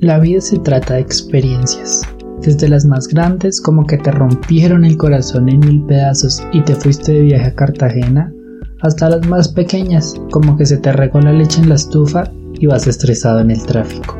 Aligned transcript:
La 0.00 0.20
vida 0.20 0.40
se 0.40 0.60
trata 0.60 0.94
de 0.94 1.00
experiencias, 1.00 2.02
desde 2.40 2.68
las 2.68 2.84
más 2.84 3.08
grandes 3.08 3.60
como 3.60 3.84
que 3.84 3.98
te 3.98 4.12
rompieron 4.12 4.84
el 4.84 4.96
corazón 4.96 5.48
en 5.48 5.58
mil 5.58 5.82
pedazos 5.86 6.40
y 6.52 6.60
te 6.60 6.76
fuiste 6.76 7.14
de 7.14 7.22
viaje 7.22 7.46
a 7.46 7.54
Cartagena, 7.56 8.32
hasta 8.80 9.10
las 9.10 9.26
más 9.26 9.48
pequeñas 9.48 10.14
como 10.30 10.56
que 10.56 10.66
se 10.66 10.76
te 10.76 10.92
regó 10.92 11.20
la 11.20 11.32
leche 11.32 11.60
en 11.60 11.68
la 11.68 11.74
estufa 11.74 12.30
y 12.60 12.66
vas 12.66 12.86
estresado 12.86 13.40
en 13.40 13.50
el 13.50 13.60
tráfico. 13.64 14.16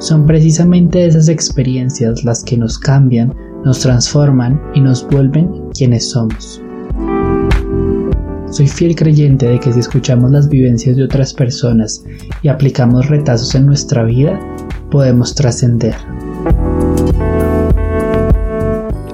Son 0.00 0.26
precisamente 0.26 1.06
esas 1.06 1.28
experiencias 1.28 2.24
las 2.24 2.42
que 2.42 2.56
nos 2.56 2.80
cambian, 2.80 3.32
nos 3.64 3.78
transforman 3.78 4.60
y 4.74 4.80
nos 4.80 5.06
vuelven 5.08 5.70
quienes 5.72 6.10
somos. 6.10 6.60
Soy 8.56 8.68
fiel 8.68 8.96
creyente 8.96 9.46
de 9.46 9.60
que 9.60 9.70
si 9.70 9.80
escuchamos 9.80 10.30
las 10.30 10.48
vivencias 10.48 10.96
de 10.96 11.04
otras 11.04 11.34
personas 11.34 12.02
y 12.40 12.48
aplicamos 12.48 13.06
retazos 13.06 13.54
en 13.54 13.66
nuestra 13.66 14.02
vida, 14.02 14.40
podemos 14.90 15.34
trascender. 15.34 15.94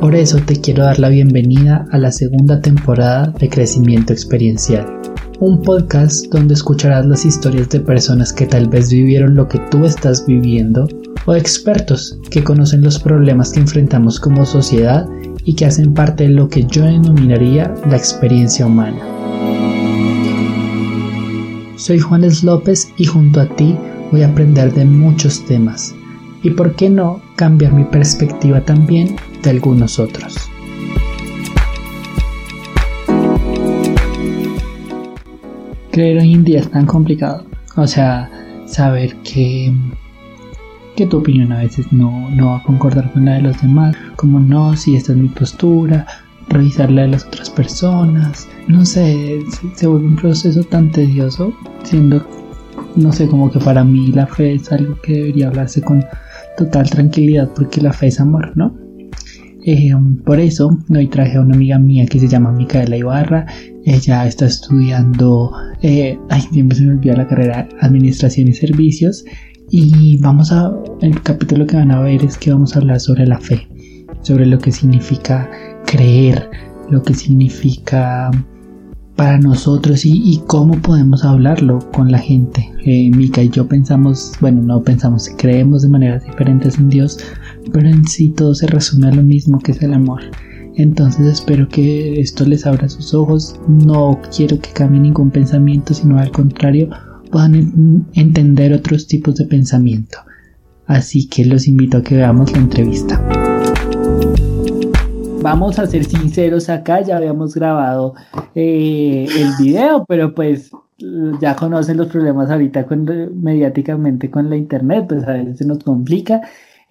Por 0.00 0.14
eso 0.14 0.38
te 0.46 0.60
quiero 0.60 0.84
dar 0.84 1.00
la 1.00 1.08
bienvenida 1.08 1.86
a 1.90 1.98
la 1.98 2.12
segunda 2.12 2.60
temporada 2.60 3.34
de 3.36 3.48
Crecimiento 3.48 4.12
Experiencial, 4.12 4.86
un 5.40 5.60
podcast 5.60 6.26
donde 6.26 6.54
escucharás 6.54 7.04
las 7.06 7.24
historias 7.24 7.68
de 7.70 7.80
personas 7.80 8.32
que 8.32 8.46
tal 8.46 8.68
vez 8.68 8.90
vivieron 8.90 9.34
lo 9.34 9.48
que 9.48 9.58
tú 9.72 9.84
estás 9.84 10.24
viviendo 10.24 10.86
o 11.26 11.34
expertos 11.34 12.16
que 12.30 12.44
conocen 12.44 12.82
los 12.82 13.00
problemas 13.00 13.50
que 13.50 13.58
enfrentamos 13.58 14.20
como 14.20 14.46
sociedad 14.46 15.04
y 15.44 15.56
que 15.56 15.66
hacen 15.66 15.94
parte 15.94 16.28
de 16.28 16.30
lo 16.30 16.48
que 16.48 16.62
yo 16.62 16.84
denominaría 16.84 17.74
la 17.90 17.96
experiencia 17.96 18.66
humana. 18.66 19.21
Soy 21.82 21.98
Juanes 21.98 22.44
López 22.44 22.92
y 22.96 23.06
junto 23.06 23.40
a 23.40 23.46
ti 23.46 23.76
voy 24.12 24.22
a 24.22 24.28
aprender 24.28 24.72
de 24.72 24.84
muchos 24.84 25.44
temas 25.46 25.92
y 26.44 26.50
por 26.50 26.76
qué 26.76 26.88
no 26.88 27.20
cambiar 27.34 27.72
mi 27.72 27.82
perspectiva 27.82 28.60
también 28.60 29.16
de 29.42 29.50
algunos 29.50 29.98
otros. 29.98 30.36
Creer 35.90 36.18
hoy 36.18 36.34
en 36.34 36.44
día 36.44 36.60
es 36.60 36.70
tan 36.70 36.86
complicado. 36.86 37.46
O 37.74 37.88
sea, 37.88 38.30
saber 38.66 39.16
que, 39.24 39.74
que 40.94 41.06
tu 41.08 41.16
opinión 41.16 41.50
a 41.50 41.58
veces 41.58 41.92
no, 41.92 42.30
no 42.30 42.50
va 42.50 42.58
a 42.58 42.62
concordar 42.62 43.12
con 43.12 43.24
la 43.24 43.34
de 43.34 43.42
los 43.42 43.60
demás. 43.60 43.96
Como 44.14 44.38
no, 44.38 44.76
si 44.76 44.94
esta 44.94 45.10
es 45.10 45.18
mi 45.18 45.26
postura, 45.26 46.06
revisar 46.52 46.90
la 46.90 47.02
de 47.02 47.08
las 47.08 47.24
otras 47.26 47.50
personas. 47.50 48.48
No 48.68 48.84
sé, 48.84 49.40
se, 49.74 49.86
vuelve 49.86 50.06
un 50.06 50.16
proceso 50.16 50.62
tan 50.64 50.90
tedioso, 50.90 51.52
siendo, 51.82 52.24
no 52.96 53.12
sé, 53.12 53.26
como 53.26 53.50
que 53.50 53.58
para 53.58 53.84
mí 53.84 54.08
la 54.12 54.26
fe 54.26 54.54
es 54.54 54.70
algo 54.70 54.96
que 55.02 55.14
debería 55.14 55.48
hablarse 55.48 55.80
con 55.82 56.04
total 56.56 56.88
tranquilidad 56.90 57.50
porque 57.54 57.80
la 57.80 57.92
fe 57.92 58.08
es 58.08 58.20
amor, 58.20 58.52
¿no? 58.56 58.76
Eh, 59.64 59.92
por 60.24 60.40
eso 60.40 60.76
hoy 60.90 61.06
traje 61.06 61.36
a 61.36 61.40
una 61.40 61.54
amiga 61.54 61.78
mía 61.78 62.06
que 62.06 62.18
se 62.18 62.26
llama 62.28 62.50
Micaela 62.50 62.96
Ibarra. 62.96 63.46
Ella 63.84 64.26
está 64.26 64.46
estudiando, 64.46 65.52
eh, 65.82 66.18
ay, 66.30 66.42
siempre 66.52 66.76
se 66.76 66.84
me 66.84 66.92
olvida 66.92 67.16
la 67.16 67.28
carrera, 67.28 67.68
Administración 67.80 68.48
y 68.48 68.54
Servicios. 68.54 69.24
Y 69.70 70.18
vamos 70.18 70.52
a, 70.52 70.72
el 71.00 71.22
capítulo 71.22 71.66
que 71.66 71.76
van 71.76 71.92
a 71.92 72.00
ver 72.00 72.24
es 72.24 72.36
que 72.36 72.52
vamos 72.52 72.74
a 72.74 72.80
hablar 72.80 73.00
sobre 73.00 73.26
la 73.26 73.38
fe, 73.38 73.66
sobre 74.22 74.46
lo 74.46 74.58
que 74.58 74.72
significa 74.72 75.48
creer, 75.86 76.50
lo 76.90 77.02
que 77.02 77.14
significa 77.14 78.30
para 79.16 79.38
nosotros 79.38 80.04
y, 80.04 80.42
cómo 80.46 80.80
podemos 80.80 81.24
hablarlo 81.24 81.78
con 81.92 82.10
la 82.10 82.18
gente. 82.18 82.70
Eh, 82.84 83.10
Mika 83.10 83.42
y 83.42 83.50
yo 83.50 83.68
pensamos, 83.68 84.32
bueno, 84.40 84.62
no 84.62 84.82
pensamos, 84.82 85.30
creemos 85.36 85.82
de 85.82 85.88
maneras 85.88 86.24
diferentes 86.24 86.78
en 86.78 86.88
Dios, 86.88 87.18
pero 87.72 87.88
en 87.88 88.06
sí 88.06 88.30
todo 88.30 88.54
se 88.54 88.66
resume 88.66 89.08
a 89.08 89.14
lo 89.14 89.22
mismo 89.22 89.58
que 89.60 89.72
es 89.72 89.82
el 89.82 89.94
amor. 89.94 90.22
Entonces 90.76 91.26
espero 91.26 91.68
que 91.68 92.20
esto 92.20 92.44
les 92.46 92.66
abra 92.66 92.88
sus 92.88 93.12
ojos. 93.12 93.56
No 93.68 94.18
quiero 94.34 94.58
que 94.58 94.70
cambie 94.70 95.00
ningún 95.00 95.30
pensamiento, 95.30 95.92
sino 95.92 96.18
al 96.18 96.32
contrario, 96.32 96.88
puedan 97.30 98.06
entender 98.14 98.72
otros 98.72 99.06
tipos 99.06 99.36
de 99.36 99.44
pensamiento. 99.44 100.18
Así 100.86 101.28
que 101.28 101.44
los 101.44 101.68
invito 101.68 101.98
a 101.98 102.02
que 102.02 102.16
veamos 102.16 102.52
la 102.52 102.58
entrevista 102.58 103.41
vamos 105.42 105.78
a 105.78 105.86
ser 105.86 106.04
sinceros 106.04 106.68
acá, 106.68 107.02
ya 107.02 107.16
habíamos 107.16 107.54
grabado 107.54 108.14
eh, 108.54 109.26
el 109.36 109.50
video, 109.58 110.04
pero 110.06 110.34
pues 110.34 110.70
ya 111.40 111.56
conocen 111.56 111.96
los 111.96 112.08
problemas 112.08 112.48
ahorita 112.50 112.86
con, 112.86 113.04
mediáticamente 113.42 114.30
con 114.30 114.48
la 114.48 114.56
internet, 114.56 115.06
pues 115.08 115.24
a 115.24 115.32
veces 115.32 115.58
se 115.58 115.66
nos 115.66 115.82
complica. 115.82 116.40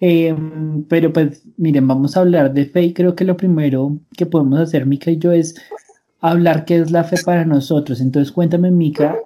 Em, 0.00 0.84
pero 0.84 1.12
pues 1.12 1.42
miren, 1.56 1.86
vamos 1.86 2.16
a 2.16 2.20
hablar 2.20 2.52
de 2.52 2.66
fe 2.66 2.82
y 2.82 2.92
creo 2.92 3.14
que 3.14 3.24
lo 3.24 3.36
primero 3.36 3.98
que 4.16 4.26
podemos 4.26 4.58
hacer, 4.58 4.84
Mica 4.84 5.10
y 5.10 5.18
yo, 5.18 5.32
es 5.32 5.54
hablar 6.20 6.64
qué 6.64 6.76
es 6.76 6.90
la 6.90 7.04
fe 7.04 7.16
para 7.24 7.44
nosotros. 7.44 8.00
Entonces 8.00 8.32
cuéntame, 8.32 8.70
Mica, 8.70 9.16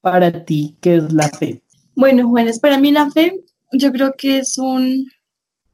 para 0.00 0.44
ti, 0.44 0.76
¿qué 0.80 0.96
es 0.96 1.12
la 1.12 1.28
fe? 1.28 1.62
Bueno, 1.94 2.28
Juanes, 2.28 2.58
para 2.58 2.78
mí 2.78 2.90
la 2.90 3.10
fe, 3.10 3.40
yo 3.72 3.90
creo 3.92 4.14
que 4.18 4.38
es 4.38 4.58
un, 4.58 5.06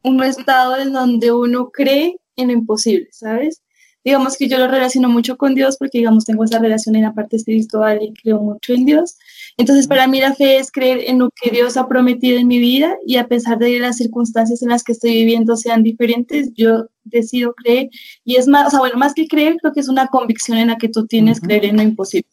un 0.04 0.22
estado 0.22 0.76
en 0.76 0.92
donde 0.92 1.32
uno 1.32 1.70
cree 1.70 2.16
en 2.37 2.48
lo 2.48 2.54
imposible, 2.54 3.09
¿sabes? 3.12 3.62
Digamos 4.04 4.37
que 4.37 4.48
yo 4.48 4.59
lo 4.59 4.66
relaciono 4.66 5.09
mucho 5.09 5.37
con 5.37 5.54
Dios 5.54 5.76
porque, 5.76 5.98
digamos, 5.98 6.25
tengo 6.25 6.43
esa 6.43 6.59
relación 6.59 6.97
en 6.97 7.03
la 7.03 7.15
parte 7.15 7.37
espiritual 7.37 8.00
y 8.03 8.12
creo 8.12 8.41
mucho 8.41 8.72
en 8.72 8.84
Dios. 8.84 9.16
Entonces, 9.56 9.87
para 9.87 10.09
mí 10.09 10.20
la 10.20 10.34
fe 10.34 10.59
es 10.59 10.72
creer 10.72 11.04
en 11.06 11.21
lo 11.21 11.31
que 11.31 11.50
Dios 11.50 11.76
ha 11.76 11.87
prometido 11.87 12.38
en 12.38 12.48
mi 12.48 12.59
vida 12.59 12.97
y 13.06 13.16
a 13.16 13.28
pesar 13.28 13.59
de 13.59 13.78
las 13.78 13.98
circunstancias 13.98 14.60
en 14.62 14.71
las 14.71 14.82
que 14.82 14.92
estoy 14.92 15.12
viviendo 15.12 15.56
sean 15.56 15.84
diferentes, 15.84 16.50
yo 16.54 16.87
decido 17.04 17.54
creer. 17.54 17.91
Y 18.25 18.37
es 18.37 18.48
más, 18.48 18.69
o 18.69 18.71
sea, 18.71 18.81
bueno, 18.81 18.98
más 18.98 19.15
que 19.15 19.28
creer, 19.28 19.56
creo 19.60 19.72
que 19.72 19.81
es 19.81 19.88
una 19.88 20.09
convicción 20.09 20.59
en 20.59 20.69
la 20.69 20.78
que 20.78 20.88
tú 20.88 21.06
tienes 21.06 21.41
creer 21.41 21.66
en 21.66 21.76
lo 21.76 21.82
imposible. 21.82 22.28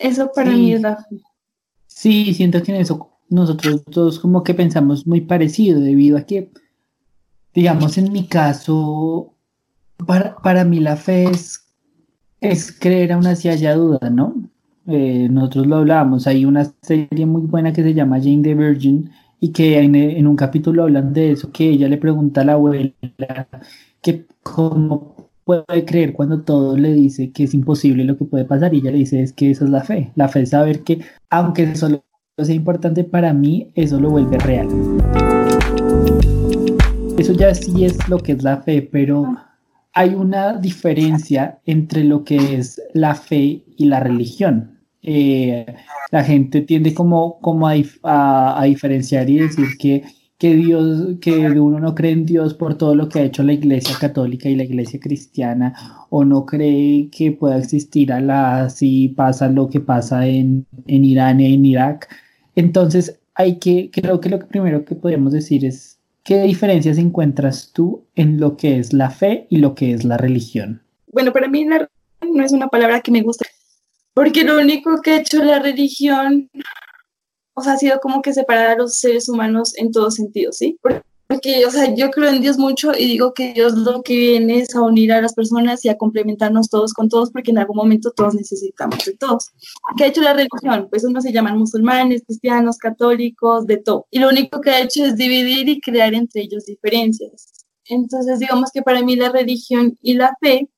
Eso 0.00 0.30
para 0.34 0.52
mí 0.52 0.72
es 0.72 0.80
la 0.80 0.96
fe. 0.96 1.16
Sí, 1.86 2.32
siento 2.34 2.62
que 2.62 2.72
en 2.72 2.80
eso 2.80 3.10
nosotros 3.28 3.82
todos 3.90 4.20
como 4.20 4.42
que 4.42 4.54
pensamos 4.54 5.06
muy 5.06 5.22
parecido 5.22 5.80
debido 5.80 6.16
a 6.16 6.22
que 6.22 6.50
digamos, 7.56 7.96
en 7.96 8.12
mi 8.12 8.26
caso, 8.26 9.34
para, 10.06 10.36
para 10.36 10.64
mí 10.66 10.78
la 10.78 10.96
fe 10.96 11.24
es, 11.24 11.64
es 12.42 12.70
creer 12.70 13.14
aún 13.14 13.26
así 13.26 13.48
haya 13.48 13.74
duda, 13.74 14.10
¿no? 14.10 14.34
Eh, 14.86 15.28
nosotros 15.30 15.66
lo 15.66 15.76
hablábamos, 15.76 16.26
hay 16.26 16.44
una 16.44 16.70
serie 16.82 17.24
muy 17.24 17.42
buena 17.42 17.72
que 17.72 17.82
se 17.82 17.94
llama 17.94 18.20
Jane 18.20 18.42
the 18.42 18.54
Virgin 18.54 19.10
y 19.40 19.52
que 19.52 19.78
en, 19.78 19.94
en 19.94 20.26
un 20.26 20.36
capítulo 20.36 20.82
hablan 20.82 21.14
de 21.14 21.32
eso, 21.32 21.50
que 21.50 21.70
ella 21.70 21.88
le 21.88 21.96
pregunta 21.96 22.42
a 22.42 22.44
la 22.44 22.52
abuela 22.52 22.92
que 24.02 24.26
cómo 24.42 25.30
puede 25.44 25.84
creer 25.86 26.12
cuando 26.12 26.42
todo 26.42 26.76
le 26.76 26.92
dice 26.92 27.32
que 27.32 27.44
es 27.44 27.54
imposible 27.54 28.04
lo 28.04 28.18
que 28.18 28.26
puede 28.26 28.44
pasar 28.44 28.74
y 28.74 28.78
ella 28.78 28.90
le 28.90 28.98
dice 28.98 29.22
es 29.22 29.32
que 29.32 29.50
eso 29.50 29.64
es 29.64 29.70
la 29.70 29.82
fe, 29.82 30.12
la 30.14 30.28
fe 30.28 30.42
es 30.42 30.50
saber 30.50 30.82
que 30.82 31.00
aunque 31.30 31.74
solo 31.74 32.04
sea 32.36 32.54
importante 32.54 33.02
para 33.02 33.32
mí, 33.32 33.72
eso 33.74 33.98
lo 33.98 34.10
vuelve 34.10 34.36
real. 34.38 34.68
Eso 37.26 37.34
ya 37.34 37.52
sí 37.56 37.84
es 37.84 38.08
lo 38.08 38.18
que 38.18 38.30
es 38.30 38.44
la 38.44 38.58
fe, 38.58 38.82
pero 38.82 39.36
hay 39.92 40.14
una 40.14 40.52
diferencia 40.58 41.58
entre 41.66 42.04
lo 42.04 42.22
que 42.22 42.54
es 42.54 42.80
la 42.94 43.16
fe 43.16 43.64
y 43.76 43.86
la 43.86 43.98
religión. 43.98 44.78
Eh, 45.02 45.66
la 46.12 46.22
gente 46.22 46.60
tiende 46.60 46.94
como, 46.94 47.40
como 47.40 47.66
a, 47.66 48.62
diferenciar 48.64 49.28
y 49.28 49.38
decir 49.38 49.66
que, 49.76 50.04
que 50.38 50.54
Dios, 50.54 51.16
que 51.20 51.50
uno 51.58 51.80
no 51.80 51.96
cree 51.96 52.12
en 52.12 52.26
Dios 52.26 52.54
por 52.54 52.78
todo 52.78 52.94
lo 52.94 53.08
que 53.08 53.18
ha 53.18 53.24
hecho 53.24 53.42
la 53.42 53.54
iglesia 53.54 53.96
católica 53.98 54.48
y 54.48 54.54
la 54.54 54.62
iglesia 54.62 55.00
cristiana, 55.00 55.74
o 56.10 56.24
no 56.24 56.46
cree 56.46 57.10
que 57.10 57.32
pueda 57.32 57.58
existir 57.58 58.10
la 58.10 58.70
si 58.70 59.08
pasa 59.08 59.48
lo 59.48 59.68
que 59.68 59.80
pasa 59.80 60.28
en, 60.28 60.64
en 60.86 61.04
Irán 61.04 61.40
y 61.40 61.54
en 61.54 61.66
Irak. 61.66 62.08
Entonces, 62.54 63.18
hay 63.34 63.58
que, 63.58 63.90
creo 63.90 64.20
que 64.20 64.28
lo 64.28 64.38
primero 64.46 64.84
que 64.84 64.94
podemos 64.94 65.32
decir 65.32 65.64
es 65.64 65.95
¿Qué 66.26 66.42
diferencias 66.42 66.98
encuentras 66.98 67.70
tú 67.72 68.04
en 68.16 68.40
lo 68.40 68.56
que 68.56 68.80
es 68.80 68.92
la 68.92 69.10
fe 69.10 69.46
y 69.48 69.58
lo 69.58 69.76
que 69.76 69.92
es 69.92 70.04
la 70.04 70.16
religión? 70.16 70.82
Bueno, 71.06 71.32
para 71.32 71.46
mí 71.46 71.64
la 71.64 71.78
religión 71.78 72.36
no 72.36 72.44
es 72.44 72.50
una 72.50 72.66
palabra 72.66 73.00
que 73.00 73.12
me 73.12 73.22
gusta, 73.22 73.46
porque 74.12 74.42
lo 74.42 74.58
único 74.58 75.00
que 75.02 75.12
ha 75.12 75.20
hecho 75.20 75.44
la 75.44 75.60
religión, 75.60 76.50
o 77.54 77.62
sea, 77.62 77.74
ha 77.74 77.76
sido 77.76 78.00
como 78.00 78.22
que 78.22 78.34
separar 78.34 78.70
a 78.70 78.76
los 78.76 78.98
seres 78.98 79.28
humanos 79.28 79.78
en 79.78 79.92
todos 79.92 80.16
sentidos, 80.16 80.56
¿sí? 80.56 80.76
O 81.28 81.70
sea, 81.70 81.94
yo 81.94 82.10
creo 82.10 82.30
en 82.30 82.40
Dios 82.40 82.58
mucho 82.58 82.92
y 82.96 83.06
digo 83.06 83.34
que 83.34 83.52
Dios 83.52 83.74
lo 83.74 84.02
que 84.02 84.16
viene 84.16 84.60
es 84.60 84.74
a 84.74 84.82
unir 84.82 85.12
a 85.12 85.20
las 85.20 85.34
personas 85.34 85.84
y 85.84 85.88
a 85.88 85.96
complementarnos 85.96 86.68
todos 86.68 86.92
con 86.92 87.08
todos, 87.08 87.30
porque 87.30 87.50
en 87.50 87.58
algún 87.58 87.76
momento 87.76 88.12
todos 88.12 88.34
necesitamos 88.34 89.04
de 89.04 89.14
todos. 89.16 89.50
¿Qué 89.96 90.04
ha 90.04 90.06
hecho 90.06 90.22
la 90.22 90.34
religión? 90.34 90.88
Pues 90.88 91.04
uno 91.04 91.20
se 91.20 91.32
llaman 91.32 91.58
musulmanes, 91.58 92.22
cristianos, 92.24 92.78
católicos, 92.78 93.66
de 93.66 93.78
todo. 93.78 94.06
Y 94.10 94.20
lo 94.20 94.28
único 94.28 94.60
que 94.60 94.70
ha 94.70 94.80
hecho 94.80 95.04
es 95.04 95.16
dividir 95.16 95.68
y 95.68 95.80
crear 95.80 96.14
entre 96.14 96.42
ellos 96.42 96.66
diferencias. 96.66 97.66
Entonces, 97.86 98.38
digamos 98.38 98.70
que 98.72 98.82
para 98.82 99.02
mí 99.02 99.16
la 99.16 99.30
religión 99.30 99.98
y 100.02 100.14
la 100.14 100.36
fe, 100.40 100.68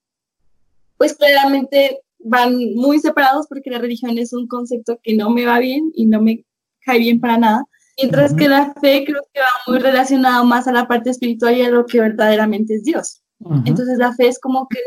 pues 0.97 1.15
claramente 1.15 2.01
van 2.19 2.56
muy 2.75 3.01
separados 3.01 3.47
porque 3.49 3.71
la 3.71 3.79
religión 3.79 4.19
es 4.19 4.33
un 4.33 4.47
concepto 4.49 4.99
que 5.03 5.15
no 5.15 5.31
me 5.31 5.47
va 5.47 5.59
bien 5.59 5.93
y 5.94 6.06
no 6.06 6.21
me 6.21 6.44
cae 6.81 6.99
bien 6.99 7.21
para 7.21 7.39
nada 7.39 7.65
Mientras 7.99 8.33
que 8.35 8.49
la 8.49 8.73
fe 8.81 9.05
creo 9.05 9.23
que 9.33 9.41
va 9.41 9.47
muy 9.67 9.81
relacionado 9.81 10.45
más 10.45 10.69
a 10.69 10.73
la 10.73 10.87
parte 10.87 11.11
espiritual 11.11 11.56
y 11.56 11.62
a 11.62 11.71
lo 11.71 11.85
que 11.85 12.00
verdaderamente 12.00 12.77
es 12.77 12.85
Dios. 12.85 13.23
Entonces 13.65 13.99
la 13.99 14.12
fe 14.15 14.29
es 14.29 14.39
como 14.39 14.69
que 14.69 14.79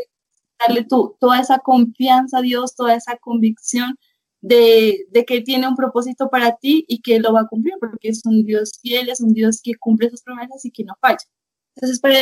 darle 0.58 0.84
tú 0.84 1.16
toda 1.20 1.40
esa 1.40 1.58
confianza 1.58 2.38
a 2.38 2.42
Dios, 2.42 2.74
toda 2.74 2.94
esa 2.94 3.16
convicción 3.16 3.96
de, 4.40 5.06
de, 5.10 5.24
que 5.24 5.40
tiene 5.40 5.68
un 5.68 5.76
propósito 5.76 6.28
para 6.28 6.56
ti 6.56 6.84
y 6.88 7.00
que 7.00 7.20
lo 7.20 7.32
va 7.32 7.42
a 7.42 7.46
cumplir, 7.46 7.74
porque 7.80 8.08
es 8.08 8.22
un 8.24 8.44
Dios 8.44 8.78
fiel, 8.82 9.08
es 9.08 9.20
un 9.20 9.32
Dios 9.32 9.60
que 9.62 9.74
cumple 9.76 10.10
sus 10.10 10.22
promesas 10.22 10.64
y 10.64 10.70
que 10.70 10.84
no 10.84 10.94
falla. 11.00 11.18
Entonces, 11.76 12.00
para 12.00 12.16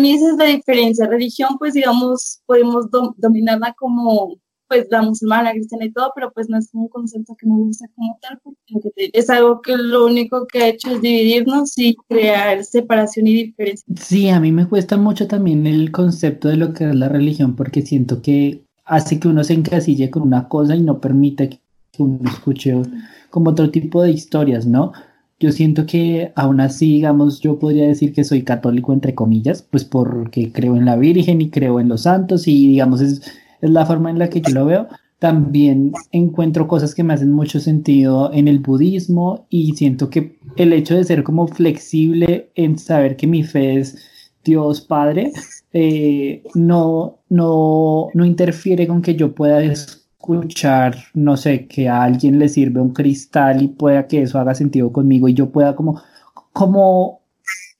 mí 0.00 0.12
esa 0.12 0.30
es 0.30 0.36
la 0.36 0.44
diferencia. 0.44 1.06
Religión, 1.06 1.56
pues 1.58 1.74
digamos, 1.74 2.42
podemos 2.46 2.86
dominarla 3.16 3.74
como 3.74 4.36
pues 4.72 4.86
la 4.90 5.02
musulmana, 5.02 5.42
la 5.42 5.52
cristiana 5.52 5.84
y 5.84 5.92
todo, 5.92 6.12
pero 6.14 6.32
pues 6.32 6.48
no 6.48 6.56
es 6.56 6.70
un 6.72 6.88
concepto 6.88 7.36
que 7.38 7.46
me 7.46 7.56
gusta 7.56 7.84
como 7.94 8.18
tal, 8.22 8.38
porque 8.42 9.10
es 9.12 9.28
algo 9.28 9.60
que 9.60 9.76
lo 9.76 10.06
único 10.06 10.46
que 10.46 10.62
ha 10.62 10.68
hecho 10.68 10.92
es 10.92 11.02
dividirnos 11.02 11.76
y 11.76 11.94
crear 12.08 12.64
separación 12.64 13.26
y 13.26 13.34
diferencia. 13.34 13.84
Sí, 14.00 14.30
a 14.30 14.40
mí 14.40 14.50
me 14.50 14.66
cuesta 14.66 14.96
mucho 14.96 15.28
también 15.28 15.66
el 15.66 15.92
concepto 15.92 16.48
de 16.48 16.56
lo 16.56 16.72
que 16.72 16.88
es 16.88 16.94
la 16.94 17.10
religión, 17.10 17.54
porque 17.54 17.82
siento 17.82 18.22
que 18.22 18.62
hace 18.86 19.20
que 19.20 19.28
uno 19.28 19.44
se 19.44 19.52
encasille 19.52 20.08
con 20.08 20.22
una 20.22 20.48
cosa 20.48 20.74
y 20.74 20.80
no 20.80 21.00
permite 21.02 21.50
que 21.50 22.02
uno 22.02 22.20
escuche 22.30 22.74
como 23.28 23.50
otro 23.50 23.70
tipo 23.70 24.02
de 24.02 24.12
historias, 24.12 24.64
¿no? 24.64 24.92
Yo 25.38 25.52
siento 25.52 25.84
que 25.84 26.32
aún 26.34 26.60
así, 26.60 26.94
digamos, 26.94 27.40
yo 27.40 27.58
podría 27.58 27.88
decir 27.88 28.14
que 28.14 28.24
soy 28.24 28.42
católico 28.42 28.94
entre 28.94 29.14
comillas, 29.14 29.60
pues 29.60 29.84
porque 29.84 30.50
creo 30.50 30.76
en 30.76 30.86
la 30.86 30.96
Virgen 30.96 31.42
y 31.42 31.50
creo 31.50 31.78
en 31.78 31.90
los 31.90 32.04
santos 32.04 32.48
y 32.48 32.68
digamos 32.68 33.02
es 33.02 33.20
es 33.62 33.70
la 33.70 33.86
forma 33.86 34.10
en 34.10 34.18
la 34.18 34.28
que 34.28 34.42
yo 34.42 34.52
lo 34.52 34.66
veo. 34.66 34.88
También 35.18 35.92
encuentro 36.10 36.66
cosas 36.66 36.94
que 36.94 37.04
me 37.04 37.14
hacen 37.14 37.30
mucho 37.30 37.60
sentido 37.60 38.30
en 38.34 38.48
el 38.48 38.58
budismo 38.58 39.46
y 39.48 39.74
siento 39.76 40.10
que 40.10 40.36
el 40.56 40.72
hecho 40.72 40.96
de 40.96 41.04
ser 41.04 41.22
como 41.22 41.46
flexible 41.46 42.50
en 42.56 42.76
saber 42.76 43.16
que 43.16 43.28
mi 43.28 43.44
fe 43.44 43.78
es 43.78 43.96
Dios 44.44 44.80
Padre, 44.80 45.32
eh, 45.72 46.42
no, 46.54 47.20
no, 47.28 48.08
no 48.12 48.24
interfiere 48.24 48.88
con 48.88 49.00
que 49.00 49.14
yo 49.14 49.32
pueda 49.32 49.62
escuchar, 49.62 50.96
no 51.14 51.36
sé, 51.36 51.68
que 51.68 51.88
a 51.88 52.02
alguien 52.02 52.40
le 52.40 52.48
sirve 52.48 52.80
un 52.80 52.92
cristal 52.92 53.62
y 53.62 53.68
pueda 53.68 54.08
que 54.08 54.22
eso 54.22 54.40
haga 54.40 54.56
sentido 54.56 54.90
conmigo 54.92 55.28
y 55.28 55.34
yo 55.34 55.50
pueda 55.50 55.76
como, 55.76 56.02
como, 56.52 57.20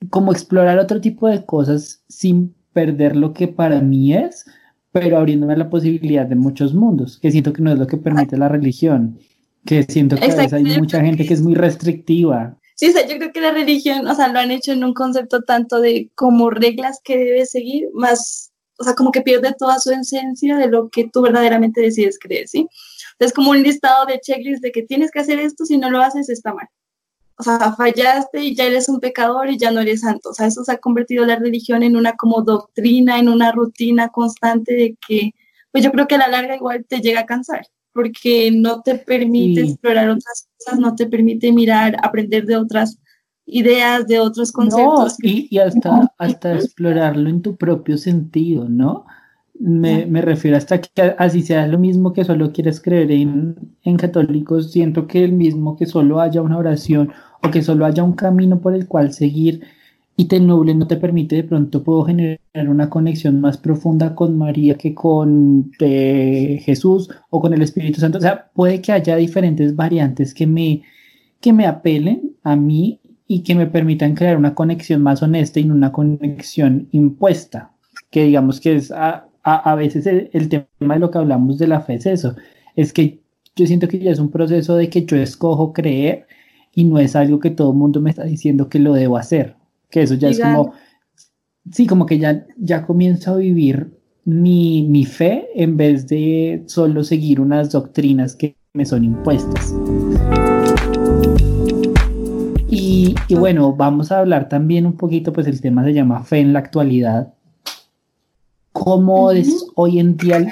como 0.09 0.31
explorar 0.31 0.79
otro 0.79 1.01
tipo 1.01 1.27
de 1.27 1.45
cosas 1.45 2.03
sin 2.07 2.55
perder 2.71 3.17
lo 3.17 3.33
que 3.33 3.49
para 3.49 3.81
mí 3.81 4.13
es 4.13 4.45
pero 4.93 5.17
abriéndome 5.17 5.57
la 5.57 5.69
posibilidad 5.69 6.25
de 6.25 6.35
muchos 6.35 6.73
mundos, 6.73 7.17
que 7.19 7.31
siento 7.31 7.51
que 7.51 7.63
no 7.63 7.73
es 7.73 7.79
lo 7.79 7.87
que 7.87 7.97
permite 7.97 8.37
la 8.37 8.47
religión, 8.47 9.19
que 9.65 9.83
siento 9.83 10.15
que 10.15 10.25
a 10.25 10.27
veces 10.27 10.53
hay 10.53 10.63
mucha 10.77 11.01
gente 11.01 11.25
que 11.25 11.33
es 11.33 11.41
muy 11.41 11.55
restrictiva. 11.55 12.57
Sí, 12.75 12.89
o 12.89 12.91
sea, 12.91 13.07
yo 13.07 13.17
creo 13.17 13.31
que 13.31 13.41
la 13.41 13.51
religión, 13.51 14.07
o 14.07 14.13
sea, 14.13 14.27
lo 14.27 14.39
han 14.39 14.51
hecho 14.51 14.71
en 14.71 14.83
un 14.83 14.93
concepto 14.93 15.41
tanto 15.41 15.81
de 15.81 16.11
como 16.13 16.51
reglas 16.51 16.99
que 17.03 17.17
debes 17.17 17.49
seguir, 17.49 17.89
más, 17.93 18.51
o 18.77 18.83
sea, 18.83 18.93
como 18.93 19.11
que 19.11 19.21
pierde 19.21 19.55
toda 19.57 19.79
su 19.79 19.91
esencia 19.91 20.57
de 20.57 20.67
lo 20.67 20.89
que 20.89 21.09
tú 21.11 21.21
verdaderamente 21.21 21.81
decides 21.81 22.19
creer, 22.19 22.47
¿sí? 22.47 22.67
Es 23.17 23.33
como 23.33 23.49
un 23.49 23.63
listado 23.63 24.05
de 24.05 24.19
checklists 24.19 24.61
de 24.61 24.71
que 24.71 24.83
tienes 24.83 25.09
que 25.09 25.19
hacer 25.19 25.39
esto, 25.39 25.65
si 25.65 25.79
no 25.79 25.89
lo 25.89 26.01
haces 26.01 26.29
está 26.29 26.53
mal 26.53 26.67
o 27.37 27.43
sea, 27.43 27.73
fallaste 27.75 28.43
y 28.43 28.55
ya 28.55 28.65
eres 28.65 28.89
un 28.89 28.99
pecador 28.99 29.49
y 29.49 29.57
ya 29.57 29.71
no 29.71 29.81
eres 29.81 30.01
santo. 30.01 30.29
O 30.29 30.33
sea, 30.33 30.47
eso 30.47 30.63
se 30.63 30.71
ha 30.71 30.77
convertido 30.77 31.25
la 31.25 31.35
religión 31.35 31.83
en 31.83 31.95
una 31.95 32.13
como 32.13 32.41
doctrina, 32.41 33.19
en 33.19 33.29
una 33.29 33.51
rutina 33.51 34.09
constante 34.09 34.73
de 34.73 34.97
que, 35.07 35.31
pues 35.71 35.83
yo 35.83 35.91
creo 35.91 36.07
que 36.07 36.15
a 36.15 36.19
la 36.19 36.27
larga 36.27 36.55
igual 36.55 36.85
te 36.87 37.01
llega 37.01 37.21
a 37.21 37.25
cansar, 37.25 37.65
porque 37.91 38.51
no 38.51 38.81
te 38.81 38.95
permite 38.95 39.61
explorar 39.61 40.09
otras 40.09 40.47
cosas, 40.57 40.79
no 40.79 40.95
te 40.95 41.07
permite 41.07 41.51
mirar, 41.51 41.97
aprender 42.03 42.45
de 42.45 42.57
otras 42.57 42.99
ideas, 43.45 44.07
de 44.07 44.19
otros 44.19 44.51
conceptos. 44.51 45.17
y, 45.21 45.57
hasta, 45.57 46.13
hasta 46.17 46.53
explorarlo 46.53 47.29
en 47.29 47.41
tu 47.41 47.55
propio 47.55 47.97
sentido, 47.97 48.69
¿no? 48.69 49.05
Me, 49.59 50.05
me, 50.07 50.21
refiero 50.21 50.57
hasta 50.57 50.81
que 50.81 51.15
así 51.17 51.43
sea 51.43 51.67
lo 51.67 51.77
mismo 51.77 52.11
que 52.11 52.25
solo 52.25 52.51
quieres 52.51 52.81
creer 52.81 53.11
en, 53.11 53.55
en, 53.83 53.97
católicos, 53.97 54.71
siento 54.71 55.05
que 55.07 55.23
el 55.23 55.31
mismo 55.31 55.77
que 55.77 55.85
solo 55.85 56.19
haya 56.19 56.41
una 56.41 56.57
oración 56.57 57.13
o 57.43 57.51
que 57.51 57.61
solo 57.61 57.85
haya 57.85 58.03
un 58.03 58.13
camino 58.13 58.59
por 58.59 58.73
el 58.75 58.87
cual 58.87 59.13
seguir 59.13 59.61
y 60.15 60.25
te 60.25 60.39
nuble 60.39 60.75
no 60.75 60.87
te 60.87 60.97
permite 60.97 61.35
de 61.35 61.43
pronto 61.43 61.83
puedo 61.83 62.03
generar 62.03 62.39
una 62.69 62.89
conexión 62.89 63.41
más 63.41 63.57
profunda 63.57 64.15
con 64.15 64.37
María 64.37 64.75
que 64.75 64.93
con 64.93 65.71
eh, 65.79 66.61
Jesús 66.63 67.09
o 67.29 67.41
con 67.41 67.53
el 67.53 67.61
Espíritu 67.63 67.99
Santo. 67.99 68.19
O 68.19 68.21
sea, 68.21 68.51
puede 68.53 68.81
que 68.81 68.91
haya 68.91 69.15
diferentes 69.15 69.75
variantes 69.75 70.33
que 70.33 70.45
me, 70.45 70.83
que 71.41 71.51
me 71.51 71.65
apelen 71.65 72.35
a 72.43 72.55
mí 72.55 72.99
y 73.27 73.41
que 73.41 73.55
me 73.55 73.65
permitan 73.65 74.13
crear 74.13 74.37
una 74.37 74.53
conexión 74.53 75.01
más 75.01 75.23
honesta 75.23 75.59
y 75.59 75.65
no 75.65 75.73
una 75.73 75.91
conexión 75.91 76.87
impuesta, 76.91 77.71
que 78.09 78.25
digamos 78.25 78.59
que 78.59 78.75
es... 78.75 78.91
A, 78.91 79.27
a, 79.43 79.75
veces 79.75 80.07
el, 80.07 80.47
tema 80.47 80.93
de 80.93 80.99
lo 80.99 81.11
que 81.11 81.17
hablamos 81.17 81.57
de 81.57 81.67
la 81.67 81.81
fe 81.81 81.95
es 81.95 82.05
eso, 82.05 82.35
es 82.75 82.93
que 82.93 83.19
yo 83.55 83.67
siento 83.67 83.87
que 83.87 83.99
ya 83.99 84.11
es 84.11 84.19
un 84.19 84.31
proceso 84.31 84.75
de 84.75 84.89
que 84.89 85.05
yo 85.05 85.17
escojo 85.17 85.73
creer 85.73 86.27
y 86.75 86.83
no 86.85 86.99
es 86.99 87.15
algo 87.15 87.39
que 87.39 87.51
todo 87.51 87.71
el 87.71 87.77
mundo 87.77 88.01
me 88.01 88.09
está 88.09 88.23
diciendo 88.23 88.69
que 88.69 88.79
lo 88.79 88.93
debo 88.93 89.17
hacer, 89.17 89.55
que 89.89 90.01
eso 90.01 90.15
ya 90.15 90.29
es 90.29 90.39
como, 90.39 90.73
sí, 91.71 91.85
como 91.85 92.05
que 92.05 92.17
ya, 92.17 92.45
ya 92.57 92.85
comienzo 92.85 93.33
a 93.33 93.37
vivir 93.37 93.99
mi, 94.25 94.87
mi 94.87 95.05
fe 95.05 95.47
en 95.55 95.77
vez 95.77 96.07
de 96.07 96.63
solo 96.67 97.03
seguir 97.03 97.39
unas 97.39 97.71
doctrinas 97.71 98.35
que 98.35 98.55
me 98.73 98.85
son 98.85 99.03
impuestas. 99.03 99.75
Y, 102.69 103.13
y, 103.27 103.35
bueno, 103.35 103.75
vamos 103.75 104.11
a 104.11 104.19
hablar 104.19 104.49
también 104.49 104.87
un 104.87 104.97
poquito, 104.97 105.31
pues 105.31 105.45
el 105.45 105.61
tema 105.61 105.83
se 105.83 105.93
llama 105.93 106.23
fe 106.23 106.39
en 106.39 106.53
la 106.53 106.59
actualidad. 106.59 107.33
Cómo 108.71 109.29
es 109.29 109.67
hoy 109.75 109.99
en 109.99 110.17
día 110.17 110.47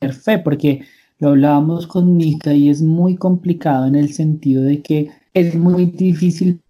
el 0.00 0.12
fe, 0.12 0.38
porque 0.38 0.82
lo 1.18 1.30
hablábamos 1.30 1.88
con 1.88 2.16
Nika 2.16 2.54
y 2.54 2.68
es 2.70 2.82
muy 2.82 3.16
complicado 3.16 3.86
en 3.86 3.96
el 3.96 4.12
sentido 4.12 4.62
de 4.62 4.82
que 4.82 5.10
es 5.36 5.54
muy 5.54 5.84
difícil 5.84 6.62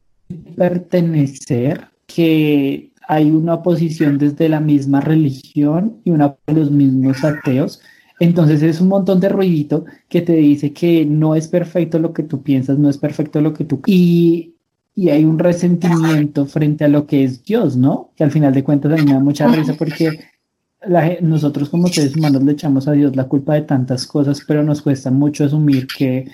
pertenecer, 0.56 1.86
que 2.08 2.90
hay 3.06 3.30
una 3.30 3.54
oposición 3.54 4.18
desde 4.18 4.48
la 4.48 4.58
misma 4.58 5.00
religión 5.00 5.98
y 6.02 6.10
una 6.10 6.34
de 6.48 6.52
los 6.52 6.72
mismos 6.72 7.22
ateos. 7.22 7.80
Entonces 8.18 8.62
es 8.62 8.80
un 8.80 8.88
montón 8.88 9.20
de 9.20 9.28
ruidito 9.28 9.84
que 10.08 10.20
te 10.20 10.34
dice 10.34 10.72
que 10.72 11.06
no 11.06 11.36
es 11.36 11.46
perfecto 11.46 12.00
lo 12.00 12.12
que 12.12 12.24
tú 12.24 12.42
piensas, 12.42 12.76
no 12.76 12.90
es 12.90 12.98
perfecto 12.98 13.40
lo 13.40 13.54
que 13.54 13.64
tú... 13.64 13.80
Y, 13.86 14.54
y 14.96 15.10
hay 15.10 15.24
un 15.24 15.38
resentimiento 15.38 16.46
frente 16.46 16.84
a 16.84 16.88
lo 16.88 17.06
que 17.06 17.22
es 17.22 17.44
Dios, 17.44 17.76
¿no? 17.76 18.10
Que 18.16 18.24
al 18.24 18.32
final 18.32 18.52
de 18.52 18.64
cuentas 18.64 18.92
a 18.92 18.96
mí 18.96 19.04
me 19.04 19.12
da 19.12 19.20
mucha 19.20 19.46
risa 19.46 19.74
porque 19.74 20.10
nosotros 21.20 21.68
como 21.68 21.86
seres 21.86 22.16
humanos 22.16 22.42
le 22.42 22.52
echamos 22.52 22.88
a 22.88 22.92
Dios 22.92 23.14
la 23.14 23.28
culpa 23.28 23.54
de 23.54 23.62
tantas 23.62 24.08
cosas, 24.08 24.42
pero 24.44 24.64
nos 24.64 24.82
cuesta 24.82 25.12
mucho 25.12 25.44
asumir 25.44 25.86
que, 25.86 26.26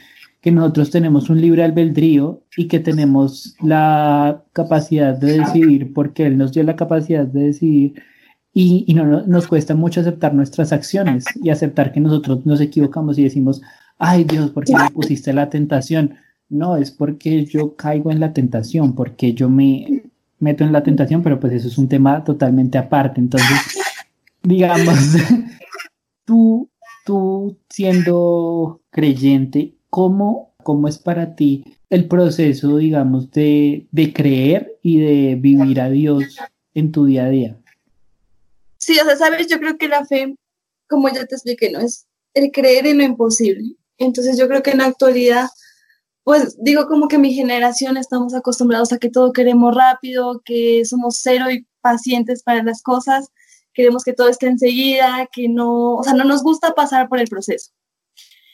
que 0.43 0.51
nosotros 0.51 0.91
tenemos 0.91 1.31
un 1.31 1.41
libre 1.41 1.63
albedrío 1.63 2.43
y 2.57 2.67
que 2.67 2.81
tenemos 2.81 3.55
la 3.63 4.43
capacidad 4.53 5.17
de 5.17 5.39
decidir 5.39 5.93
porque 5.95 6.27
Él 6.27 6.37
nos 6.37 6.53
dio 6.53 6.65
la 6.65 6.75
capacidad 6.75 7.25
de 7.25 7.45
decidir 7.45 8.03
y, 8.53 8.85
y 8.87 8.95
no, 8.95 9.23
nos 9.23 9.47
cuesta 9.47 9.77
mucho 9.77 10.01
aceptar 10.01 10.35
nuestras 10.35 10.73
acciones 10.73 11.25
y 11.41 11.51
aceptar 11.51 11.93
que 11.93 12.01
nosotros 12.01 12.45
nos 12.45 12.61
equivocamos 12.61 13.19
y 13.19 13.23
decimos, 13.23 13.63
ay 13.99 14.25
Dios, 14.25 14.51
¿por 14.51 14.65
qué 14.65 14.75
me 14.75 14.91
pusiste 14.91 15.33
la 15.33 15.49
tentación? 15.49 16.17
No, 16.49 16.77
es 16.77 16.91
porque 16.91 17.45
yo 17.45 17.77
caigo 17.77 18.11
en 18.11 18.19
la 18.19 18.33
tentación, 18.33 18.97
porque 18.97 19.33
yo 19.35 19.49
me 19.49 20.03
meto 20.41 20.65
en 20.65 20.73
la 20.73 20.83
tentación, 20.83 21.23
pero 21.23 21.39
pues 21.39 21.53
eso 21.53 21.69
es 21.69 21.79
un 21.79 21.89
tema 21.89 22.25
totalmente 22.25 22.79
aparte. 22.79 23.21
Entonces, 23.21 23.59
digamos, 24.43 24.99
tú, 26.27 26.69
tú 27.07 27.57
siendo 27.71 28.83
creyente, 28.91 29.77
¿cómo, 29.93 30.55
¿cómo 30.63 30.89
es 30.89 30.97
para 30.97 31.37
ti 31.37 31.77
el 31.91 32.09
proceso, 32.09 32.79
digamos, 32.79 33.31
de, 33.31 33.87
de 33.91 34.15
creer 34.15 34.79
y 34.83 34.99
de 35.01 35.35
vivir 35.35 35.83
a 35.83 35.91
Dios 35.91 36.39
en 36.73 36.93
tu 36.93 37.05
día 37.05 37.27
a 37.27 37.29
día? 37.29 37.61
Sí, 38.79 38.99
o 38.99 39.05
sea, 39.05 39.17
sabes, 39.17 39.49
yo 39.49 39.59
creo 39.59 39.77
que 39.77 39.89
la 39.89 40.07
fe, 40.07 40.35
como 40.89 41.11
ya 41.11 41.27
te 41.27 41.35
expliqué, 41.35 41.71
no 41.71 41.81
es 41.81 42.07
el 42.33 42.51
creer 42.51 42.87
en 42.87 42.99
lo 42.99 43.05
imposible. 43.05 43.77
Entonces 43.99 44.39
yo 44.39 44.49
creo 44.49 44.63
que 44.63 44.71
en 44.71 44.79
la 44.79 44.87
actualidad, 44.87 45.51
pues 46.25 46.57
digo 46.59 46.87
como 46.87 47.07
que 47.07 47.19
mi 47.19 47.35
generación 47.35 47.99
estamos 47.99 48.33
acostumbrados 48.33 48.95
a 48.95 48.99
que 48.99 49.11
todo 49.11 49.35
queremos 49.35 49.75
rápido, 49.75 50.41
que 50.43 50.87
somos 50.87 51.19
cero 51.21 51.51
y 51.51 51.67
pacientes 51.83 52.43
para 52.43 52.63
las 52.63 52.83
cosas 52.83 53.29
queremos 53.75 54.05
que 54.05 54.13
todo 54.13 54.29
esté 54.29 54.47
enseguida, 54.47 55.29
que 55.33 55.49
no, 55.49 55.97
o 55.97 56.03
sea, 56.03 56.15
no 56.15 56.25
nos 56.25 56.43
gusta 56.43 56.75
pasar 56.75 57.09
por 57.09 57.19
el 57.19 57.29
proceso. 57.29 57.73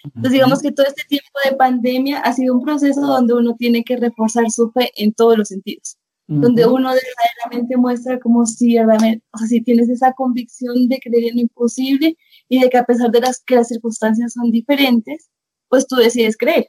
Entonces, 0.05 0.33
digamos 0.33 0.63
que 0.63 0.73
todo 0.73 0.87
este 0.87 1.03
tiempo 1.09 1.29
de 1.45 1.57
pandemia 1.57 2.21
ha 2.21 2.33
sido 2.33 2.55
un 2.55 2.65
proceso 2.65 3.01
donde 3.01 3.35
uno 3.35 3.57
tiene 3.57 3.85
que 3.85 3.97
reforzar 3.97 4.51
su 4.51 4.71
fe 4.71 4.91
en 4.97 5.13
todos 5.13 5.37
los 5.37 5.49
sentidos, 5.49 5.99
donde 6.27 6.67
uno 6.67 6.91
verdaderamente 6.91 7.77
muestra 7.77 8.19
como 8.21 8.47
si 8.47 8.77
realmente, 8.77 9.25
o 9.33 9.39
sea, 9.39 9.49
si 9.49 9.63
tienes 9.63 9.89
esa 9.89 10.13
convicción 10.13 10.89
de 10.89 10.99
creer 10.99 11.31
en 11.31 11.37
lo 11.37 11.41
imposible 11.43 12.17
y 12.49 12.61
de 12.61 12.71
que 12.71 12.79
a 12.79 12.85
pesar 12.85 13.11
de 13.11 13.21
las 13.21 13.41
que 13.41 13.57
las 13.57 13.69
circunstancias 13.69 14.35
son 14.35 14.51
diferentes, 14.51 15.31
pues 15.69 15.87
tú 15.87 15.97
decides 15.97 16.37
creer. 16.37 16.69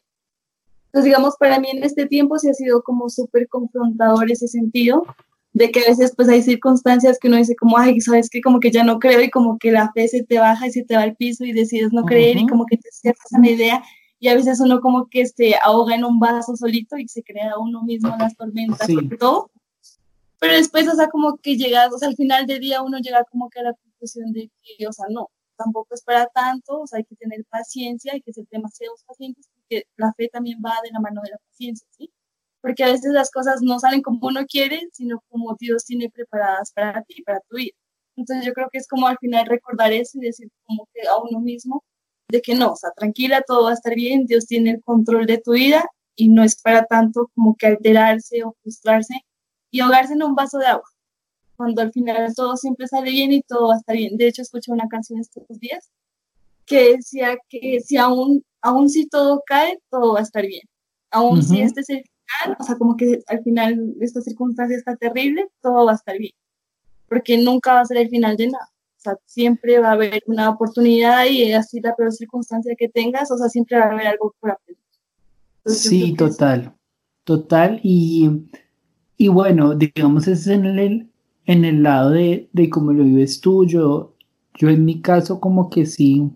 Entonces, 0.88 1.05
digamos, 1.05 1.36
para 1.39 1.59
mí 1.59 1.67
en 1.71 1.83
este 1.83 2.07
tiempo 2.07 2.39
sí 2.39 2.50
ha 2.50 2.53
sido 2.53 2.81
como 2.81 3.09
súper 3.09 3.48
confrontador 3.48 4.31
ese 4.31 4.48
sentido, 4.48 5.05
de 5.53 5.72
que 5.72 5.82
a 5.82 5.89
veces 5.89 6.13
pues 6.15 6.29
hay 6.29 6.41
circunstancias 6.41 7.18
que 7.20 7.27
uno 7.27 7.38
dice 7.38 7.56
como, 7.56 7.77
ay, 7.77 8.00
sabes 8.01 8.29
que 8.29 8.41
como 8.41 8.60
que 8.60 8.72
ya 8.72 8.84
no 8.84 9.00
creo 9.00 9.22
y 9.22 9.29
como 9.29 9.58
que 9.58 9.72
la 9.72 9.91
fe 9.94 10.08
se 10.08 10.24
te 10.24 10.39
baja 10.39 10.68
y 10.68 10.72
se 10.72 10.84
te 10.84 10.96
va 10.96 11.03
al 11.03 11.15
piso 11.15 11.44
y 11.44 11.53
decides 11.53 11.91
no 11.91 12.06
creer 12.06 12.38
y 12.38 12.48
como 12.48 12.65
que 12.65 12.77
te 12.77 12.89
cierras 12.91 13.34
a 13.34 13.39
la 13.39 13.50
idea 13.50 13.84
y 14.20 14.27
a 14.27 14.36
veces 14.36 14.60
uno 14.60 14.82
como 14.82 15.08
que 15.08 15.25
se 15.25 15.56
ahoga 15.63 15.96
en 15.96 16.03
un 16.03 16.20
vaso 16.20 16.56
solito 16.56 16.98
y 16.98 17.08
se 17.08 17.24
crea 17.24 17.58
uno 17.58 17.84
mismo 17.84 18.15
las 18.20 18.36
tormentas 18.36 18.89
y 18.89 19.18
todo. 19.18 19.50
Pero 20.39 20.53
después, 20.53 20.88
o 20.88 20.96
sea, 20.96 21.10
como 21.10 21.38
que 21.38 21.58
llegas, 21.58 21.91
o 21.94 21.98
sea, 21.98 22.10
al 22.10 22.15
final 22.15 22.46
del 22.46 22.60
día 22.60 22.82
uno 22.82 23.00
llega 23.00 23.24
como 23.25 23.50
que 23.50 23.60
a 23.60 23.63
la 23.63 23.74
conclusión 23.74 24.32
de 24.32 24.50
que, 24.62 24.88
o 24.88 24.91
sea, 24.94 25.06
no, 25.10 25.29
tampoco 25.58 25.94
es 25.94 26.01
para 26.03 26.27
tanto, 26.27 26.82
o 26.82 26.88
sea, 26.88 26.98
hay 26.98 27.06
que 27.06 27.15
tener 27.15 27.44
paciencia, 27.50 28.13
hay 28.13 28.22
que 28.22 28.34
ser 28.34 28.46
demasiado 28.50 28.94
pacientes 29.06 29.48
porque 29.53 29.86
la 29.98 30.13
fe 30.13 30.29
también 30.29 30.60
va 30.65 30.75
de 30.84 30.91
la 30.91 31.00
mano 31.00 31.22
de 31.22 31.32
la 31.32 31.38
paciencia, 31.38 31.88
¿sí? 31.98 32.10
Porque 32.62 32.84
a 32.84 32.92
veces 32.92 33.12
las 33.13 33.32
cosas 33.32 33.62
no 33.62 33.80
salen 33.80 34.01
como 34.01 34.28
uno 34.28 34.46
quiere, 34.46 34.82
sino 34.92 35.22
como 35.30 35.56
Dios 35.60 35.86
tiene 35.86 36.10
preparadas 36.10 36.72
para 36.74 37.04
ti, 37.04 37.22
para 37.24 37.39
tu 37.42 37.58
vida. 37.58 37.75
Entonces 38.16 38.46
yo 38.46 38.54
creo 38.54 38.68
que 38.72 38.80
es 38.80 38.88
como 38.88 39.08
al 39.08 39.18
final 39.18 39.46
recordar 39.46 39.94
eso 39.94 40.18
y 40.18 40.25
decir 40.25 40.50
como 40.66 40.88
que 40.94 41.08
a 41.08 41.18
uno 41.18 41.39
mismo 41.39 41.84
de 42.30 42.42
que 42.42 42.56
no, 42.56 42.74
o 42.74 42.75
sea, 42.75 42.92
tranquila, 42.92 43.42
todo 43.46 43.63
va 43.66 43.72
a 43.72 43.74
estar 43.74 43.96
bien, 43.96 44.25
Dios 44.25 44.46
tiene 44.46 44.72
el 44.72 44.84
control 44.84 45.25
de 45.25 45.39
tu 45.39 45.54
vida 45.54 45.86
y 46.16 46.30
no 46.30 46.44
es 46.44 46.62
para 46.62 46.86
tanto 46.86 47.32
como 47.34 47.56
que 47.56 47.68
alterarse 47.68 48.44
o 48.44 48.56
frustrarse 48.62 49.16
y 49.72 49.80
ahogarse 49.80 50.13
en 50.13 50.24
un 50.24 50.36
vaso 50.36 50.60
de 50.60 50.68
agua, 50.68 50.88
cuando 51.56 51.82
al 51.82 51.92
final 51.92 52.34
todo 52.36 52.58
siempre 52.58 52.88
sale 52.88 53.12
bien 53.12 53.32
y 53.32 53.42
todo 53.42 53.70
va 53.70 53.75
a 53.75 53.78
estar 53.78 53.96
bien. 53.96 54.18
De 54.18 54.28
hecho, 54.28 54.42
escuché 54.42 54.72
una 54.72 54.88
canción 54.88 55.20
estos 55.20 55.44
días 55.60 55.89
que 56.66 56.98
decía 56.98 57.38
que 57.50 57.80
si 57.82 57.98
aún, 57.98 58.44
aún 58.62 58.89
si 58.89 59.08
todo 59.08 59.42
cae, 59.46 59.80
todo 59.89 60.13
va 60.13 60.20
a 60.20 60.24
estar 60.24 60.46
bien. 60.46 60.63
Aún 61.12 61.42
si 61.42 61.62
este 61.62 61.82
es 61.82 61.89
el 61.89 62.04
o 62.59 62.63
sea, 62.63 62.75
como 62.75 62.95
que 62.95 63.21
al 63.27 63.43
final 63.43 63.95
esta 64.01 64.21
circunstancia 64.21 64.77
está 64.77 64.95
terrible, 64.95 65.48
todo 65.62 65.86
va 65.86 65.93
a 65.93 65.95
estar 65.95 66.17
bien, 66.17 66.33
porque 67.07 67.38
nunca 67.38 67.74
va 67.74 67.81
a 67.81 67.86
ser 67.86 67.98
el 67.98 68.09
final 68.09 68.38
de 68.38 68.48
nada. 68.48 68.69
O 68.98 69.01
sea, 69.01 69.17
siempre 69.25 69.79
va 69.79 69.89
a 69.89 69.93
haber 69.93 70.21
una 70.27 70.50
oportunidad 70.50 71.25
y 71.25 71.53
así 71.53 71.79
la 71.79 71.95
peor 71.95 72.12
circunstancia 72.12 72.75
que 72.77 72.89
tengas, 72.89 73.31
o 73.31 73.38
sea, 73.38 73.48
siempre 73.48 73.77
va 73.77 73.86
a 73.86 73.91
haber 73.91 74.07
algo 74.07 74.36
por 74.39 74.51
aprender. 74.51 74.83
sí, 75.65 76.13
total, 76.15 76.75
total. 77.24 77.79
Y, 77.81 78.29
y 79.17 79.29
bueno, 79.29 79.74
digamos, 79.75 80.27
es 80.27 80.48
en 80.48 80.65
el, 80.65 81.09
en 81.45 81.65
el 81.65 81.81
lado 81.81 82.12
de, 82.12 82.50
de 82.51 82.69
cómo 82.69 82.91
lo 82.91 83.05
vives 83.05 83.39
tú. 83.39 83.65
Yo, 83.65 84.15
yo 84.55 84.69
en 84.69 84.83
mi 84.83 85.01
caso 85.01 85.39
como 85.39 85.69
que 85.69 85.86
sí, 85.86 86.29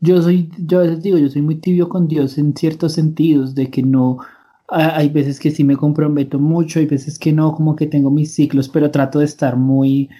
yo 0.00 0.22
soy, 0.22 0.50
yo 0.58 0.78
a 0.78 0.82
veces 0.82 1.02
digo, 1.02 1.18
yo 1.18 1.28
soy 1.28 1.42
muy 1.42 1.56
tibio 1.56 1.88
con 1.88 2.06
Dios 2.06 2.38
en 2.38 2.56
ciertos 2.56 2.92
sentidos, 2.92 3.56
de 3.56 3.70
que 3.70 3.82
no, 3.82 4.18
hay 4.68 5.08
veces 5.08 5.40
que 5.40 5.50
sí 5.50 5.64
me 5.64 5.76
comprometo 5.76 6.38
mucho, 6.38 6.78
hay 6.78 6.86
veces 6.86 7.18
que 7.18 7.32
no, 7.32 7.54
como 7.54 7.74
que 7.74 7.86
tengo 7.86 8.10
mis 8.10 8.34
ciclos, 8.34 8.68
pero 8.68 8.90
trato 8.90 9.18
de 9.20 9.24
estar 9.24 9.56
muy, 9.56 10.10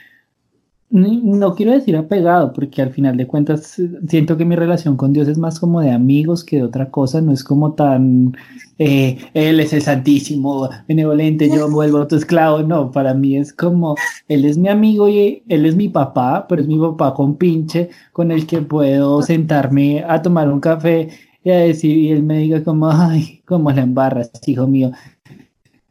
no 0.91 1.55
quiero 1.55 1.73
decir 1.73 1.97
apegado, 1.97 2.55
porque 2.55 2.81
al 2.81 2.91
final 2.91 3.17
de 3.19 3.27
cuentas 3.27 3.79
eh, 3.79 3.91
siento 4.09 4.39
que 4.39 4.47
mi 4.47 4.57
relación 4.57 4.97
con 4.97 5.13
Dios 5.13 5.29
es 5.29 5.37
más 5.37 5.61
como 5.61 5.83
de 5.83 5.91
amigos 5.91 6.45
que 6.45 6.57
de 6.57 6.63
otra 6.63 6.91
cosa, 6.91 7.21
no 7.21 7.33
es 7.33 7.45
como 7.45 7.75
tan, 7.75 8.35
eh, 8.79 9.19
Él 9.35 9.61
es 9.61 9.75
el 9.75 9.83
santísimo, 9.83 10.71
benevolente, 10.89 11.51
yo 11.51 11.69
vuelvo 11.71 11.99
a 11.99 12.09
tu 12.09 12.17
esclavo, 12.17 12.63
no, 12.63 12.91
para 12.91 13.13
mí 13.13 13.37
es 13.37 13.53
como, 13.53 13.97
Él 14.29 14.47
es 14.47 14.57
mi 14.57 14.69
amigo 14.69 15.11
y 15.11 15.43
Él 15.49 15.67
es 15.67 15.77
mi 15.77 15.91
papá, 15.91 16.47
pero 16.49 16.63
es 16.63 16.69
mi 16.69 16.79
papá 16.79 17.13
con 17.13 17.37
pinche, 17.37 17.91
con 18.13 18.31
el 18.31 18.47
que 18.47 18.63
puedo 18.63 19.21
sentarme 19.21 20.03
a 20.09 20.23
tomar 20.23 20.51
un 20.51 20.61
café 20.61 21.11
y 21.49 21.51
a 21.51 21.61
decir, 21.61 21.97
y 21.97 22.11
él 22.11 22.23
me 22.23 22.39
diga 22.39 22.63
como, 22.63 22.91
ay, 22.91 23.43
cómo 23.47 23.73
la 23.73 23.81
embarras, 23.81 24.31
hijo 24.47 24.67
mío. 24.67 24.93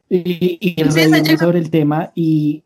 Y, 0.07 0.57
y 0.61 0.79
él 0.79 0.91
sobre 1.39 1.57
el 1.57 1.71
tema 1.71 2.11
y, 2.13 2.63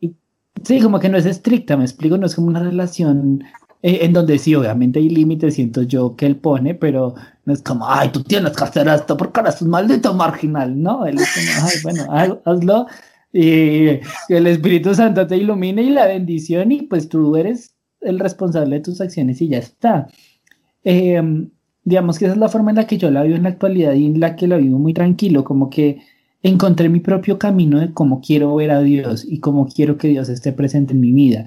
sí, 0.63 0.81
como 0.81 0.99
que 0.99 1.07
no 1.07 1.17
es 1.17 1.25
estricta, 1.25 1.77
me 1.77 1.85
explico, 1.85 2.17
no 2.17 2.25
es 2.25 2.35
como 2.35 2.47
una 2.47 2.61
relación 2.61 3.45
eh, 3.81 3.99
en 4.01 4.11
donde 4.11 4.37
sí, 4.37 4.53
obviamente 4.55 4.99
hay 4.99 5.09
límites, 5.09 5.55
siento 5.55 5.83
yo 5.83 6.17
que 6.17 6.25
él 6.25 6.35
pone, 6.35 6.75
pero 6.75 7.15
no 7.45 7.53
es 7.53 7.61
como, 7.61 7.89
ay, 7.89 8.09
tú 8.09 8.23
tienes 8.23 8.57
que 8.57 8.63
hacer 8.63 8.87
esto 8.89 9.15
porque 9.15 9.39
eres 9.39 9.61
un 9.61 9.69
maldito 9.69 10.13
marginal, 10.13 10.79
¿no? 10.79 11.05
Él 11.05 11.17
es 11.17 11.33
como, 11.33 11.67
ay, 11.67 11.77
bueno, 11.83 12.41
hazlo 12.45 12.87
y 13.31 14.01
el 14.27 14.47
Espíritu 14.47 14.93
Santo 14.93 15.25
te 15.25 15.37
ilumine 15.37 15.83
y 15.83 15.89
la 15.91 16.07
bendición 16.07 16.73
y 16.73 16.81
pues 16.81 17.07
tú 17.07 17.37
eres 17.37 17.73
el 18.01 18.19
responsable 18.19 18.75
de 18.75 18.81
tus 18.81 18.99
acciones 18.99 19.41
y 19.41 19.47
ya 19.47 19.59
está. 19.59 20.07
Eh, 20.83 21.47
digamos 21.83 22.19
que 22.19 22.25
esa 22.25 22.33
es 22.33 22.39
la 22.39 22.49
forma 22.49 22.71
en 22.71 22.77
la 22.77 22.87
que 22.87 22.97
yo 22.97 23.11
la 23.11 23.23
vivo 23.23 23.35
en 23.35 23.43
la 23.43 23.49
actualidad 23.49 23.93
y 23.93 24.05
en 24.05 24.19
la 24.19 24.35
que 24.35 24.47
la 24.47 24.57
vivo 24.57 24.79
muy 24.79 24.93
tranquilo, 24.93 25.43
como 25.43 25.69
que 25.69 26.01
encontré 26.43 26.89
mi 26.89 26.99
propio 26.99 27.39
camino 27.39 27.79
de 27.79 27.93
cómo 27.93 28.21
quiero 28.21 28.55
ver 28.55 28.71
a 28.71 28.81
Dios 28.81 29.25
y 29.27 29.39
cómo 29.39 29.67
quiero 29.67 29.97
que 29.97 30.07
Dios 30.07 30.29
esté 30.29 30.53
presente 30.53 30.93
en 30.93 30.99
mi 31.01 31.11
vida. 31.11 31.45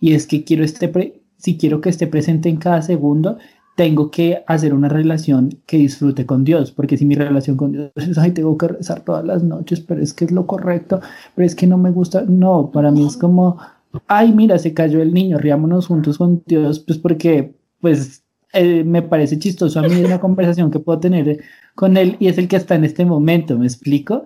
Y 0.00 0.14
es 0.14 0.26
que 0.26 0.44
quiero 0.44 0.64
este 0.64 0.90
si 1.36 1.58
quiero 1.58 1.80
que 1.80 1.88
esté 1.90 2.06
presente 2.06 2.48
en 2.48 2.56
cada 2.56 2.82
segundo, 2.82 3.38
tengo 3.76 4.10
que 4.10 4.44
hacer 4.46 4.74
una 4.74 4.88
relación 4.88 5.60
que 5.66 5.78
disfrute 5.78 6.26
con 6.26 6.44
Dios, 6.44 6.72
porque 6.72 6.96
si 6.96 7.06
mi 7.06 7.14
relación 7.14 7.56
con 7.56 7.72
Dios 7.72 7.90
es, 7.96 8.18
ay, 8.18 8.32
tengo 8.32 8.56
que 8.58 8.68
rezar 8.68 9.00
todas 9.00 9.24
las 9.24 9.42
noches, 9.42 9.80
pero 9.80 10.02
es 10.02 10.12
que 10.14 10.24
es 10.24 10.30
lo 10.30 10.46
correcto, 10.46 11.00
pero 11.34 11.46
es 11.46 11.54
que 11.54 11.66
no 11.66 11.78
me 11.78 11.90
gusta, 11.90 12.24
no, 12.28 12.70
para 12.70 12.90
mí 12.90 13.06
es 13.06 13.16
como, 13.16 13.58
ay, 14.06 14.32
mira, 14.32 14.58
se 14.58 14.74
cayó 14.74 15.00
el 15.02 15.14
niño, 15.14 15.38
riámonos 15.38 15.86
juntos 15.86 16.18
con 16.18 16.42
Dios, 16.46 16.80
pues 16.80 16.98
porque, 16.98 17.54
pues 17.80 18.21
eh, 18.52 18.84
me 18.84 19.02
parece 19.02 19.38
chistoso 19.38 19.80
a 19.80 19.82
mí 19.82 20.04
una 20.04 20.20
conversación 20.20 20.70
que 20.70 20.78
puedo 20.78 21.00
tener 21.00 21.42
con 21.74 21.96
él 21.96 22.16
y 22.20 22.28
es 22.28 22.36
el 22.38 22.48
que 22.48 22.56
está 22.56 22.74
en 22.74 22.84
este 22.84 23.04
momento, 23.04 23.58
¿me 23.58 23.66
explico? 23.66 24.24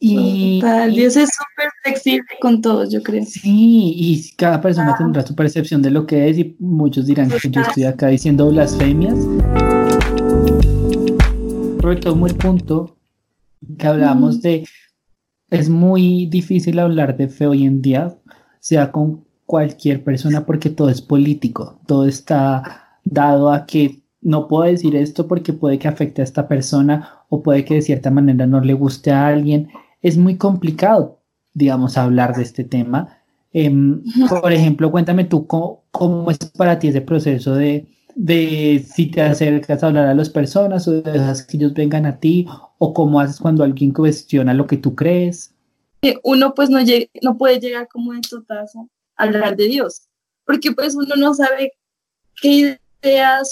Y, 0.00 0.60
Dios 0.90 1.16
es 1.16 1.30
súper 1.30 1.70
flexible 1.82 2.28
con 2.40 2.60
todos, 2.60 2.92
yo 2.92 3.02
creo. 3.02 3.24
Sí, 3.24 3.94
y 3.96 4.34
cada 4.36 4.60
persona 4.60 4.94
tendrá 4.98 5.24
su 5.24 5.34
percepción 5.34 5.80
de 5.80 5.90
lo 5.90 6.06
que 6.06 6.28
es 6.28 6.38
y 6.38 6.56
muchos 6.58 7.06
dirán 7.06 7.30
que 7.30 7.48
yo 7.48 7.62
estoy 7.62 7.84
acá 7.84 8.08
diciendo 8.08 8.50
blasfemias. 8.50 9.16
Retomo 11.78 12.26
el 12.26 12.34
punto 12.34 12.98
que 13.78 13.86
hablábamos 13.86 14.42
de, 14.42 14.66
es 15.50 15.68
muy 15.70 16.26
difícil 16.26 16.80
hablar 16.80 17.16
de 17.16 17.28
fe 17.28 17.46
hoy 17.46 17.64
en 17.64 17.80
día, 17.80 18.14
sea 18.60 18.92
con 18.92 19.24
cualquier 19.46 20.02
persona 20.04 20.44
porque 20.44 20.68
todo 20.68 20.90
es 20.90 21.00
político, 21.00 21.80
todo 21.86 22.06
está 22.06 22.83
dado 23.04 23.52
a 23.52 23.66
que 23.66 24.02
no 24.24 24.48
puedo 24.48 24.64
decir 24.64 24.96
esto 24.96 25.28
porque 25.28 25.52
puede 25.52 25.78
que 25.78 25.86
afecte 25.86 26.22
a 26.22 26.24
esta 26.24 26.48
persona 26.48 27.24
o 27.28 27.42
puede 27.42 27.64
que 27.64 27.74
de 27.74 27.82
cierta 27.82 28.10
manera 28.10 28.46
no 28.46 28.60
le 28.60 28.72
guste 28.72 29.12
a 29.12 29.26
alguien. 29.26 29.68
Es 30.02 30.16
muy 30.16 30.36
complicado, 30.36 31.20
digamos, 31.52 31.98
hablar 31.98 32.34
de 32.34 32.42
este 32.42 32.64
tema. 32.64 33.18
Em, 33.52 34.02
por 34.28 34.52
ejemplo, 34.52 34.90
cuéntame 34.90 35.24
tú 35.24 35.46
cómo, 35.46 36.30
es 36.30 36.38
para 36.56 36.78
ti 36.78 36.88
ese 36.88 37.02
proceso 37.02 37.54
de, 37.54 37.86
de 38.14 38.84
si 38.90 39.10
te 39.10 39.20
acercas 39.20 39.82
a 39.82 39.88
hablar 39.88 40.06
a 40.06 40.14
las 40.14 40.30
personas 40.30 40.88
o 40.88 41.02
dejas 41.02 41.42
que 41.42 41.58
ellos 41.58 41.74
vengan 41.74 42.06
a 42.06 42.18
ti 42.18 42.46
o 42.78 42.94
cómo 42.94 43.20
haces 43.20 43.38
cuando 43.38 43.62
alguien 43.62 43.92
cuestiona 43.92 44.54
lo 44.54 44.66
que 44.66 44.78
tú 44.78 44.94
crees. 44.94 45.54
Uno 46.22 46.54
pues 46.54 46.70
no, 46.70 46.78
no 47.22 47.38
puede 47.38 47.60
llegar 47.60 47.88
como 47.88 48.14
en 48.14 48.22
totazo 48.22 48.88
a 49.16 49.24
hablar 49.24 49.56
de 49.56 49.68
Dios, 49.68 50.08
porque 50.44 50.72
pues 50.72 50.94
uno 50.94 51.14
no 51.16 51.34
sabe 51.34 51.72
qué 52.40 52.78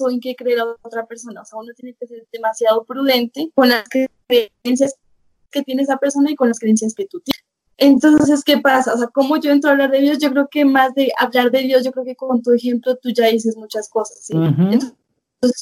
o 0.01 0.11
en 0.11 0.21
qué 0.21 0.35
cree 0.37 0.57
la 0.57 0.67
otra 0.83 1.07
persona. 1.07 1.43
O 1.43 1.45
sea, 1.45 1.59
uno 1.59 1.73
tiene 1.75 1.95
que 1.99 2.07
ser 2.07 2.27
demasiado 2.33 2.85
prudente 2.85 3.51
con 3.55 3.69
las 3.69 3.85
creencias 3.89 4.97
que 5.51 5.63
tiene 5.63 5.83
esa 5.83 5.99
persona 5.99 6.31
y 6.31 6.35
con 6.35 6.49
las 6.49 6.59
creencias 6.59 6.95
que 6.95 7.07
tú 7.07 7.21
tienes. 7.21 7.45
Entonces, 7.77 8.45
¿qué 8.45 8.59
pasa? 8.59 8.95
O 8.95 8.99
sea, 8.99 9.09
¿cómo 9.09 9.37
yo 9.39 9.51
entro 9.51 9.71
a 9.71 9.73
hablar 9.73 9.91
de 9.91 10.01
Dios? 10.01 10.19
Yo 10.19 10.31
creo 10.31 10.49
que 10.49 10.65
más 10.65 10.95
de 10.95 11.13
hablar 11.19 11.51
de 11.51 11.63
Dios, 11.63 11.85
yo 11.85 11.93
creo 11.93 12.05
que 12.05 12.15
con 12.15 12.43
tu 12.43 12.53
ejemplo 12.53 12.97
tú 12.97 13.11
ya 13.11 13.27
dices 13.27 13.57
muchas 13.57 13.89
cosas, 13.89 14.19
¿sí? 14.25 14.35
Entonces, 14.35 14.95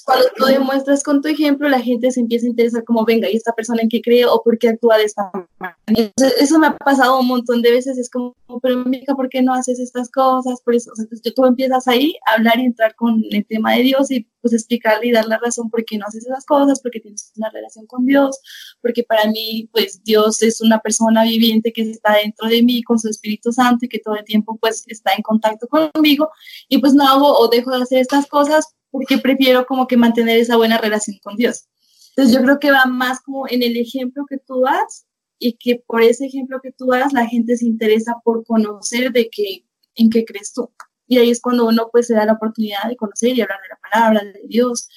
cuando 0.04 0.26
tú 0.36 0.44
demuestras 0.44 1.02
con 1.02 1.22
tu 1.22 1.28
ejemplo, 1.28 1.68
la 1.68 1.80
gente 1.80 2.10
se 2.10 2.20
empieza 2.20 2.46
a 2.46 2.50
interesar 2.50 2.84
como, 2.84 3.04
venga, 3.04 3.30
¿y 3.30 3.36
esta 3.36 3.52
persona 3.52 3.80
en 3.82 3.88
qué 3.88 4.02
cree 4.02 4.26
o 4.26 4.42
por 4.42 4.58
qué 4.58 4.68
actúa 4.68 4.98
de 4.98 5.04
esta 5.04 5.30
manera? 5.32 5.78
Entonces, 5.86 6.34
eso 6.38 6.58
me 6.58 6.66
ha 6.66 6.76
pasado 6.76 7.18
un 7.18 7.26
montón 7.26 7.62
de 7.62 7.70
veces, 7.70 7.96
es 7.96 8.10
como, 8.10 8.34
pero 8.62 8.84
mija, 8.84 9.14
¿por 9.14 9.28
qué 9.28 9.40
no 9.40 9.54
haces 9.54 9.80
estas 9.80 10.10
cosas? 10.10 10.60
Por 10.62 10.74
eso, 10.74 10.90
o 10.92 10.96
sea, 10.96 11.04
entonces, 11.04 11.34
tú 11.34 11.46
empiezas 11.46 11.88
ahí 11.88 12.14
a 12.26 12.34
hablar 12.34 12.58
y 12.58 12.66
entrar 12.66 12.94
con 12.94 13.22
el 13.30 13.46
tema 13.46 13.74
de 13.74 13.82
Dios 13.82 14.10
y 14.10 14.26
pues 14.42 14.54
explicarle 14.54 15.08
y 15.08 15.12
dar 15.12 15.26
la 15.26 15.38
razón 15.38 15.70
por 15.70 15.84
qué 15.84 15.98
no 15.98 16.06
haces 16.06 16.26
esas 16.26 16.44
cosas, 16.44 16.80
porque 16.80 17.00
tienes 17.00 17.32
una 17.36 17.50
relación 17.50 17.86
con 17.86 18.06
Dios, 18.06 18.38
porque 18.80 19.02
para 19.02 19.30
mí, 19.30 19.68
pues 19.72 20.02
Dios 20.02 20.42
es 20.42 20.60
una 20.60 20.78
persona 20.80 21.24
viviente 21.24 21.72
que 21.72 21.82
está 21.82 22.14
dentro 22.14 22.48
de 22.48 22.62
mí 22.62 22.82
con 22.82 22.98
su 22.98 23.08
Espíritu 23.08 23.52
Santo 23.52 23.84
y 23.84 23.88
que 23.88 23.98
todo 23.98 24.16
el 24.16 24.24
tiempo 24.24 24.58
pues 24.58 24.84
está 24.88 25.12
en 25.14 25.22
contacto 25.22 25.66
conmigo 25.68 26.30
y 26.68 26.78
pues 26.78 26.94
no 26.94 27.06
hago 27.06 27.38
o 27.38 27.48
dejo 27.48 27.70
de 27.70 27.82
hacer 27.82 27.98
estas 27.98 28.26
cosas 28.26 28.74
porque 28.90 29.18
prefiero 29.18 29.66
como 29.66 29.86
que 29.86 29.96
mantener 29.96 30.38
esa 30.38 30.56
buena 30.56 30.78
relación 30.78 31.18
con 31.22 31.36
Dios. 31.36 31.66
Entonces 32.10 32.34
yo 32.34 32.42
creo 32.42 32.58
que 32.58 32.70
va 32.70 32.84
más 32.86 33.20
como 33.20 33.48
en 33.48 33.62
el 33.62 33.76
ejemplo 33.76 34.24
que 34.28 34.38
tú 34.38 34.62
das 34.62 35.06
y 35.38 35.54
que 35.54 35.82
por 35.86 36.02
ese 36.02 36.26
ejemplo 36.26 36.60
que 36.62 36.72
tú 36.72 36.86
das 36.86 37.12
la 37.12 37.26
gente 37.26 37.56
se 37.56 37.66
interesa 37.66 38.16
por 38.24 38.44
conocer 38.44 39.12
de 39.12 39.30
qué, 39.30 39.64
en 39.94 40.10
qué 40.10 40.24
crees 40.24 40.52
tú. 40.52 40.70
Y 41.06 41.18
ahí 41.18 41.30
es 41.30 41.40
cuando 41.40 41.66
uno 41.66 41.88
pues 41.90 42.06
se 42.06 42.14
da 42.14 42.24
la 42.24 42.34
oportunidad 42.34 42.88
de 42.88 42.96
conocer 42.96 43.36
y 43.36 43.40
hablar 43.40 43.58
de 43.62 43.68
la 43.68 43.78
palabra 43.90 44.32
de 44.32 44.46
Dios 44.46 44.88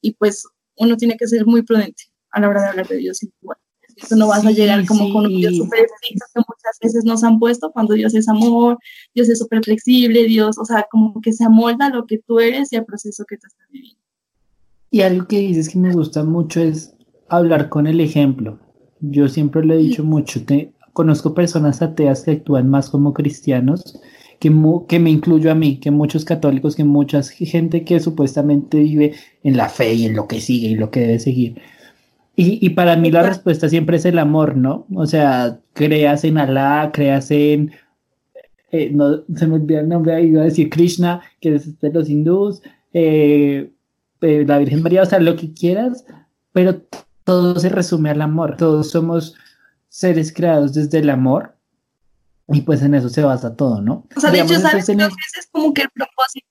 y 0.00 0.12
pues 0.12 0.44
uno 0.76 0.96
tiene 0.96 1.16
que 1.16 1.26
ser 1.26 1.46
muy 1.46 1.62
prudente 1.62 2.04
a 2.30 2.40
la 2.40 2.48
hora 2.48 2.62
de 2.62 2.68
hablar 2.68 2.88
de 2.88 2.96
Dios 2.96 3.20
Eso 3.96 4.14
no 4.14 4.28
vas 4.28 4.44
a 4.44 4.50
llegar 4.50 4.84
como 4.84 5.10
con 5.12 5.26
un 5.26 5.36
Dios 5.36 5.56
súper 5.56 5.86
que 5.86 6.14
muchas 6.36 6.78
veces 6.82 7.04
nos 7.04 7.24
han 7.24 7.38
puesto 7.38 7.72
cuando 7.72 7.94
Dios 7.94 8.14
es 8.14 8.28
amor, 8.28 8.78
Dios 9.14 9.28
es 9.28 9.38
súper 9.38 9.64
flexible, 9.64 10.24
Dios, 10.24 10.58
o 10.58 10.64
sea, 10.64 10.86
como 10.90 11.20
que 11.22 11.32
se 11.32 11.44
amolda 11.44 11.88
lo 11.88 12.04
que 12.06 12.18
tú 12.18 12.38
eres 12.38 12.72
y 12.72 12.76
al 12.76 12.84
proceso 12.84 13.24
que 13.26 13.36
tú 13.38 13.46
estás 13.46 13.66
viviendo. 13.70 14.00
Y 14.90 15.00
algo 15.00 15.26
que 15.26 15.38
dices 15.38 15.70
que 15.70 15.78
me 15.78 15.92
gusta 15.92 16.24
mucho 16.24 16.60
es 16.60 16.94
hablar 17.28 17.68
con 17.70 17.86
el 17.86 18.00
ejemplo. 18.00 18.58
Yo 19.00 19.28
siempre 19.28 19.64
lo 19.64 19.74
he 19.74 19.78
dicho 19.78 20.04
mucho, 20.04 20.44
te, 20.44 20.74
conozco 20.92 21.34
personas 21.34 21.82
ateas 21.82 22.22
que 22.22 22.32
actúan 22.32 22.70
más 22.70 22.88
como 22.88 23.12
cristianos, 23.12 24.00
que, 24.40 24.50
que 24.88 24.98
me 24.98 25.10
incluyo 25.10 25.50
a 25.50 25.54
mí, 25.54 25.78
que 25.78 25.90
muchos 25.90 26.24
católicos, 26.24 26.76
que 26.76 26.84
mucha 26.84 27.22
gente 27.22 27.84
que 27.84 28.00
supuestamente 28.00 28.78
vive 28.78 29.14
en 29.42 29.56
la 29.56 29.68
fe 29.68 29.92
y 29.94 30.06
en 30.06 30.16
lo 30.16 30.26
que 30.26 30.40
sigue 30.40 30.68
y 30.68 30.74
lo 30.74 30.90
que 30.90 31.00
debe 31.00 31.18
seguir. 31.18 31.60
Y, 32.36 32.64
y 32.64 32.70
para 32.70 32.96
mí 32.96 33.10
la 33.10 33.22
respuesta 33.22 33.68
siempre 33.68 33.96
es 33.96 34.04
el 34.04 34.18
amor, 34.18 34.56
¿no? 34.56 34.86
O 34.94 35.06
sea, 35.06 35.58
creas 35.72 36.22
en 36.24 36.38
Alá, 36.38 36.90
creas 36.92 37.30
en... 37.30 37.72
Eh, 38.70 38.90
no, 38.92 39.22
se 39.34 39.46
me 39.46 39.54
olvidó 39.54 39.80
el 39.80 39.88
nombre, 39.88 40.22
iba 40.22 40.42
a 40.42 40.44
decir 40.44 40.68
Krishna, 40.68 41.22
que 41.40 41.54
es 41.54 41.80
de 41.80 41.90
los 41.90 42.10
hindús, 42.10 42.60
eh, 42.92 43.72
eh, 44.20 44.44
la 44.46 44.58
Virgen 44.58 44.82
María, 44.82 45.02
o 45.02 45.06
sea, 45.06 45.18
lo 45.18 45.36
que 45.36 45.54
quieras, 45.54 46.04
pero 46.52 46.82
todo 47.24 47.58
se 47.58 47.70
resume 47.70 48.10
al 48.10 48.20
amor. 48.20 48.56
Todos 48.56 48.90
somos 48.90 49.34
seres 49.88 50.32
creados 50.32 50.74
desde 50.74 50.98
el 50.98 51.08
amor 51.08 51.56
y 52.48 52.60
pues 52.60 52.82
en 52.82 52.94
eso 52.94 53.08
se 53.08 53.22
basa 53.22 53.56
todo, 53.56 53.80
¿no? 53.80 54.06
O 54.14 54.20
sea, 54.20 54.30
de 54.30 54.40
hecho, 54.40 54.60
¿sabes? 54.60 54.86
Creo 54.86 54.98
que 54.98 55.04
ese 55.04 55.40
es 55.40 55.48
como 55.50 55.72
que 55.72 55.82
el 55.82 55.90
propósito 55.90 56.46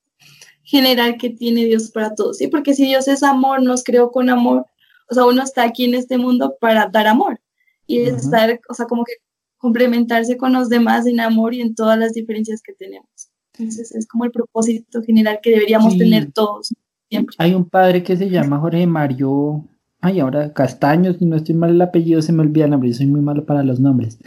general 0.63 1.17
que 1.17 1.29
tiene 1.29 1.65
Dios 1.65 1.91
para 1.91 2.15
todos, 2.15 2.37
¿sí? 2.37 2.47
Porque 2.47 2.73
si 2.73 2.85
Dios 2.85 3.07
es 3.07 3.23
amor, 3.23 3.61
nos 3.61 3.83
creó 3.83 4.11
con 4.11 4.29
amor, 4.29 4.65
o 5.09 5.13
sea, 5.13 5.25
uno 5.25 5.43
está 5.43 5.63
aquí 5.63 5.85
en 5.85 5.95
este 5.95 6.17
mundo 6.17 6.55
para 6.59 6.87
dar 6.87 7.07
amor 7.07 7.39
y 7.87 8.01
estar, 8.01 8.59
o 8.69 8.73
sea, 8.73 8.85
como 8.85 9.03
que 9.03 9.13
complementarse 9.57 10.37
con 10.37 10.53
los 10.53 10.69
demás 10.69 11.05
en 11.05 11.19
amor 11.19 11.53
y 11.53 11.61
en 11.61 11.75
todas 11.75 11.97
las 11.97 12.13
diferencias 12.13 12.61
que 12.61 12.73
tenemos. 12.73 13.29
Entonces 13.57 13.93
es 13.95 14.07
como 14.07 14.25
el 14.25 14.31
propósito 14.31 15.01
general 15.01 15.39
que 15.41 15.51
deberíamos 15.51 15.97
tener 15.97 16.31
todos 16.31 16.73
siempre. 17.09 17.35
Hay 17.39 17.53
un 17.53 17.69
padre 17.69 18.03
que 18.03 18.17
se 18.17 18.29
llama 18.29 18.59
Jorge 18.59 18.85
Mario 18.85 19.65
ay, 20.05 20.19
ahora 20.19 20.53
Castaños, 20.53 21.17
si 21.17 21.25
no 21.25 21.35
estoy 21.35 21.55
mal 21.55 21.71
el 21.71 21.81
apellido, 21.81 22.21
se 22.21 22.31
me 22.31 22.41
olvida 22.41 22.65
el 22.65 22.71
nombre, 22.71 22.89
yo 22.89 22.95
soy 22.95 23.07
muy 23.07 23.21
malo 23.21 23.43
para 23.43 23.63
los 23.63 23.79
nombres. 23.79 24.19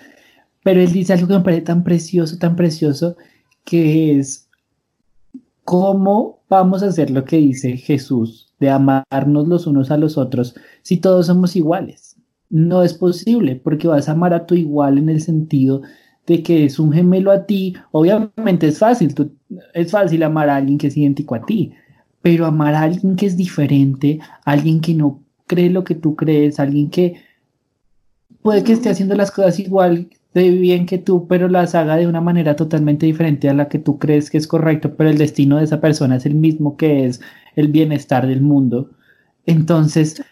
Pero 0.65 0.81
él 0.81 0.93
dice 0.93 1.13
algo 1.13 1.29
que 1.29 1.35
me 1.35 1.41
parece 1.41 1.63
tan 1.63 1.85
precioso, 1.85 2.37
tan 2.37 2.57
precioso, 2.57 3.17
que 3.65 4.19
es 4.19 4.49
cómo 5.65 6.41
vamos 6.49 6.83
a 6.83 6.87
hacer 6.87 7.11
lo 7.11 7.25
que 7.25 7.37
dice 7.37 7.77
Jesús, 7.77 8.48
de 8.61 8.71
amarnos 8.71 9.49
los 9.49 9.67
unos 9.67 9.91
a 9.91 9.99
los 9.99 10.19
otros, 10.19 10.55
si 10.83 10.99
todos 10.99 11.27
somos 11.27 11.57
iguales. 11.57 12.17
No 12.51 12.83
es 12.83 12.95
posible, 12.95 13.57
porque 13.57 13.89
vas 13.89 14.09
a 14.09 14.13
amar 14.13 14.33
a 14.35 14.47
tu 14.47 14.55
igual 14.55 14.99
en 14.99 15.09
el 15.09 15.21
sentido 15.21 15.83
de 16.27 16.43
que 16.43 16.65
es 16.65 16.79
un 16.79 16.93
gemelo 16.93 17.31
a 17.31 17.47
ti. 17.47 17.75
Obviamente 17.91 18.69
es 18.69 18.79
fácil, 18.79 19.15
es 19.75 19.91
fácil 19.91 20.23
amar 20.23 20.49
a 20.49 20.57
alguien 20.57 20.79
que 20.79 20.89
es 20.89 20.97
idéntico 20.97 21.35
a 21.35 21.45
ti, 21.45 21.73
pero 22.23 22.47
amar 22.47 22.75
a 22.75 22.83
alguien 22.83 23.17
que 23.17 23.27
es 23.27 23.37
diferente, 23.37 24.21
alguien 24.45 24.81
que 24.81 24.95
no 24.95 25.23
cree 25.47 25.71
lo 25.71 25.85
que 25.85 25.95
tú 25.95 26.17
crees, 26.17 26.61
alguien 26.61 26.91
que 26.91 27.17
puede 28.43 28.63
que 28.65 28.73
esté 28.73 28.91
haciendo 28.91 29.15
las 29.15 29.31
cosas 29.31 29.59
igual 29.59 30.09
de 30.35 30.51
bien 30.51 30.87
que 30.87 30.99
tú, 30.99 31.27
pero 31.27 31.49
las 31.49 31.75
haga 31.75 31.97
de 31.97 32.07
una 32.07 32.21
manera 32.21 32.55
totalmente 32.55 33.07
diferente 33.07 33.49
a 33.49 33.55
la 33.55 33.69
que 33.69 33.79
tú 33.79 33.99
crees 33.99 34.31
que 34.31 34.39
es 34.39 34.47
correcto, 34.47 34.95
pero 34.97 35.11
el 35.11 35.19
destino 35.19 35.57
de 35.57 35.65
esa 35.65 35.81
persona 35.81 36.17
es 36.17 36.27
el 36.27 36.35
mismo 36.35 36.77
que 36.77 37.07
es 37.07 37.21
el 37.59 37.69
bienestar 37.69 38.27
del 38.27 38.41
mundo. 38.41 38.91
Entonces, 39.47 40.23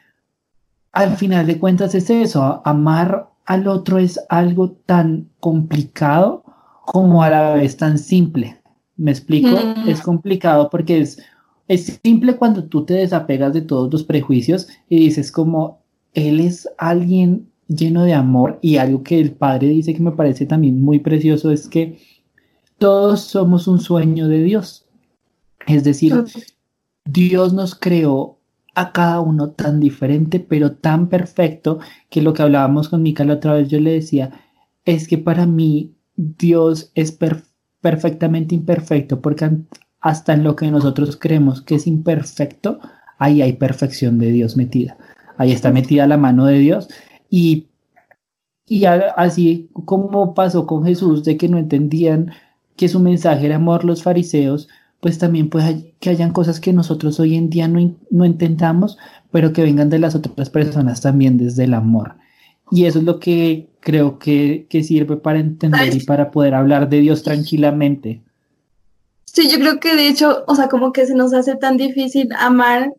al 0.92 1.16
final 1.16 1.47
de 1.47 1.59
cuentas 1.59 1.95
es 1.95 2.11
eso, 2.11 2.62
amar 2.64 3.30
al 3.45 3.68
otro 3.68 3.99
es 3.99 4.21
algo 4.28 4.73
tan 4.73 5.29
complicado 5.40 6.44
como 6.85 7.22
a 7.22 7.31
la 7.31 7.55
vez 7.55 7.77
tan 7.77 7.98
simple. 7.98 8.61
¿Me 8.96 9.11
explico? 9.11 9.48
Mm. 9.48 9.88
Es 9.88 10.00
complicado 10.00 10.70
porque 10.70 11.00
es 11.00 11.18
es 11.68 11.98
simple 12.03 12.37
cuando 12.37 12.64
tú 12.64 12.85
te 12.85 12.94
desapegas 12.94 13.53
de 13.53 13.62
todos 13.62 13.92
los 13.92 14.05
prejuicios 14.05 14.68
y 14.88 15.00
dices 15.00 15.33
como, 15.33 15.83
él 16.14 16.40
es 16.40 16.68
alguien 16.79 17.48
lleno 17.68 18.05
de 18.05 18.14
amor 18.14 18.59
y 18.62 18.77
algo 18.77 19.03
que 19.03 19.18
el 19.20 19.33
padre 19.33 19.68
dice 19.68 19.92
que 19.92 20.03
me 20.03 20.12
parece 20.12 20.46
también 20.46 20.81
muy 20.81 21.00
precioso 21.00 21.50
es 21.50 21.68
que 21.68 21.98
todos 22.79 23.22
somos 23.22 23.66
un 23.66 23.81
sueño 23.81 24.29
de 24.29 24.42
Dios. 24.42 24.87
Es 25.66 25.83
decir, 25.83 26.14
Dios 27.07 27.53
nos 27.53 27.75
creó 27.75 28.38
a 28.75 28.92
cada 28.92 29.21
uno 29.21 29.51
tan 29.51 29.81
diferente, 29.81 30.38
pero 30.38 30.73
tan 30.73 31.09
perfecto, 31.09 31.79
que 32.11 32.21
lo 32.21 32.35
que 32.35 32.42
hablábamos 32.42 32.90
con 32.90 33.03
Mica 33.03 33.25
otra 33.25 33.55
vez, 33.55 33.69
yo 33.69 33.81
le 33.81 33.92
decía, 33.92 34.33
es 34.85 35.09
que 35.09 35.16
para 35.16 35.47
mí 35.47 35.95
Dios 36.16 36.92
es 36.95 37.16
perfectamente 37.81 38.55
imperfecto, 38.55 39.21
porque 39.21 39.51
hasta 40.01 40.35
en 40.35 40.45
lo 40.45 40.57
que 40.57 40.71
nosotros 40.71 41.16
creemos 41.16 41.62
que 41.62 41.77
es 41.77 41.87
imperfecto, 41.87 42.79
ahí 43.19 43.40
hay 43.40 43.55
perfección 43.55 44.19
de 44.19 44.31
Dios 44.31 44.57
metida. 44.57 44.99
Ahí 45.38 45.53
está 45.53 45.73
metida 45.73 46.07
la 46.07 46.16
mano 46.16 46.45
de 46.47 46.59
Dios. 46.59 46.88
Y, 47.31 47.69
y 48.66 48.85
así 48.85 49.71
como 49.85 50.35
pasó 50.35 50.66
con 50.66 50.85
Jesús, 50.85 51.25
de 51.25 51.37
que 51.37 51.49
no 51.49 51.59
entendían 51.59 52.33
que 52.77 52.88
su 52.88 53.01
mensaje 53.01 53.47
era 53.47 53.57
amor 53.57 53.85
los 53.85 54.03
fariseos, 54.03 54.69
pues 55.07 55.19
también 55.19 55.51
puede 55.51 55.95
que 56.01 56.11
hayan 56.11 56.33
cosas 56.33 56.59
que 56.59 56.73
nosotros 56.73 57.21
hoy 57.21 57.37
en 57.37 57.49
día 57.49 57.69
no, 57.69 57.95
no 58.11 58.25
intentamos, 58.25 58.99
pero 59.31 59.53
que 59.53 59.62
vengan 59.62 59.88
de 59.88 60.01
las 60.01 60.16
otras 60.16 60.51
personas 60.51 61.01
también 61.01 61.38
desde 61.38 61.62
el 61.62 61.75
amor. 61.75 62.16
Y 62.73 62.87
eso 62.87 62.99
es 62.99 63.05
lo 63.05 63.21
que 63.21 63.69
creo 63.79 64.19
que, 64.19 64.66
que 64.69 64.83
sirve 64.83 65.16
para 65.16 65.38
entender 65.38 65.95
y 65.95 66.01
para 66.01 66.33
poder 66.33 66.57
hablar 66.57 66.88
de 66.88 66.99
Dios 66.99 67.23
tranquilamente. 67.23 68.21
Sí, 69.27 69.49
yo 69.49 69.61
creo 69.61 69.79
que 69.79 69.95
de 69.95 70.09
hecho, 70.09 70.42
o 70.49 70.57
sea, 70.57 70.66
como 70.66 70.92
que 70.92 71.07
se 71.07 71.14
nos 71.14 71.33
hace 71.33 71.55
tan 71.55 71.77
difícil 71.77 72.29
amar, 72.37 72.92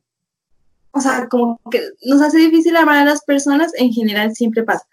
o 0.91 1.01
sea, 1.01 1.27
como 1.27 1.59
que 1.69 1.81
nos 2.05 2.21
hace 2.21 2.37
difícil 2.37 2.77
amar 2.77 2.99
a 2.99 3.03
las 3.03 3.21
personas, 3.25 3.73
en 3.77 3.91
general 3.91 4.33
siempre 4.33 4.63
pasa, 4.63 4.85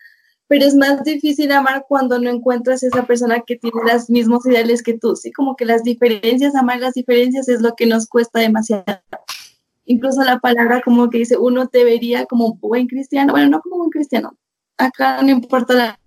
pero 0.46 0.64
es 0.64 0.74
más 0.74 1.02
difícil 1.04 1.52
amar 1.52 1.84
cuando 1.88 2.18
no 2.18 2.30
encuentras 2.30 2.82
esa 2.82 3.06
persona 3.06 3.42
que 3.46 3.56
tiene 3.56 3.80
los 3.90 4.10
mismos 4.10 4.46
ideales 4.46 4.82
que 4.82 4.98
tú, 4.98 5.16
sí, 5.16 5.32
como 5.32 5.56
que 5.56 5.64
las 5.64 5.82
diferencias, 5.82 6.54
amar 6.54 6.80
las 6.80 6.94
diferencias 6.94 7.48
es 7.48 7.60
lo 7.60 7.74
que 7.74 7.86
nos 7.86 8.06
cuesta 8.06 8.40
demasiado. 8.40 8.84
Incluso 9.86 10.22
la 10.22 10.38
palabra 10.38 10.80
como 10.82 11.10
que 11.10 11.18
dice, 11.18 11.36
uno 11.36 11.68
te 11.68 11.84
vería 11.84 12.26
como 12.26 12.54
buen 12.54 12.86
cristiano, 12.86 13.32
bueno, 13.32 13.48
no 13.48 13.60
como 13.60 13.76
buen 13.78 13.90
cristiano, 13.90 14.36
acá 14.78 15.22
no 15.22 15.30
importa 15.30 15.74
la 15.74 16.00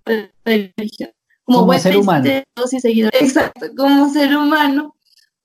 religión, 0.44 1.10
como, 1.44 1.64
buen 1.64 1.80
ser 1.80 1.96
humano. 1.96 2.28
Y 2.70 2.80
seguidor. 2.80 3.12
Exacto, 3.14 3.66
como 3.76 4.08
ser 4.10 4.36
humano 4.36 4.94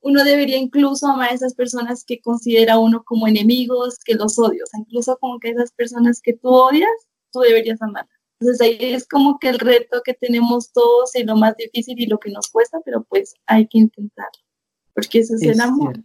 uno 0.03 0.23
debería 0.23 0.57
incluso 0.57 1.07
amar 1.07 1.29
a 1.29 1.33
esas 1.33 1.55
personas 1.55 2.03
que 2.03 2.19
considera 2.19 2.77
uno 2.77 3.03
como 3.03 3.25
enemigos, 3.25 3.97
que 4.03 4.15
los 4.15 4.37
odia. 4.37 4.63
O 4.63 4.67
sea, 4.67 4.81
incluso 4.81 5.17
como 5.17 5.39
que 5.39 5.49
esas 5.49 5.71
personas 5.71 6.19
que 6.21 6.33
tú 6.33 6.49
odias, 6.49 6.91
tú 7.31 7.39
deberías 7.39 7.81
amar. 7.81 8.05
Entonces 8.43 8.61
ahí 8.61 8.93
es 8.93 9.07
como 9.07 9.39
que 9.39 9.49
el 9.49 9.59
reto 9.59 10.01
que 10.03 10.13
tenemos 10.13 10.71
todos 10.71 11.15
y 11.15 11.23
lo 11.23 11.35
más 11.35 11.55
difícil 11.57 11.99
y 11.99 12.07
lo 12.07 12.19
que 12.19 12.31
nos 12.31 12.49
cuesta, 12.49 12.79
pero 12.83 13.03
pues 13.03 13.35
hay 13.45 13.67
que 13.67 13.79
intentarlo, 13.79 14.43
porque 14.93 15.19
eso 15.19 15.35
es, 15.35 15.43
el 15.43 15.61
amor. 15.61 16.01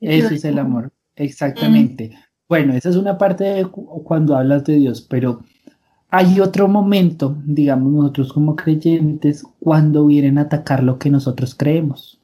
Eso 0.00 0.34
es 0.34 0.44
el 0.44 0.58
amor, 0.58 0.92
exactamente. 1.16 2.12
Bueno, 2.48 2.74
esa 2.74 2.90
es 2.90 2.96
una 2.96 3.18
parte 3.18 3.44
de 3.44 3.64
cuando 3.64 4.36
hablas 4.36 4.64
de 4.64 4.76
Dios, 4.76 5.02
pero 5.02 5.42
hay 6.08 6.40
otro 6.40 6.68
momento, 6.68 7.36
digamos 7.44 7.92
nosotros 7.92 8.32
como 8.32 8.56
creyentes, 8.56 9.44
cuando 9.58 10.06
vienen 10.06 10.38
a 10.38 10.42
atacar 10.42 10.82
lo 10.82 10.98
que 10.98 11.10
nosotros 11.10 11.54
creemos 11.54 12.20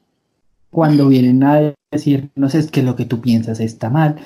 cuando 0.69 1.07
vienen 1.07 1.43
a 1.43 1.73
decir, 1.91 2.29
no 2.35 2.49
sé, 2.49 2.59
es 2.59 2.69
que 2.69 2.83
lo 2.83 2.95
que 2.95 3.05
tú 3.05 3.21
piensas 3.21 3.59
está 3.59 3.89
mal, 3.89 4.17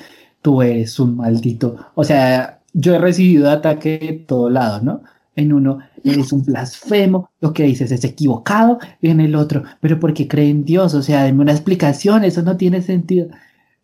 tú 0.42 0.62
eres 0.62 0.98
un 0.98 1.16
maldito. 1.16 1.76
O 1.94 2.04
sea, 2.04 2.60
yo 2.72 2.94
he 2.94 2.98
recibido 2.98 3.50
ataque 3.50 3.98
de 3.98 4.12
todo 4.12 4.50
lado, 4.50 4.80
¿no? 4.82 5.02
En 5.34 5.52
uno, 5.52 5.78
eres 6.04 6.32
un 6.32 6.44
blasfemo, 6.44 7.30
lo 7.40 7.54
que 7.54 7.64
dices 7.64 7.90
es 7.90 8.04
equivocado, 8.04 8.78
y 9.00 9.08
en 9.08 9.20
el 9.20 9.34
otro, 9.34 9.62
pero 9.80 9.98
porque 9.98 10.28
cree 10.28 10.50
en 10.50 10.64
Dios, 10.64 10.94
o 10.94 11.02
sea, 11.02 11.24
denme 11.24 11.42
una 11.42 11.52
explicación, 11.52 12.24
eso 12.24 12.42
no 12.42 12.56
tiene 12.56 12.82
sentido. 12.82 13.28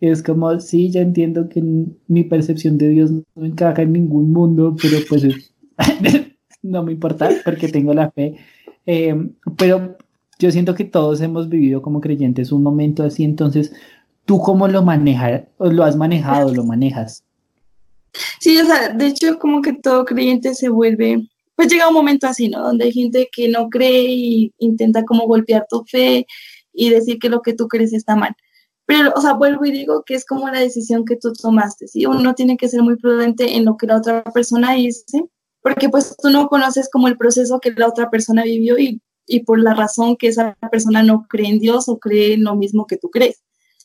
Es 0.01 0.23
como, 0.23 0.61
sí, 0.61 0.91
ya 0.91 1.01
entiendo 1.01 1.49
que 1.49 1.63
mi 2.07 2.25
percepción 2.25 2.79
de 2.79 2.89
Dios 2.91 3.11
no 3.11 3.45
encaja 3.45 3.83
en 3.83 3.93
ningún 3.95 4.33
mundo, 4.33 4.77
pero 4.81 4.99
pues 5.09 5.25
no 6.63 6.83
me 6.83 6.93
importa 6.93 7.31
porque 7.45 7.69
tengo 7.69 7.95
la 7.95 8.11
fe. 8.11 8.37
Eh, 8.87 9.15
pero 9.57 9.97
yo 10.39 10.51
siento 10.51 10.75
que 10.75 10.85
todos 10.85 11.21
hemos 11.21 11.49
vivido 11.49 11.83
como 11.83 12.01
creyentes 12.01 12.53
un 12.53 12.63
momento 12.63 13.03
así, 13.03 13.25
entonces, 13.25 13.73
¿tú 14.25 14.39
cómo 14.39 14.69
lo 14.69 14.83
manejas? 14.83 15.43
¿O 15.57 15.71
lo 15.71 15.85
has 15.85 15.97
manejado, 15.97 16.55
lo 16.55 16.65
manejas? 16.65 17.25
Sí, 18.39 18.57
o 18.59 18.65
sea, 18.65 18.91
de 18.91 19.09
hecho, 19.09 19.39
como 19.39 19.63
que 19.63 19.73
todo 19.75 20.05
creyente 20.05 20.55
se 20.55 20.69
vuelve, 20.69 21.29
pues 21.59 21.73
llega 21.73 21.89
un 21.89 21.95
momento 21.95 22.29
así, 22.29 22.49
¿no? 22.49 22.63
Donde 22.63 22.85
hay 22.85 22.93
gente 22.93 23.29
que 23.33 23.49
no 23.49 23.69
cree 23.69 24.05
y 24.07 24.55
intenta 24.59 25.05
como 25.05 25.27
golpear 25.27 25.67
tu 25.69 25.85
fe 25.85 26.25
y 26.73 26.91
decir 26.91 27.19
que 27.19 27.29
lo 27.29 27.43
que 27.43 27.53
tú 27.53 27.67
crees 27.67 27.93
está 27.93 28.15
mal. 28.15 28.37
Pero, 28.87 29.13
o 29.17 29.21
sea, 29.21 29.33
vuelvo 29.33 29.65
y 29.65 29.73
digo 29.73 30.05
que 30.07 30.15
es 30.15 30.25
como 30.25 30.49
la 30.49 30.61
decisión 30.61 31.05
que 31.05 31.17
tú 31.17 31.33
tomaste, 31.33 31.89
¿sí? 31.89 32.07
Uno 32.07 32.37
tiene 32.37 32.57
que 32.57 32.69
ser 32.69 32.83
muy 32.83 32.95
prudente 32.95 33.57
en 33.57 33.65
lo 33.65 33.77
que 33.77 33.89
la 33.89 33.97
otra 33.97 34.23
persona 34.23 34.75
dice, 34.75 35.25
porque 35.61 35.89
pues 35.89 36.17
tú 36.23 36.31
no 36.31 36.47
conoces 36.47 36.89
como 36.93 37.09
el 37.09 37.19
proceso 37.19 37.59
que 37.59 37.73
la 37.73 37.89
otra 37.89 38.09
persona 38.09 38.45
vivió 38.45 38.79
y, 38.79 39.03
y 39.27 39.41
por 39.41 39.59
la 39.61 39.75
razón 39.75 40.17
que 40.17 40.29
esa 40.29 40.57
persona 40.71 41.03
no 41.03 41.27
cree 41.29 41.49
en 41.49 41.59
Dios 41.59 41.89
o 41.89 41.99
cree 41.99 42.35
en 42.35 42.45
lo 42.45 42.55
mismo 42.55 42.87
que 42.87 42.99
tú 42.99 43.11
crees. 43.11 43.43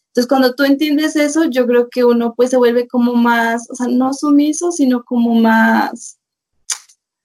Entonces, 0.10 0.28
cuando 0.30 0.54
tú 0.54 0.64
entiendes 0.64 1.16
eso, 1.16 1.46
yo 1.46 1.66
creo 1.66 1.90
que 1.90 2.04
uno 2.04 2.36
pues 2.36 2.52
se 2.52 2.58
vuelve 2.58 2.88
como 2.88 3.16
más, 3.16 3.68
o 3.72 3.74
sea, 3.74 3.88
no 3.88 4.14
sumiso, 4.14 4.72
sino 4.72 5.04
como 5.04 5.34
más, 5.34 6.20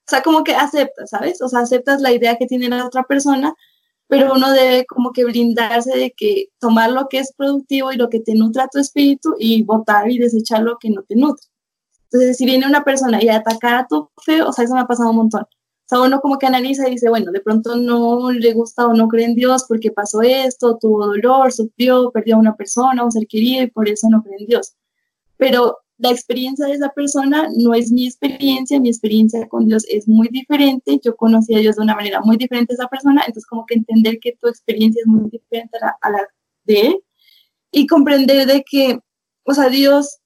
o 0.09 0.11
sea, 0.11 0.23
como 0.23 0.43
que 0.43 0.55
aceptas, 0.55 1.11
¿sabes? 1.11 1.43
O 1.43 1.49
sea, 1.49 1.61
aceptas 1.61 2.01
la 2.01 2.13
idea 2.13 2.37
que 2.39 2.47
tiene 2.47 2.71
la 2.71 2.87
otra 2.87 3.03
persona, 3.03 3.55
pero 4.07 4.33
uno 4.33 4.51
debe 4.53 4.87
como 4.87 5.13
que 5.13 5.25
brindarse 5.25 5.95
de 5.99 6.15
que 6.17 6.47
tomar 6.59 6.93
lo 6.93 7.09
que 7.09 7.19
es 7.19 7.35
productivo 7.37 7.93
y 7.93 7.97
lo 7.97 8.09
que 8.09 8.21
te 8.21 8.35
nutra 8.35 8.69
tu 8.69 8.79
espíritu 8.79 9.35
y 9.39 9.65
votar 9.65 10.11
y 10.11 10.19
desechar 10.19 10.63
lo 10.63 10.79
que 10.79 10.89
no 10.89 11.03
te 11.03 11.15
nutre. 11.15 11.47
Entonces, 12.05 12.39
si 12.39 12.47
viene 12.47 12.67
una 12.67 12.85
persona 12.85 13.23
y 13.23 13.29
ataca 13.29 13.81
a 13.81 13.87
tu 13.87 14.09
fe, 14.25 14.41
o 14.41 14.51
sea, 14.51 14.65
eso 14.65 14.75
me 14.75 14.81
ha 14.81 14.87
pasado 14.87 15.11
un 15.11 15.17
montón. 15.17 15.43
O 15.43 15.89
sea, 15.89 16.01
uno 16.01 16.21
como 16.21 16.39
que 16.39 16.47
analiza 16.47 16.89
y 16.89 16.93
dice, 16.93 17.11
bueno, 17.11 17.31
de 17.31 17.41
pronto 17.41 17.77
no 17.77 18.33
le 18.33 18.55
gusta 18.55 18.87
o 18.87 18.95
no 18.95 19.09
cree 19.09 19.27
en 19.27 19.35
Dios 19.35 19.67
porque 19.69 19.91
pasó 19.91 20.23
esto, 20.23 20.79
tuvo 20.81 21.07
dolor, 21.07 21.53
sufrió, 21.53 22.11
perdió 22.13 22.37
a 22.37 22.39
una 22.39 22.57
persona, 22.57 23.05
un 23.05 23.13
ser 23.13 23.27
querido 23.27 23.63
y 23.65 23.71
por 23.71 23.89
eso 23.91 24.09
no 24.11 24.23
cree 24.23 24.37
en 24.41 24.47
Dios. 24.47 24.73
Pero 25.37 25.79
la 25.99 26.11
experiencia 26.11 26.67
de 26.67 26.75
esa 26.75 26.91
persona 26.91 27.49
no 27.57 27.75
es 27.75 27.91
mi 27.91 28.07
experiencia, 28.07 28.81
mi 28.81 28.89
experiencia 28.89 29.47
con 29.49 29.67
Dios 29.67 29.85
es 29.89 30.07
muy 30.07 30.29
diferente, 30.29 31.01
yo 31.03 31.17
conocí 31.17 31.55
a 31.55 31.59
Dios 31.59 31.77
de 31.77 31.83
una 31.83 31.97
manera 31.97 32.21
muy 32.21 32.37
diferente 32.37 32.73
a 32.73 32.77
esa 32.77 32.89
persona, 32.89 33.23
entonces 33.27 33.47
como 33.47 33.67
que 33.67 33.75
entender 33.75 34.19
que 34.21 34.37
tu 34.41 34.49
experiencia 34.49 35.01
es 35.01 35.07
muy 35.07 35.29
diferente 35.29 35.77
a 36.01 36.11
la, 36.11 36.29
de 36.65 36.81
él 36.81 37.01
y 37.73 37.87
comprender 37.87 38.47
de 38.47 38.63
que, 38.69 39.01
o 39.43 39.55
sea, 39.55 39.69
Dios, 39.69 40.19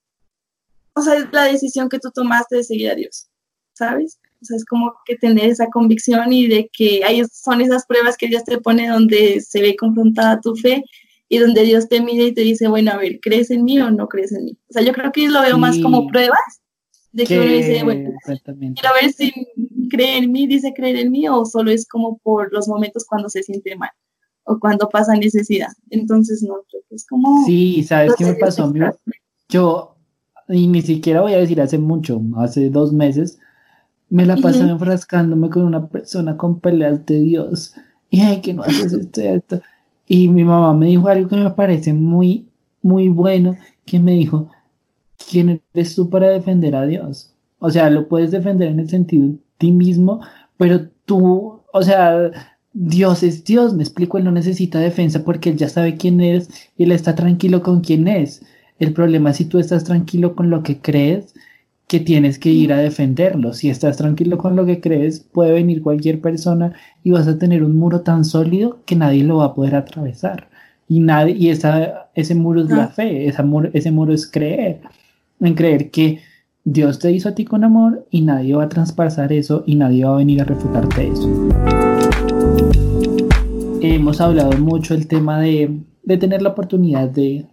o 0.93 1.01
sea, 1.01 1.15
es 1.15 1.25
la 1.31 1.45
decisión 1.45 1.89
que 1.89 1.99
tú 1.99 2.11
tomaste 2.13 2.57
de 2.57 2.63
seguir 2.63 2.91
a 2.91 2.95
Dios, 2.95 3.29
¿sabes? 3.73 4.19
O 4.41 4.45
sea, 4.45 4.57
es 4.57 4.65
como 4.65 4.93
que 5.05 5.15
tener 5.15 5.45
esa 5.45 5.67
convicción 5.67 6.31
y 6.33 6.47
de 6.47 6.69
que 6.71 7.03
ahí 7.03 7.23
son 7.31 7.61
esas 7.61 7.85
pruebas 7.87 8.15
que 8.15 8.27
Dios 8.27 8.43
te 8.43 8.59
pone 8.59 8.89
donde 8.89 9.41
se 9.41 9.61
ve 9.61 9.75
confrontada 9.75 10.39
tu 10.39 10.55
fe 10.55 10.83
y 11.29 11.39
donde 11.39 11.63
Dios 11.63 11.87
te 11.87 12.01
mira 12.01 12.23
y 12.25 12.33
te 12.33 12.41
dice, 12.41 12.67
bueno, 12.67 12.91
a 12.91 12.97
ver, 12.97 13.19
¿crees 13.21 13.49
en 13.51 13.63
mí 13.63 13.79
o 13.79 13.89
no 13.89 14.07
crees 14.07 14.31
en 14.31 14.45
mí? 14.45 14.57
O 14.69 14.73
sea, 14.73 14.83
yo 14.83 14.93
creo 14.93 15.11
que 15.11 15.27
lo 15.27 15.41
veo 15.41 15.57
más 15.57 15.77
como 15.79 16.07
pruebas 16.07 16.39
de 17.11 17.25
que, 17.25 17.39
uno 17.39 17.51
dice, 17.51 17.83
bueno, 17.83 18.11
quiero 18.25 18.89
ver 19.01 19.13
si 19.13 19.31
cree 19.89 20.17
en 20.17 20.31
mí, 20.31 20.47
dice 20.47 20.73
creer 20.75 20.97
en 20.97 21.11
mí 21.11 21.27
o 21.27 21.45
solo 21.45 21.71
es 21.71 21.87
como 21.87 22.17
por 22.19 22.51
los 22.51 22.67
momentos 22.67 23.05
cuando 23.05 23.29
se 23.29 23.43
siente 23.43 23.75
mal 23.75 23.91
o 24.45 24.59
cuando 24.59 24.89
pasa 24.89 25.15
necesidad. 25.15 25.69
Entonces, 25.89 26.43
no, 26.43 26.55
creo 26.69 26.83
que 26.89 26.95
es 26.95 27.05
como... 27.07 27.45
Sí, 27.45 27.83
¿sabes 27.83 28.13
qué 28.17 28.25
me 28.25 28.33
pasó? 28.33 28.71
Yo, 29.49 29.95
y 30.49 30.67
ni 30.67 30.81
siquiera 30.81 31.21
voy 31.21 31.33
a 31.33 31.37
decir 31.37 31.61
hace 31.61 31.77
mucho, 31.77 32.21
hace 32.37 32.69
dos 32.69 32.91
meses, 32.91 33.39
me 34.09 34.25
la 34.25 34.37
pasé 34.37 34.61
enfrascándome 34.61 35.49
con 35.49 35.63
una 35.63 35.87
persona 35.87 36.37
con 36.37 36.59
peleas 36.59 37.05
de 37.05 37.19
Dios. 37.19 37.73
Y 38.09 38.21
ay, 38.21 38.41
que 38.41 38.53
no 38.53 38.63
haces 38.63 38.93
esto, 38.93 39.21
esto. 39.21 39.61
Y 40.07 40.27
mi 40.27 40.43
mamá 40.43 40.73
me 40.73 40.87
dijo 40.87 41.07
algo 41.07 41.29
que 41.29 41.35
me 41.37 41.49
parece 41.51 41.93
muy, 41.93 42.47
muy 42.81 43.09
bueno, 43.09 43.55
que 43.85 43.99
me 43.99 44.13
dijo, 44.13 44.49
¿quién 45.29 45.61
eres 45.73 45.95
tú 45.95 46.09
para 46.09 46.29
defender 46.29 46.75
a 46.75 46.85
Dios? 46.85 47.33
O 47.59 47.69
sea, 47.69 47.89
lo 47.89 48.07
puedes 48.07 48.31
defender 48.31 48.69
en 48.69 48.79
el 48.79 48.89
sentido 48.89 49.27
de 49.27 49.37
ti 49.57 49.71
mismo, 49.71 50.21
pero 50.57 50.89
tú, 51.05 51.61
o 51.71 51.81
sea, 51.81 52.31
Dios 52.73 53.23
es 53.23 53.43
Dios, 53.45 53.73
me 53.73 53.83
explico, 53.83 54.17
Él 54.17 54.25
no 54.25 54.31
necesita 54.31 54.79
defensa 54.79 55.23
porque 55.23 55.49
Él 55.49 55.57
ya 55.57 55.69
sabe 55.69 55.95
quién 55.95 56.19
eres 56.21 56.49
y 56.77 56.83
Él 56.83 56.91
está 56.91 57.15
tranquilo 57.15 57.61
con 57.63 57.81
quién 57.81 58.07
es. 58.07 58.43
El 58.79 58.93
problema 58.93 59.29
es 59.29 59.37
si 59.37 59.45
tú 59.45 59.59
estás 59.59 59.83
tranquilo 59.83 60.35
con 60.35 60.49
lo 60.49 60.63
que 60.63 60.81
crees, 60.81 61.33
que 61.87 61.99
tienes 61.99 62.39
que 62.39 62.49
ir 62.49 62.73
a 62.73 62.77
defenderlo. 62.77 63.53
Si 63.53 63.69
estás 63.69 63.97
tranquilo 63.97 64.37
con 64.37 64.55
lo 64.55 64.65
que 64.65 64.81
crees, 64.81 65.19
puede 65.19 65.51
venir 65.51 65.81
cualquier 65.81 66.21
persona 66.21 66.73
y 67.03 67.11
vas 67.11 67.27
a 67.27 67.37
tener 67.37 67.63
un 67.63 67.77
muro 67.77 68.01
tan 68.01 68.25
sólido 68.25 68.79
que 68.85 68.95
nadie 68.95 69.23
lo 69.23 69.37
va 69.37 69.45
a 69.45 69.53
poder 69.53 69.75
atravesar. 69.75 70.49
Y, 70.87 70.99
nadie, 70.99 71.35
y 71.35 71.49
esa, 71.49 72.09
ese 72.15 72.35
muro 72.35 72.61
es 72.61 72.69
la 72.69 72.87
fe, 72.87 73.27
esa 73.27 73.43
muro, 73.43 73.69
ese 73.73 73.91
muro 73.91 74.13
es 74.13 74.29
creer, 74.29 74.81
en 75.39 75.55
creer 75.55 75.91
que 75.91 76.19
Dios 76.65 76.99
te 76.99 77.11
hizo 77.11 77.29
a 77.29 77.35
ti 77.35 77.45
con 77.45 77.63
amor 77.63 78.05
y 78.09 78.21
nadie 78.21 78.55
va 78.55 78.63
a 78.63 78.69
traspasar 78.69 79.33
eso 79.33 79.63
y 79.65 79.75
nadie 79.75 80.05
va 80.05 80.13
a 80.13 80.17
venir 80.17 80.41
a 80.41 80.45
refutarte 80.45 81.07
eso. 81.07 81.49
Hemos 83.81 84.21
hablado 84.21 84.57
mucho 84.59 84.93
el 84.93 85.07
tema 85.07 85.41
de, 85.41 85.79
de 86.03 86.17
tener 86.17 86.41
la 86.41 86.49
oportunidad 86.49 87.09
de, 87.09 87.45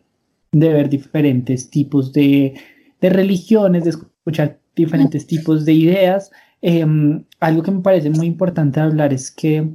de 0.52 0.68
ver 0.72 0.88
diferentes 0.88 1.70
tipos 1.70 2.12
de, 2.12 2.54
de 3.00 3.10
religiones, 3.10 3.84
de 3.84 3.94
escuchar 4.30 4.60
diferentes 4.76 5.26
tipos 5.26 5.64
de 5.64 5.72
ideas. 5.72 6.30
Em, 6.62 7.24
algo 7.40 7.62
que 7.62 7.70
me 7.70 7.80
parece 7.80 8.10
muy 8.10 8.26
importante 8.26 8.80
hablar 8.80 9.12
es 9.12 9.30
que 9.30 9.68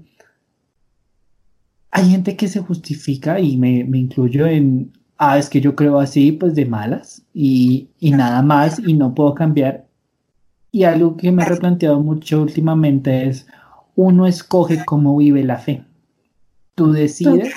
hay 1.92 2.10
gente 2.10 2.36
que 2.36 2.48
se 2.48 2.60
justifica 2.60 3.40
y 3.40 3.58
me, 3.58 3.84
me 3.84 4.00
incluyo 4.00 4.46
en, 4.46 4.92
ah, 5.18 5.38
es 5.38 5.50
que 5.50 5.62
yo 5.62 5.76
creo 5.76 6.00
así, 6.00 6.32
pues 6.32 6.56
de 6.56 6.66
malas 6.66 7.24
y, 7.34 7.90
y 8.00 8.12
nada 8.12 8.42
más 8.42 8.80
y 8.80 8.94
no 8.94 9.14
puedo 9.14 9.34
cambiar. 9.34 9.88
Y 10.72 10.84
algo 10.84 11.16
que 11.16 11.32
me 11.32 11.44
he 11.44 11.46
replanteado 11.46 12.02
mucho 12.02 12.42
últimamente 12.42 13.28
es, 13.28 13.48
uno 13.96 14.28
escoge 14.28 14.84
cómo 14.84 15.16
vive 15.16 15.44
la 15.44 15.58
fe. 15.58 15.86
Tú 16.76 16.92
decides 16.92 17.54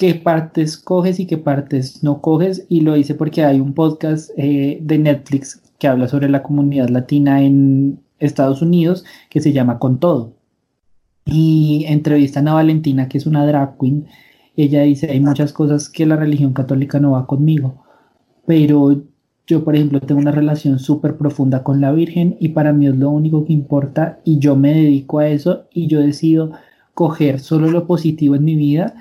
qué 0.00 0.14
partes 0.14 0.78
coges 0.78 1.20
y 1.20 1.26
qué 1.26 1.36
partes 1.36 2.02
no 2.02 2.22
coges. 2.22 2.64
Y 2.70 2.80
lo 2.80 2.96
hice 2.96 3.14
porque 3.14 3.44
hay 3.44 3.60
un 3.60 3.74
podcast 3.74 4.30
eh, 4.38 4.78
de 4.80 4.98
Netflix 4.98 5.60
que 5.78 5.88
habla 5.88 6.08
sobre 6.08 6.30
la 6.30 6.42
comunidad 6.42 6.88
latina 6.88 7.42
en 7.42 8.00
Estados 8.18 8.62
Unidos 8.62 9.04
que 9.28 9.42
se 9.42 9.52
llama 9.52 9.78
Con 9.78 10.00
Todo. 10.00 10.32
Y 11.26 11.84
entrevistan 11.86 12.48
a 12.48 12.54
Valentina, 12.54 13.10
que 13.10 13.18
es 13.18 13.26
una 13.26 13.46
drag 13.46 13.76
queen. 13.78 14.06
Ella 14.56 14.80
dice, 14.82 15.10
hay 15.10 15.20
muchas 15.20 15.52
cosas 15.52 15.90
que 15.90 16.06
la 16.06 16.16
religión 16.16 16.54
católica 16.54 16.98
no 16.98 17.10
va 17.10 17.26
conmigo. 17.26 17.84
Pero 18.46 19.02
yo, 19.46 19.64
por 19.64 19.76
ejemplo, 19.76 20.00
tengo 20.00 20.22
una 20.22 20.32
relación 20.32 20.78
súper 20.78 21.18
profunda 21.18 21.62
con 21.62 21.82
la 21.82 21.92
Virgen 21.92 22.38
y 22.40 22.48
para 22.48 22.72
mí 22.72 22.86
es 22.86 22.96
lo 22.96 23.10
único 23.10 23.44
que 23.44 23.52
importa 23.52 24.18
y 24.24 24.38
yo 24.38 24.56
me 24.56 24.72
dedico 24.72 25.18
a 25.18 25.28
eso 25.28 25.66
y 25.74 25.88
yo 25.88 26.00
decido 26.00 26.52
coger 26.94 27.38
solo 27.38 27.70
lo 27.70 27.86
positivo 27.86 28.34
en 28.34 28.44
mi 28.44 28.56
vida 28.56 28.94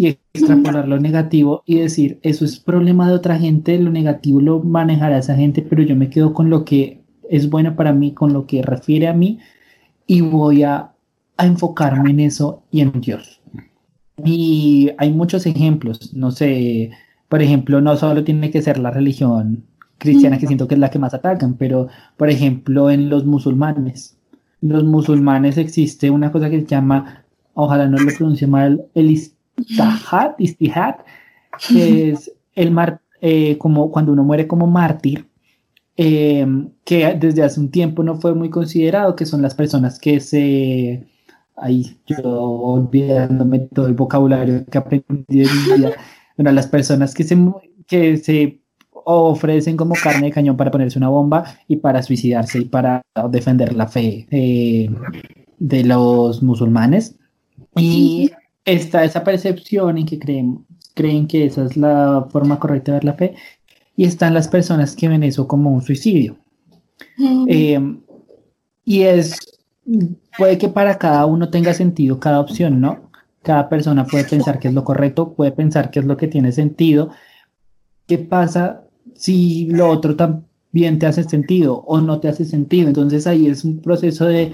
y 0.00 0.18
extrapolar 0.32 0.88
lo 0.88 0.98
negativo 0.98 1.62
y 1.66 1.80
decir, 1.80 2.20
eso 2.22 2.46
es 2.46 2.58
problema 2.58 3.06
de 3.06 3.12
otra 3.12 3.38
gente, 3.38 3.78
lo 3.78 3.90
negativo 3.90 4.40
lo 4.40 4.62
manejará 4.62 5.18
esa 5.18 5.36
gente, 5.36 5.60
pero 5.60 5.82
yo 5.82 5.94
me 5.94 6.08
quedo 6.08 6.32
con 6.32 6.48
lo 6.48 6.64
que 6.64 7.02
es 7.28 7.50
bueno 7.50 7.76
para 7.76 7.92
mí, 7.92 8.14
con 8.14 8.32
lo 8.32 8.46
que 8.46 8.62
refiere 8.62 9.08
a 9.08 9.12
mí 9.12 9.40
y 10.06 10.22
voy 10.22 10.62
a, 10.62 10.92
a 11.36 11.46
enfocarme 11.46 12.12
en 12.12 12.20
eso 12.20 12.62
y 12.70 12.80
en 12.80 12.98
Dios. 13.02 13.42
Y 14.24 14.88
hay 14.96 15.12
muchos 15.12 15.44
ejemplos, 15.44 16.14
no 16.14 16.30
sé, 16.30 16.92
por 17.28 17.42
ejemplo, 17.42 17.82
no 17.82 17.94
solo 17.98 18.24
tiene 18.24 18.50
que 18.50 18.62
ser 18.62 18.78
la 18.78 18.90
religión 18.90 19.64
cristiana, 19.98 20.38
que 20.38 20.46
siento 20.46 20.66
que 20.66 20.76
es 20.76 20.80
la 20.80 20.88
que 20.88 20.98
más 20.98 21.12
atacan, 21.12 21.58
pero 21.58 21.88
por 22.16 22.30
ejemplo 22.30 22.90
en 22.90 23.10
los 23.10 23.26
musulmanes. 23.26 24.16
Los 24.62 24.82
musulmanes 24.82 25.58
existe 25.58 26.08
una 26.08 26.32
cosa 26.32 26.48
que 26.48 26.60
se 26.60 26.66
llama, 26.66 27.26
ojalá 27.52 27.86
no 27.86 27.98
lo 27.98 28.10
pronuncie 28.16 28.46
mal, 28.46 28.86
el 28.94 29.10
istihad, 29.68 30.34
istihad 30.38 30.96
que 31.68 32.10
es 32.10 32.32
el 32.54 32.70
mar, 32.70 33.00
eh, 33.20 33.58
como 33.58 33.90
cuando 33.90 34.12
uno 34.12 34.24
muere 34.24 34.46
como 34.46 34.66
mártir, 34.66 35.26
eh, 35.96 36.46
que 36.84 37.14
desde 37.14 37.42
hace 37.42 37.60
un 37.60 37.70
tiempo 37.70 38.02
no 38.02 38.16
fue 38.16 38.34
muy 38.34 38.50
considerado, 38.50 39.16
que 39.16 39.26
son 39.26 39.42
las 39.42 39.54
personas 39.54 39.98
que 39.98 40.20
se, 40.20 41.06
ahí 41.56 41.98
yo 42.06 42.16
olvidándome 42.22 43.60
todo 43.60 43.86
el 43.86 43.94
vocabulario 43.94 44.64
que 44.66 44.78
aprendí 44.78 45.42
en 45.42 45.76
vida, 45.76 45.90
bueno, 46.36 46.52
las 46.52 46.66
personas 46.66 47.14
que 47.14 47.24
se, 47.24 47.36
que 47.86 48.16
se 48.16 48.60
ofrecen 48.90 49.76
como 49.76 49.94
carne 49.94 50.26
de 50.26 50.32
cañón 50.32 50.56
para 50.56 50.70
ponerse 50.70 50.98
una 50.98 51.08
bomba 51.08 51.44
y 51.68 51.76
para 51.76 52.02
suicidarse 52.02 52.60
y 52.60 52.64
para 52.66 53.02
defender 53.30 53.74
la 53.74 53.86
fe 53.86 54.26
eh, 54.30 54.90
de 55.58 55.84
los 55.84 56.42
musulmanes. 56.42 57.16
Y 57.76 58.30
está 58.64 59.04
esa 59.04 59.24
percepción 59.24 59.98
en 59.98 60.06
que 60.06 60.18
creen, 60.18 60.64
creen 60.94 61.26
que 61.26 61.46
esa 61.46 61.64
es 61.64 61.76
la 61.76 62.26
forma 62.30 62.58
correcta 62.58 62.92
de 62.92 62.96
ver 62.96 63.04
la 63.04 63.14
fe 63.14 63.34
y 63.96 64.04
están 64.04 64.34
las 64.34 64.48
personas 64.48 64.96
que 64.96 65.08
ven 65.08 65.22
eso 65.22 65.46
como 65.46 65.70
un 65.70 65.82
suicidio. 65.82 66.36
Em, 67.46 68.00
y 68.84 69.02
es, 69.02 69.38
puede 70.36 70.58
que 70.58 70.68
para 70.68 70.98
cada 70.98 71.26
uno 71.26 71.50
tenga 71.50 71.74
sentido 71.74 72.18
cada 72.18 72.40
opción, 72.40 72.80
¿no? 72.80 73.10
Cada 73.42 73.68
persona 73.68 74.06
puede 74.06 74.24
pensar 74.24 74.58
que 74.58 74.68
es 74.68 74.74
lo 74.74 74.84
correcto, 74.84 75.32
puede 75.32 75.52
pensar 75.52 75.90
que 75.90 76.00
es 76.00 76.04
lo 76.04 76.16
que 76.16 76.28
tiene 76.28 76.52
sentido. 76.52 77.10
¿Qué 78.06 78.18
pasa 78.18 78.84
si 79.14 79.66
lo 79.66 79.88
otro 79.88 80.16
también 80.16 80.98
te 80.98 81.06
hace 81.06 81.24
sentido 81.24 81.78
o 81.86 82.00
no 82.00 82.20
te 82.20 82.28
hace 82.28 82.44
sentido? 82.44 82.88
Entonces 82.88 83.26
ahí 83.26 83.46
es 83.46 83.64
un 83.64 83.80
proceso 83.80 84.26
de 84.26 84.52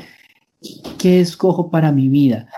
qué 0.98 1.20
escojo 1.20 1.70
para 1.70 1.92
mi 1.92 2.08
vida 2.08 2.48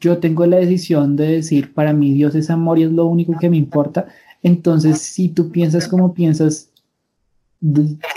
yo 0.00 0.18
tengo 0.18 0.46
la 0.46 0.56
decisión 0.56 1.16
de 1.16 1.28
decir, 1.28 1.74
para 1.74 1.92
mí 1.92 2.12
Dios 2.12 2.34
es 2.34 2.50
amor 2.50 2.78
y 2.78 2.84
es 2.84 2.92
lo 2.92 3.06
único 3.06 3.34
que 3.38 3.50
me 3.50 3.56
importa, 3.56 4.06
entonces 4.42 5.00
si 5.00 5.28
tú 5.28 5.50
piensas 5.50 5.88
como 5.88 6.14
piensas, 6.14 6.70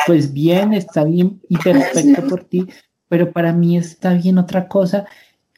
pues 0.06 0.34
bien, 0.34 0.74
está 0.74 1.04
bien 1.04 1.42
y 1.50 1.58
perfecto 1.58 2.28
por 2.28 2.44
ti, 2.44 2.68
pero 3.08 3.32
para 3.32 3.54
mí 3.54 3.78
está 3.78 4.14
bien 4.14 4.38
otra 4.38 4.68
cosa 4.68 5.06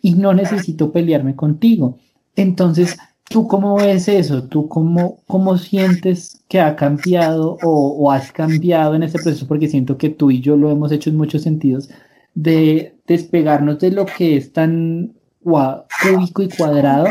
y 0.02 0.14
no 0.14 0.34
necesito 0.34 0.92
pelearme 0.92 1.36
contigo. 1.36 1.98
Entonces, 2.36 2.98
¿tú 3.30 3.48
cómo 3.48 3.76
ves 3.76 4.08
eso? 4.08 4.44
¿Tú 4.44 4.68
cómo, 4.68 5.20
cómo 5.28 5.58
sientes 5.58 6.44
que 6.48 6.60
ha 6.60 6.76
cambiado 6.76 7.58
o, 7.64 8.12
has 8.12 8.32
cambiado 8.32 8.96
en 8.96 9.04
ese 9.04 9.20
proceso? 9.20 9.48
Porque 9.48 9.68
siento 9.68 9.98
que 9.98 10.10
tú 10.10 10.32
y 10.32 10.42
yo 10.42 10.58
lo 10.58 10.72
hemos 10.72 10.92
hecho 10.92 11.10
en 11.10 11.18
muchos 11.18 11.44
sentidos, 11.44 11.90
de 12.36 12.96
despegarnos 13.08 13.80
de 13.80 13.92
lo 13.92 14.06
que 14.06 14.38
es 14.38 14.52
tan 14.54 15.14
cúbico 15.44 16.42
y 16.42 16.50
cuadrado 16.50 17.08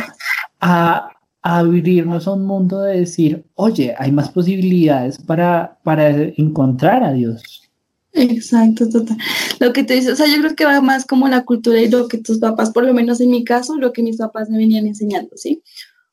a, 0.61 1.09
abrirnos 1.45 2.29
a 2.29 2.35
un 2.35 2.47
mundo 2.47 2.83
de 2.83 3.01
decir, 3.01 3.45
oye, 3.55 3.97
hay 3.99 4.13
más 4.13 4.31
posibilidades 4.31 5.19
para, 5.19 5.77
para 5.83 6.09
encontrar 6.09 7.03
a 7.03 7.13
Dios. 7.13 7.69
Exacto, 8.13 8.89
total. 8.89 9.17
Lo 9.59 9.73
que 9.73 9.83
te 9.83 9.95
dice, 9.95 10.13
o 10.13 10.17
sea, 10.17 10.27
yo 10.29 10.41
creo 10.41 10.55
que 10.55 10.65
va 10.65 10.81
más 10.81 11.05
como 11.05 11.27
la 11.27 11.45
cultura 11.45 11.81
y 11.81 11.89
lo 11.89 12.07
que 12.07 12.19
tus 12.19 12.39
papás, 12.39 12.71
por 12.71 12.85
lo 12.85 12.95
menos 12.95 13.21
en 13.21 13.31
mi 13.31 13.43
caso, 13.43 13.77
lo 13.77 13.93
que 13.93 14.05
mis 14.05 14.19
papás 14.19 14.51
me 14.51 14.59
venían 14.59 14.87
enseñando, 14.87 15.37
¿sí? 15.37 15.63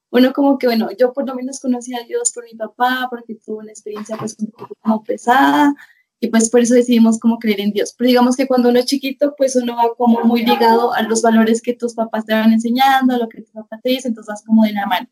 Bueno, 0.09 0.33
como 0.33 0.57
que, 0.57 0.65
bueno, 0.65 0.89
yo 0.97 1.13
por 1.13 1.27
lo 1.27 1.35
menos 1.35 1.59
conocí 1.59 1.93
a 1.93 2.03
Dios 2.07 2.31
por 2.33 2.45
mi 2.45 2.55
papá, 2.55 3.07
porque 3.09 3.35
tuvo 3.35 3.57
una 3.59 3.71
experiencia 3.71 4.17
pues 4.17 4.35
como 4.81 5.03
pesada, 5.03 5.75
y 6.21 6.27
pues 6.27 6.49
por 6.49 6.59
eso 6.59 6.73
decidimos 6.73 7.17
como 7.19 7.39
creer 7.39 7.61
en 7.61 7.71
Dios. 7.71 7.93
Pero 7.97 8.09
digamos 8.09 8.35
que 8.35 8.47
cuando 8.47 8.69
uno 8.69 8.79
es 8.79 8.85
chiquito, 8.85 9.33
pues 9.37 9.55
uno 9.55 9.75
va 9.75 9.93
como 9.97 10.21
muy 10.23 10.45
ligado 10.45 10.93
a 10.93 11.01
los 11.03 11.21
valores 11.21 11.61
que 11.61 11.73
tus 11.73 11.93
papás 11.93 12.25
te 12.25 12.33
van 12.33 12.51
enseñando, 12.51 13.15
a 13.15 13.17
lo 13.17 13.29
que 13.29 13.41
tus 13.41 13.51
papás 13.51 13.81
te 13.81 13.89
dicen, 13.89 14.11
entonces 14.11 14.33
vas 14.33 14.43
como 14.43 14.63
de 14.63 14.73
la 14.73 14.85
mano. 14.85 15.07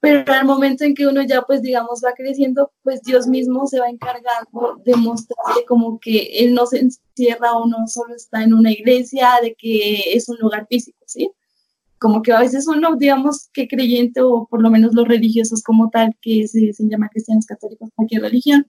Pero 0.00 0.30
al 0.30 0.44
momento 0.44 0.84
en 0.84 0.94
que 0.94 1.06
uno 1.06 1.22
ya, 1.22 1.42
pues 1.42 1.62
digamos, 1.62 2.02
va 2.04 2.12
creciendo, 2.12 2.70
pues 2.82 3.02
Dios 3.02 3.26
mismo 3.26 3.66
se 3.66 3.80
va 3.80 3.88
encargando 3.88 4.80
de 4.84 4.94
mostrarle 4.94 5.64
como 5.66 5.98
que 5.98 6.44
Él 6.44 6.54
no 6.54 6.66
se 6.66 6.80
encierra 6.80 7.54
o 7.54 7.66
no 7.66 7.86
solo 7.88 8.14
está 8.14 8.42
en 8.42 8.52
una 8.52 8.70
iglesia, 8.70 9.30
de 9.42 9.54
que 9.54 10.12
es 10.14 10.28
un 10.28 10.36
lugar 10.38 10.66
físico, 10.68 10.98
¿sí? 11.06 11.30
Como 11.98 12.20
que 12.22 12.32
a 12.32 12.40
veces 12.40 12.68
uno, 12.68 12.94
digamos, 12.96 13.48
que 13.54 13.66
creyente 13.66 14.20
o 14.20 14.46
por 14.50 14.60
lo 14.62 14.70
menos 14.70 14.94
los 14.94 15.08
religiosos 15.08 15.62
como 15.62 15.88
tal, 15.88 16.14
que 16.20 16.46
se, 16.46 16.74
se 16.74 16.88
llama 16.88 17.08
cristianos 17.08 17.46
católicos, 17.46 17.88
cualquier 17.94 18.20
religión, 18.20 18.66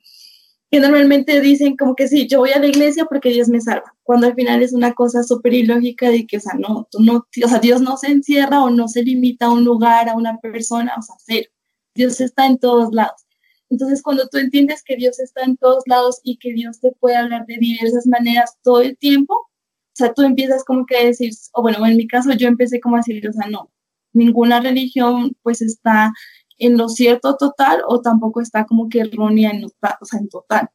que 0.69 0.80
normalmente 0.80 1.39
dicen 1.39 1.77
como 1.77 1.95
que 1.95 2.08
sí, 2.08 2.27
yo 2.27 2.39
voy 2.39 2.51
a 2.51 2.60
la 2.60 2.67
iglesia 2.67 3.06
porque 3.06 3.30
Dios 3.30 3.47
me 3.47 3.62
salva, 3.62 3.95
cuando 4.03 4.27
al 4.27 4.36
final 4.36 4.62
es 4.62 4.73
una 4.73 4.93
cosa 4.93 5.23
súper 5.23 5.53
ilógica 5.53 6.10
de 6.10 6.27
que, 6.27 6.38
o 6.38 6.39
sea, 6.39 6.53
no, 6.56 6.88
tú 6.91 6.99
no, 7.01 7.25
o 7.43 7.47
sea, 7.47 7.60
Dios 7.60 7.82
no 7.82 7.97
se 7.97 8.08
encierra 8.08 8.63
o 8.63 8.69
no 8.69 8.88
se 8.88 9.03
limita 9.03 9.47
a 9.47 9.51
un 9.51 9.63
lugar, 9.63 10.10
a 10.10 10.15
una 10.15 10.38
persona, 10.39 10.93
o 10.97 11.01
sea, 11.01 11.15
cero. 11.19 11.49
Dios 11.95 12.21
está 12.21 12.45
en 12.45 12.58
todos 12.60 12.93
lados. 12.93 13.25
Entonces, 13.69 14.01
cuando 14.01 14.27
tú 14.30 14.38
entiendes 14.38 14.84
que 14.84 14.95
Dios 14.95 15.19
está 15.19 15.43
en 15.43 15.58
todos 15.58 15.84
lados 15.88 16.19
y 16.23 16.38
que 16.38 16.53
Dios 16.53 16.80
te 16.80 16.91
puede 16.99 17.17
hablar 17.17 17.45
de 17.47 17.58
diversas 17.60 18.06
maneras 18.08 18.58
todo 18.63 18.82
el 18.82 18.97
tiempo, 18.97 19.34
o 19.36 19.95
sea, 19.97 20.13
tú 20.13 20.21
empiezas 20.21 20.63
como 20.63 20.86
que 20.86 20.97
a 20.97 21.03
decir, 21.06 21.32
o 21.53 21.62
bueno, 21.62 21.86
en 21.86 21.97
mi 21.97 22.08
caso 22.08 22.32
yo 22.34 22.47
empecé 22.47 22.80
como 22.80 22.95
a 22.97 22.99
decir, 22.99 23.27
o 23.27 23.34
sea, 23.34 23.47
no, 23.49 23.71
ninguna 24.13 24.60
religión 24.60 25.36
pues 25.43 25.62
está 25.62 26.12
en 26.57 26.77
lo 26.77 26.89
cierto 26.89 27.35
total 27.37 27.81
o 27.87 28.01
tampoco 28.01 28.41
está 28.41 28.65
como 28.65 28.89
que 28.89 29.01
errónea 29.01 29.51
en, 29.51 29.65
o 29.65 30.05
sea, 30.05 30.19
en 30.19 30.29
total. 30.29 30.69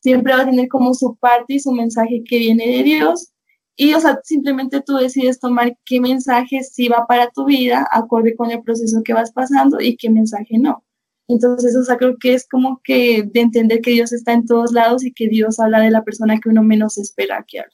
Siempre 0.00 0.34
va 0.34 0.42
a 0.42 0.44
tener 0.44 0.68
como 0.68 0.94
su 0.94 1.16
parte 1.16 1.54
y 1.54 1.60
su 1.60 1.72
mensaje 1.72 2.22
que 2.24 2.38
viene 2.38 2.66
de 2.66 2.82
Dios. 2.82 3.32
Y, 3.76 3.94
o 3.94 4.00
sea, 4.00 4.20
simplemente 4.22 4.82
tú 4.82 4.96
decides 4.96 5.40
tomar 5.40 5.76
qué 5.84 6.00
mensaje 6.00 6.62
sí 6.62 6.88
va 6.88 7.06
para 7.06 7.30
tu 7.30 7.46
vida, 7.46 7.86
acorde 7.90 8.36
con 8.36 8.50
el 8.50 8.62
proceso 8.62 9.02
que 9.02 9.14
vas 9.14 9.32
pasando 9.32 9.80
y 9.80 9.96
qué 9.96 10.10
mensaje 10.10 10.58
no. 10.58 10.84
Entonces, 11.26 11.74
o 11.76 11.82
sea, 11.82 11.96
creo 11.96 12.16
que 12.18 12.34
es 12.34 12.46
como 12.46 12.80
que 12.84 13.22
de 13.24 13.40
entender 13.40 13.80
que 13.80 13.92
Dios 13.92 14.12
está 14.12 14.32
en 14.34 14.46
todos 14.46 14.72
lados 14.72 15.04
y 15.04 15.12
que 15.12 15.28
Dios 15.28 15.58
habla 15.58 15.80
de 15.80 15.90
la 15.90 16.04
persona 16.04 16.38
que 16.38 16.50
uno 16.50 16.62
menos 16.62 16.98
espera 16.98 17.44
que 17.48 17.60
hable. 17.60 17.72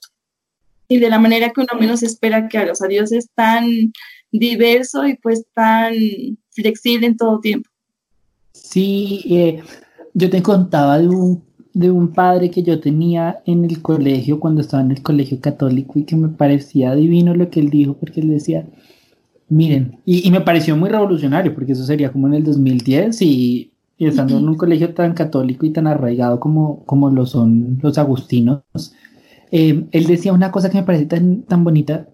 Y 0.87 0.99
de 0.99 1.09
la 1.09 1.19
manera 1.19 1.51
que 1.51 1.61
uno 1.61 1.79
menos 1.79 2.01
espera 2.03 2.47
que 2.47 2.57
hable. 2.57 2.71
O 2.71 2.75
sea, 2.75 2.87
Dios 2.87 3.11
es 3.11 3.29
tan 3.35 3.65
diverso 4.31 5.05
y 5.05 5.17
pues 5.17 5.45
tan 5.53 5.93
flexible 6.51 7.07
en 7.07 7.17
todo 7.17 7.39
tiempo. 7.39 7.69
Sí, 8.53 9.21
eh, 9.29 9.61
yo 10.13 10.29
te 10.29 10.41
contaba 10.41 10.99
de 10.99 11.07
un, 11.07 11.43
de 11.73 11.89
un 11.91 12.09
padre 12.09 12.51
que 12.51 12.63
yo 12.63 12.79
tenía 12.79 13.41
en 13.45 13.65
el 13.65 13.81
colegio 13.81 14.39
cuando 14.39 14.61
estaba 14.61 14.83
en 14.83 14.91
el 14.91 15.01
colegio 15.01 15.39
católico 15.39 15.99
y 15.99 16.03
que 16.03 16.15
me 16.15 16.29
parecía 16.29 16.93
divino 16.95 17.33
lo 17.33 17.49
que 17.49 17.59
él 17.59 17.69
dijo 17.69 17.95
porque 17.95 18.21
él 18.21 18.29
decía, 18.29 18.65
miren, 19.49 19.99
y, 20.05 20.29
me 20.31 20.41
pareció 20.41 20.75
muy 20.75 20.89
revolucionario 20.89 21.53
porque 21.53 21.73
eso 21.73 21.83
sería 21.83 22.11
como 22.11 22.27
en 22.27 22.35
el 22.35 22.43
2010 22.43 23.21
y, 23.21 23.71
y 23.97 24.07
estando 24.07 24.37
en 24.37 24.47
un 24.47 24.55
colegio 24.55 24.93
tan 24.93 25.13
católico 25.13 25.65
y 25.65 25.71
tan 25.71 25.87
arraigado 25.87 26.39
como, 26.39 26.85
como 26.85 27.09
lo 27.09 27.25
son 27.25 27.79
los 27.81 27.97
agustinos, 27.97 28.63
eh, 29.51 29.85
él 29.91 30.07
decía 30.07 30.33
una 30.33 30.51
cosa 30.51 30.69
que 30.69 30.77
me 30.77 30.83
parece 30.83 31.05
tan, 31.05 31.43
tan 31.43 31.63
bonita, 31.63 32.07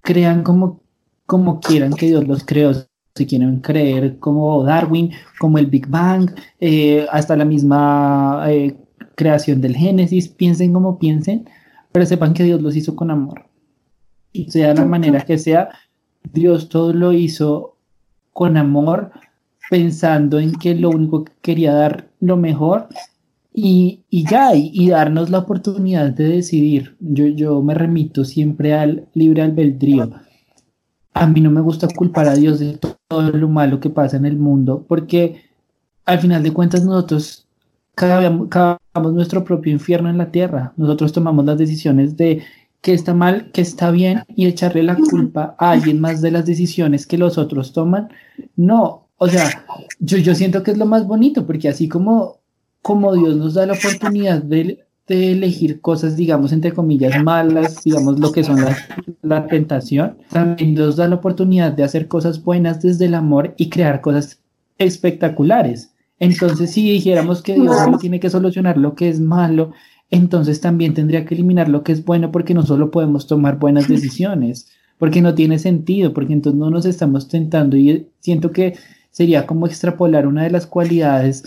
crean 0.00 0.42
como, 0.42 0.80
como 1.26 1.60
quieran 1.60 1.92
que 1.92 2.06
Dios 2.06 2.26
los 2.26 2.44
creó, 2.44 2.72
si 3.20 3.26
quieren 3.26 3.60
creer 3.60 4.18
como 4.18 4.64
Darwin, 4.64 5.10
como 5.38 5.58
el 5.58 5.66
Big 5.66 5.86
Bang, 5.86 6.30
eh, 6.58 7.06
hasta 7.12 7.36
la 7.36 7.44
misma 7.44 8.46
eh, 8.48 8.78
creación 9.14 9.60
del 9.60 9.76
Génesis, 9.76 10.28
piensen 10.28 10.72
como 10.72 10.98
piensen, 10.98 11.46
pero 11.92 12.06
sepan 12.06 12.32
que 12.32 12.44
Dios 12.44 12.62
los 12.62 12.76
hizo 12.76 12.96
con 12.96 13.10
amor. 13.10 13.44
Y 14.32 14.50
sea 14.50 14.72
la 14.72 14.86
manera 14.86 15.20
que 15.20 15.36
sea, 15.36 15.68
Dios 16.32 16.70
todo 16.70 16.94
lo 16.94 17.12
hizo 17.12 17.76
con 18.32 18.56
amor, 18.56 19.10
pensando 19.68 20.38
en 20.38 20.52
que 20.52 20.74
lo 20.74 20.88
único 20.88 21.24
que 21.24 21.32
quería 21.42 21.74
dar 21.74 22.08
lo 22.20 22.38
mejor 22.38 22.88
y, 23.52 24.02
ya, 24.10 24.54
y, 24.54 24.88
darnos 24.88 25.28
la 25.28 25.40
oportunidad 25.40 26.10
de 26.10 26.24
decidir. 26.24 26.96
Yo, 27.00 27.26
yo 27.26 27.60
me 27.60 27.74
remito 27.74 28.24
siempre 28.24 28.72
al 28.72 29.08
libre 29.12 29.42
albedrío 29.42 30.10
a 31.12 31.26
mí 31.26 31.40
no 31.40 31.50
me 31.50 31.60
gusta 31.60 31.88
culpar 31.88 32.28
a 32.28 32.34
Dios 32.34 32.60
de 32.60 32.78
todo 33.10 33.32
lo 33.32 33.48
malo 33.48 33.80
que 33.80 33.90
pasa 33.90 34.16
en 34.16 34.24
el 34.24 34.36
mundo, 34.36 34.84
porque 34.86 35.42
al 36.06 36.20
final 36.20 36.44
de 36.44 36.52
cuentas 36.52 36.84
nosotros 36.84 37.44
cavamos 37.96 39.12
nuestro 39.12 39.42
propio 39.42 39.72
infierno 39.72 40.08
en 40.08 40.16
la 40.16 40.30
tierra. 40.30 40.72
Nosotros 40.76 41.12
tomamos 41.12 41.44
las 41.44 41.58
decisiones 41.58 42.16
de 42.16 42.44
qué 42.80 42.94
está 42.94 43.12
mal, 43.12 43.50
qué 43.52 43.62
está 43.62 43.90
bien 43.90 44.22
y 44.28 44.46
echarle 44.46 44.84
la 44.84 44.94
culpa 44.94 45.56
a 45.58 45.72
alguien 45.72 46.00
más 46.00 46.22
de 46.22 46.30
las 46.30 46.46
decisiones 46.46 47.04
que 47.04 47.18
los 47.18 47.36
otros 47.36 47.72
toman. 47.72 48.10
No, 48.54 49.08
o 49.16 49.26
sea, 49.26 49.66
yo, 49.98 50.16
yo 50.18 50.36
siento 50.36 50.62
que 50.62 50.70
es 50.70 50.78
lo 50.78 50.86
más 50.86 51.04
bonito, 51.04 51.44
porque 51.44 51.68
así 51.68 51.88
como, 51.88 52.38
como 52.80 53.12
Dios 53.16 53.36
nos 53.36 53.54
da 53.54 53.66
la 53.66 53.72
oportunidad 53.72 54.40
de 54.40 54.86
de 55.10 55.32
elegir 55.32 55.80
cosas, 55.80 56.16
digamos, 56.16 56.52
entre 56.52 56.72
comillas, 56.72 57.20
malas, 57.24 57.82
digamos, 57.82 58.20
lo 58.20 58.30
que 58.30 58.44
son 58.44 58.64
la, 59.22 59.46
tentación, 59.48 60.18
también 60.30 60.74
nos 60.74 60.94
da 60.94 61.08
la 61.08 61.16
oportunidad 61.16 61.72
de 61.72 61.82
hacer 61.82 62.06
cosas 62.06 62.44
buenas 62.44 62.80
desde 62.80 63.06
el 63.06 63.14
amor 63.14 63.52
y 63.56 63.70
crear 63.70 64.02
cosas 64.02 64.38
espectaculares. 64.78 65.92
Entonces, 66.20 66.70
si 66.70 66.88
dijéramos 66.88 67.42
que 67.42 67.54
Dios 67.54 67.76
solo 67.76 67.98
tiene 67.98 68.20
que 68.20 68.30
solucionar 68.30 68.78
lo 68.78 68.94
que 68.94 69.08
es 69.08 69.18
malo, 69.18 69.72
entonces 70.12 70.60
también 70.60 70.94
tendría 70.94 71.24
que 71.24 71.34
eliminar 71.34 71.68
lo 71.68 71.82
que 71.82 71.90
es 71.90 72.04
bueno 72.04 72.30
porque 72.30 72.54
no 72.54 72.64
solo 72.64 72.92
podemos 72.92 73.26
tomar 73.26 73.58
buenas 73.58 73.88
decisiones, 73.88 74.68
porque 74.96 75.22
no 75.22 75.34
tiene 75.34 75.58
sentido, 75.58 76.14
porque 76.14 76.34
entonces 76.34 76.60
no 76.60 76.70
nos 76.70 76.86
estamos 76.86 77.26
tentando 77.26 77.76
y 77.76 78.06
siento 78.20 78.52
que 78.52 78.76
sería 79.10 79.44
como 79.44 79.66
extrapolar 79.66 80.28
una 80.28 80.44
de 80.44 80.50
las 80.50 80.68
cualidades 80.68 81.42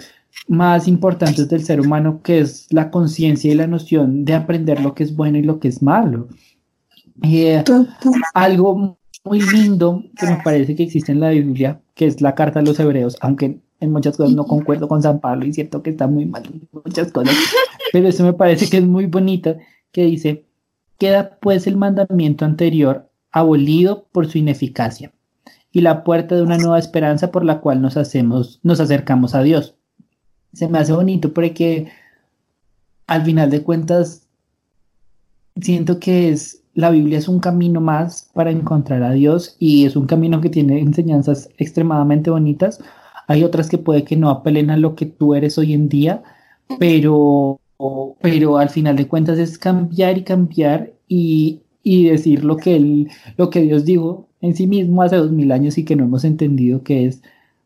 más 0.47 0.87
importantes 0.87 1.47
del 1.47 1.63
ser 1.63 1.79
humano, 1.79 2.21
que 2.21 2.39
es 2.39 2.67
la 2.71 2.91
conciencia 2.91 3.51
y 3.51 3.55
la 3.55 3.67
noción 3.67 4.25
de 4.25 4.33
aprender 4.33 4.81
lo 4.81 4.93
que 4.93 5.03
es 5.03 5.15
bueno 5.15 5.37
y 5.37 5.43
lo 5.43 5.59
que 5.59 5.67
es 5.67 5.81
malo. 5.81 6.27
Eh, 7.21 7.63
algo 8.33 8.97
muy 9.23 9.41
lindo 9.41 10.03
que 10.17 10.25
me 10.25 10.41
parece 10.43 10.75
que 10.75 10.83
existe 10.83 11.11
en 11.11 11.19
la 11.19 11.29
Biblia, 11.29 11.81
que 11.93 12.07
es 12.07 12.21
la 12.21 12.35
carta 12.35 12.59
a 12.59 12.63
los 12.63 12.79
hebreos, 12.79 13.15
aunque 13.21 13.61
en 13.79 13.91
muchas 13.91 14.17
cosas 14.17 14.35
no 14.35 14.45
concuerdo 14.45 14.87
con 14.87 15.01
San 15.01 15.19
Pablo 15.19 15.45
y 15.45 15.53
siento 15.53 15.81
que 15.83 15.91
está 15.91 16.07
muy 16.07 16.25
mal 16.25 16.43
en 16.45 16.67
muchas 16.71 17.11
cosas, 17.11 17.35
pero 17.93 18.07
eso 18.07 18.23
me 18.23 18.33
parece 18.33 18.69
que 18.69 18.77
es 18.77 18.85
muy 18.85 19.05
bonita, 19.05 19.57
que 19.91 20.05
dice, 20.05 20.45
queda 20.97 21.37
pues 21.41 21.67
el 21.67 21.77
mandamiento 21.77 22.45
anterior 22.45 23.09
abolido 23.31 24.07
por 24.11 24.27
su 24.27 24.37
ineficacia 24.37 25.13
y 25.71 25.81
la 25.81 26.03
puerta 26.03 26.35
de 26.35 26.43
una 26.43 26.57
nueva 26.57 26.79
esperanza 26.79 27.31
por 27.31 27.45
la 27.45 27.61
cual 27.61 27.81
nos 27.81 27.97
hacemos, 27.97 28.59
nos 28.63 28.79
acercamos 28.79 29.35
a 29.35 29.43
Dios 29.43 29.75
se 30.53 30.67
me 30.67 30.79
hace 30.79 30.93
bonito 30.93 31.33
porque 31.33 31.87
al 33.07 33.23
final 33.23 33.49
de 33.49 33.63
cuentas 33.63 34.27
siento 35.59 35.99
que 35.99 36.29
es 36.29 36.63
la 36.73 36.89
Biblia 36.89 37.19
es 37.19 37.27
un 37.27 37.39
camino 37.39 37.81
más 37.81 38.29
para 38.33 38.51
encontrar 38.51 39.03
a 39.03 39.11
Dios 39.11 39.55
y 39.59 39.85
es 39.85 39.95
un 39.95 40.07
camino 40.07 40.41
que 40.41 40.49
tiene 40.49 40.79
enseñanzas 40.79 41.49
extremadamente 41.57 42.29
bonitas. 42.29 42.79
Hay 43.27 43.43
otras 43.43 43.69
que 43.69 43.77
puede 43.77 44.03
que 44.03 44.17
no 44.17 44.29
apelen 44.29 44.69
a 44.71 44.77
lo 44.77 44.95
que 44.95 45.05
tú 45.05 45.35
eres 45.35 45.57
hoy 45.57 45.73
en 45.73 45.87
día, 45.87 46.23
pero, 46.79 47.59
pero 48.21 48.57
al 48.57 48.69
final 48.69 48.95
de 48.95 49.07
cuentas 49.07 49.37
es 49.37 49.57
cambiar 49.57 50.17
y 50.17 50.23
cambiar 50.23 50.93
y, 51.07 51.61
y 51.83 52.07
decir 52.07 52.43
lo 52.43 52.57
que, 52.57 52.75
él, 52.75 53.09
lo 53.37 53.49
que 53.49 53.61
Dios 53.61 53.85
dijo 53.85 54.27
en 54.41 54.55
sí 54.55 54.65
mismo 54.65 55.03
hace 55.03 55.17
dos 55.17 55.31
mil 55.31 55.51
años 55.51 55.77
y 55.77 55.85
que 55.85 55.95
no 55.95 56.05
hemos 56.05 56.23
entendido 56.25 56.83
que 56.83 57.05
es 57.05 57.21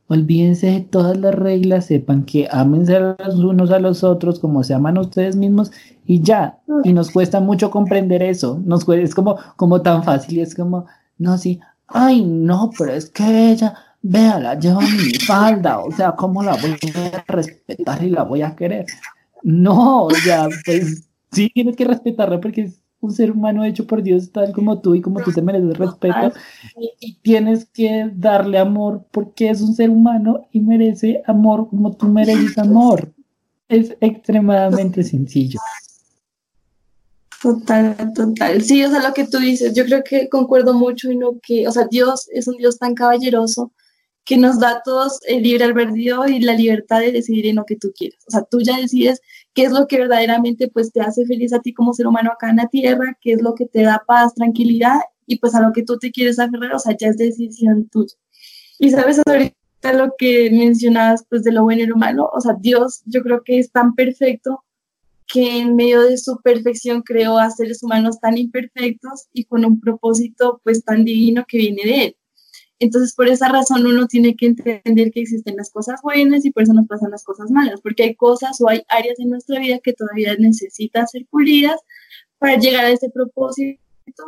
olvídense 0.07 0.67
de 0.67 0.79
todas 0.81 1.17
las 1.17 1.35
reglas, 1.35 1.85
sepan 1.85 2.23
que 2.23 2.47
ámense 2.49 2.99
los 2.99 3.35
unos 3.35 3.71
a 3.71 3.79
los 3.79 4.03
otros 4.03 4.39
como 4.39 4.63
se 4.63 4.73
aman 4.73 4.97
ustedes 4.97 5.35
mismos 5.35 5.71
y 6.05 6.21
ya. 6.21 6.59
Y 6.83 6.93
nos 6.93 7.11
cuesta 7.11 7.39
mucho 7.39 7.69
comprender 7.69 8.23
eso. 8.23 8.61
Nos 8.65 8.87
es 8.89 9.13
como, 9.13 9.37
como 9.55 9.81
tan 9.81 10.03
fácil 10.03 10.39
es 10.39 10.55
como, 10.55 10.85
no, 11.17 11.37
sí, 11.37 11.59
ay, 11.87 12.23
no, 12.23 12.71
pero 12.77 12.93
es 12.93 13.09
que 13.09 13.51
ella, 13.51 13.75
véala, 14.01 14.57
lleva 14.59 14.81
mi 14.81 15.13
falda, 15.25 15.79
o 15.79 15.91
sea, 15.91 16.13
¿cómo 16.13 16.43
la 16.43 16.53
voy 16.53 16.77
a 16.95 17.23
respetar 17.27 18.03
y 18.03 18.09
la 18.09 18.23
voy 18.23 18.41
a 18.41 18.55
querer? 18.55 18.85
No, 19.43 20.07
ya, 20.25 20.47
pues 20.65 21.09
sí 21.31 21.49
tienes 21.53 21.75
que 21.75 21.85
respetarla 21.85 22.39
porque 22.39 22.71
un 22.99 23.11
ser 23.11 23.31
humano 23.31 23.63
hecho 23.63 23.85
por 23.85 24.01
Dios 24.01 24.31
tal 24.31 24.51
como 24.53 24.79
tú 24.79 24.95
y 24.95 25.01
como 25.01 25.21
tú 25.21 25.31
te 25.31 25.41
mereces 25.41 25.77
respeto 25.77 26.33
y, 26.99 27.15
tienes 27.21 27.65
que 27.65 28.09
darle 28.13 28.57
amor 28.57 29.05
porque 29.11 29.49
es 29.49 29.61
un 29.61 29.75
ser 29.75 29.89
humano 29.89 30.47
y 30.51 30.61
merece 30.61 31.21
amor 31.25 31.69
como 31.69 31.95
tú 31.95 32.07
mereces 32.07 32.57
amor. 32.57 33.11
Es 33.69 33.95
extremadamente 33.99 35.03
sencillo. 35.03 35.59
Total, 37.41 37.95
total. 38.15 38.63
Sí, 38.63 38.83
o 38.83 38.89
sea, 38.89 39.07
lo 39.07 39.13
que 39.13 39.27
tú 39.27 39.37
dices, 39.37 39.73
yo 39.75 39.85
creo 39.85 40.03
que 40.03 40.27
concuerdo 40.29 40.73
mucho 40.73 41.11
en 41.11 41.19
lo 41.19 41.37
que, 41.41 41.67
o 41.67 41.71
sea, 41.71 41.85
Dios 41.85 42.27
es 42.31 42.47
un 42.47 42.57
Dios 42.57 42.79
tan 42.79 42.95
caballeroso 42.95 43.71
que 44.25 44.37
nos 44.37 44.59
da 44.59 44.71
a 44.71 44.81
todos 44.83 45.19
el 45.27 45.43
libre 45.43 45.65
albedrío 45.65 46.27
y 46.27 46.39
la 46.39 46.53
libertad 46.53 46.99
de 46.99 47.11
decidir 47.11 47.45
en 47.47 47.57
lo 47.57 47.65
que 47.65 47.75
tú 47.75 47.93
quieras. 47.95 48.19
O 48.27 48.31
sea, 48.31 48.43
tú 48.43 48.59
ya 48.61 48.77
decides 48.77 49.21
qué 49.57 49.63
es 49.63 49.71
lo 49.71 49.87
que 49.87 49.97
verdaderamente 49.97 50.67
pues 50.67 50.91
te 50.91 51.01
hace 51.01 51.25
feliz 51.25 51.51
a 51.51 51.59
ti 51.59 51.73
como 51.73 51.91
ser 51.91 52.05
humano 52.05 52.29
acá 52.31 52.51
en 52.51 52.57
la 52.57 52.67
tierra, 52.67 53.17
qué 53.19 53.33
es 53.33 53.41
lo 53.41 53.55
que 53.55 53.65
te 53.65 53.81
da 53.81 54.03
paz, 54.05 54.35
tranquilidad 54.35 54.99
y 55.25 55.39
pues 55.39 55.55
a 55.55 55.61
lo 55.61 55.73
que 55.73 55.81
tú 55.81 55.97
te 55.97 56.11
quieres 56.11 56.37
aferrar, 56.37 56.75
o 56.75 56.79
sea, 56.79 56.95
ya 56.95 57.07
es 57.07 57.17
decisión 57.17 57.89
tuya. 57.89 58.13
Y 58.77 58.91
sabes, 58.91 59.19
ahorita 59.25 59.93
lo 59.93 60.13
que 60.15 60.51
mencionabas 60.51 61.25
pues 61.27 61.43
de 61.43 61.53
lo 61.53 61.63
bueno 61.63 61.81
y 61.81 61.87
lo 61.87 61.95
malo, 61.95 62.29
o 62.31 62.39
sea, 62.39 62.53
Dios 62.59 63.01
yo 63.05 63.23
creo 63.23 63.41
que 63.43 63.57
es 63.57 63.71
tan 63.71 63.95
perfecto 63.95 64.63
que 65.25 65.57
en 65.57 65.75
medio 65.75 66.03
de 66.03 66.19
su 66.19 66.39
perfección 66.43 67.01
creó 67.01 67.39
a 67.39 67.49
seres 67.49 67.81
humanos 67.81 68.19
tan 68.19 68.37
imperfectos 68.37 69.25
y 69.33 69.45
con 69.45 69.65
un 69.65 69.79
propósito 69.79 70.61
pues 70.63 70.83
tan 70.83 71.03
divino 71.03 71.45
que 71.47 71.57
viene 71.57 71.81
de 71.83 72.03
él. 72.05 72.17
Entonces, 72.79 73.15
por 73.15 73.27
esa 73.27 73.49
razón 73.49 73.85
uno 73.87 74.07
tiene 74.07 74.35
que 74.35 74.47
entender 74.47 75.11
que 75.11 75.21
existen 75.21 75.55
las 75.55 75.71
cosas 75.71 75.99
buenas 76.03 76.45
y 76.45 76.51
por 76.51 76.63
eso 76.63 76.73
nos 76.73 76.87
pasan 76.87 77.09
las 77.11 77.23
cosas 77.23 77.49
malas, 77.49 77.81
porque 77.81 78.03
hay 78.03 78.15
cosas 78.15 78.61
o 78.61 78.69
hay 78.69 78.83
áreas 78.89 79.19
en 79.19 79.31
nuestra 79.31 79.59
vida 79.59 79.79
que 79.79 79.93
todavía 79.93 80.35
necesitan 80.37 81.07
ser 81.07 81.25
pulidas 81.29 81.79
para 82.37 82.57
llegar 82.57 82.85
a 82.85 82.91
ese 82.91 83.09
propósito, 83.09 83.81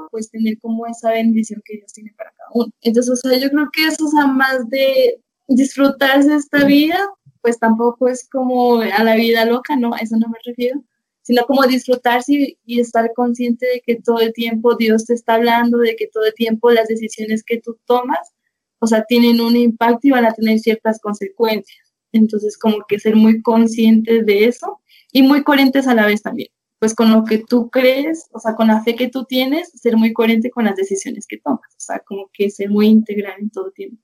pues 0.10 0.32
tener 0.32 0.58
como 0.60 0.88
esa 0.88 1.12
bendición 1.12 1.62
que 1.64 1.78
Dios 1.78 1.94
tiene 1.94 2.12
para 2.18 2.32
cada 2.32 2.50
uno. 2.54 2.72
Entonces, 2.82 3.12
o 3.24 3.30
sea, 3.30 3.38
yo 3.38 3.50
creo 3.52 3.70
que 3.72 3.86
eso, 3.86 4.06
o 4.06 4.10
sea, 4.10 4.26
más 4.26 4.68
de 4.70 5.22
disfrutarse 5.48 6.36
esta 6.36 6.64
vida, 6.66 6.98
pues 7.42 7.60
tampoco 7.60 8.08
es 8.08 8.28
como 8.30 8.82
a 8.82 9.04
la 9.04 9.16
vida 9.16 9.46
loca, 9.46 9.76
no, 9.76 9.94
a 9.94 10.00
eso 10.00 10.18
no 10.18 10.28
me 10.28 10.40
refiero, 10.44 10.84
sino 11.22 11.44
como 11.46 11.64
disfrutarse 11.68 12.34
y, 12.34 12.58
y, 12.66 12.80
estar 12.80 13.14
consciente 13.14 13.68
de 13.68 13.82
que 13.82 14.02
todo 14.02 14.20
el 14.20 14.34
tiempo 14.34 14.76
Dios 14.76 15.06
te 15.06 15.14
está 15.14 15.36
hablando, 15.36 15.78
de 15.78 15.96
que 15.96 16.08
todo 16.08 16.26
el 16.26 16.34
tiempo 16.34 16.72
las 16.72 16.88
decisiones 16.88 17.44
que 17.44 17.62
tú 17.62 17.78
tomas 17.86 18.34
o 18.80 18.88
sea, 18.88 19.04
tienen 19.04 19.42
un 19.42 19.56
impacto 19.56 20.08
y 20.08 20.12
van 20.12 20.26
a 20.26 20.34
tener 20.34 20.60
ciertas 20.60 21.00
consecuencias. 21.00 21.94
Entonces, 22.12 22.58
como 22.58 22.78
que 22.88 23.00
ser 23.00 23.16
muy 23.16 23.42
conscientes 23.42 24.26
de 24.26 24.46
eso 24.46 24.80
y 25.12 25.22
muy 25.22 25.44
coherentes 25.44 25.88
a 25.88 25.94
la 25.94 26.06
vez 26.06 26.22
también. 26.22 26.50
Pues 26.80 26.96
con 26.96 27.12
lo 27.12 27.26
que 27.26 27.40
tú 27.40 27.70
crees, 27.70 28.30
o 28.32 28.40
sea, 28.40 28.56
con 28.56 28.68
la 28.68 28.82
fe 28.84 28.96
que 28.96 29.10
tú 29.10 29.26
tienes, 29.26 29.70
ser 29.76 29.98
muy 29.98 30.14
coherente 30.14 30.50
con 30.50 30.66
las 30.66 30.76
decisiones 30.76 31.28
que 31.28 31.38
tomas. 31.38 31.70
O 31.72 31.80
sea, 31.80 32.00
como 32.00 32.30
que 32.34 32.50
ser 32.50 32.70
muy 32.70 32.88
integral 32.88 33.36
en 33.40 33.50
todo 33.50 33.72
tiempo. 33.72 34.02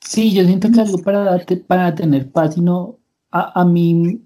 Sí, 0.00 0.32
yo 0.32 0.44
siento 0.44 0.70
que 0.72 0.80
algo 0.80 0.98
para, 0.98 1.22
darte, 1.22 1.56
para 1.56 1.94
tener 1.94 2.30
paz 2.30 2.56
y 2.56 2.60
no, 2.60 2.98
a, 3.30 3.60
a 3.60 3.64
mí 3.64 4.20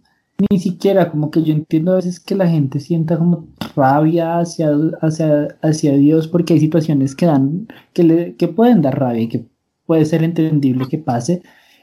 ni 0.50 0.58
siquiera 0.58 1.10
como 1.10 1.30
que 1.30 1.42
yo 1.42 1.52
entiendo 1.52 1.92
a 1.92 1.96
veces 1.96 2.18
que 2.18 2.34
la 2.34 2.48
gente 2.48 2.80
sienta 2.80 3.18
como 3.18 3.48
rabia 3.76 4.38
hacia, 4.38 4.70
hacia, 5.00 5.48
hacia 5.62 5.92
Dios 5.92 6.28
porque 6.28 6.54
hay 6.54 6.60
situaciones 6.60 7.14
que 7.14 7.26
dan, 7.26 7.68
que, 7.92 8.02
le, 8.02 8.36
que 8.36 8.48
pueden 8.48 8.82
dar 8.82 8.98
rabia 8.98 9.22
y 9.22 9.28
que 9.28 9.46
puede 9.86 10.04
ser 10.04 10.22
entendible 10.22 10.86
que 10.88 10.98
pase, 10.98 11.42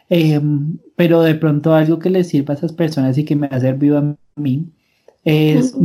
em, 0.09 0.77
pero 0.95 1.21
de 1.21 1.35
pronto 1.35 1.73
algo 1.73 1.99
que 1.99 2.09
le 2.09 2.23
sirva 2.23 2.53
a 2.53 2.57
esas 2.57 2.73
personas 2.73 3.17
y 3.17 3.25
que 3.25 3.35
me 3.35 3.47
ha 3.47 3.59
servido 3.59 3.97
a 3.97 4.15
mí 4.35 4.69
es, 5.23 5.75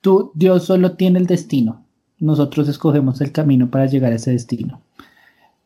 tú, 0.00 0.32
Dios 0.34 0.64
solo 0.64 0.92
tiene 0.92 1.18
el 1.18 1.26
destino, 1.26 1.84
nosotros 2.20 2.68
escogemos 2.68 3.20
el 3.20 3.32
camino 3.32 3.70
para 3.70 3.86
llegar 3.86 4.12
a 4.12 4.16
ese 4.16 4.32
destino. 4.32 4.80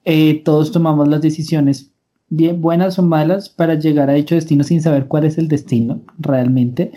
Eh, 0.05 0.43
todos 0.45 0.73
tomamos 0.73 1.09
las 1.09 1.21
decisiones 1.21 1.91
bien 2.31 2.61
buenas 2.61 2.99
o 2.99 3.03
malas 3.03 3.49
para 3.49 3.75
llegar 3.75 4.11
a 4.11 4.15
dicho 4.15 4.35
destino 4.35 4.65
sin 4.65 4.83
saber 4.83 5.07
cuál 5.07 5.25
es 5.25 5.39
el 5.39 5.49
destino 5.49 6.01
realmente, 6.19 6.93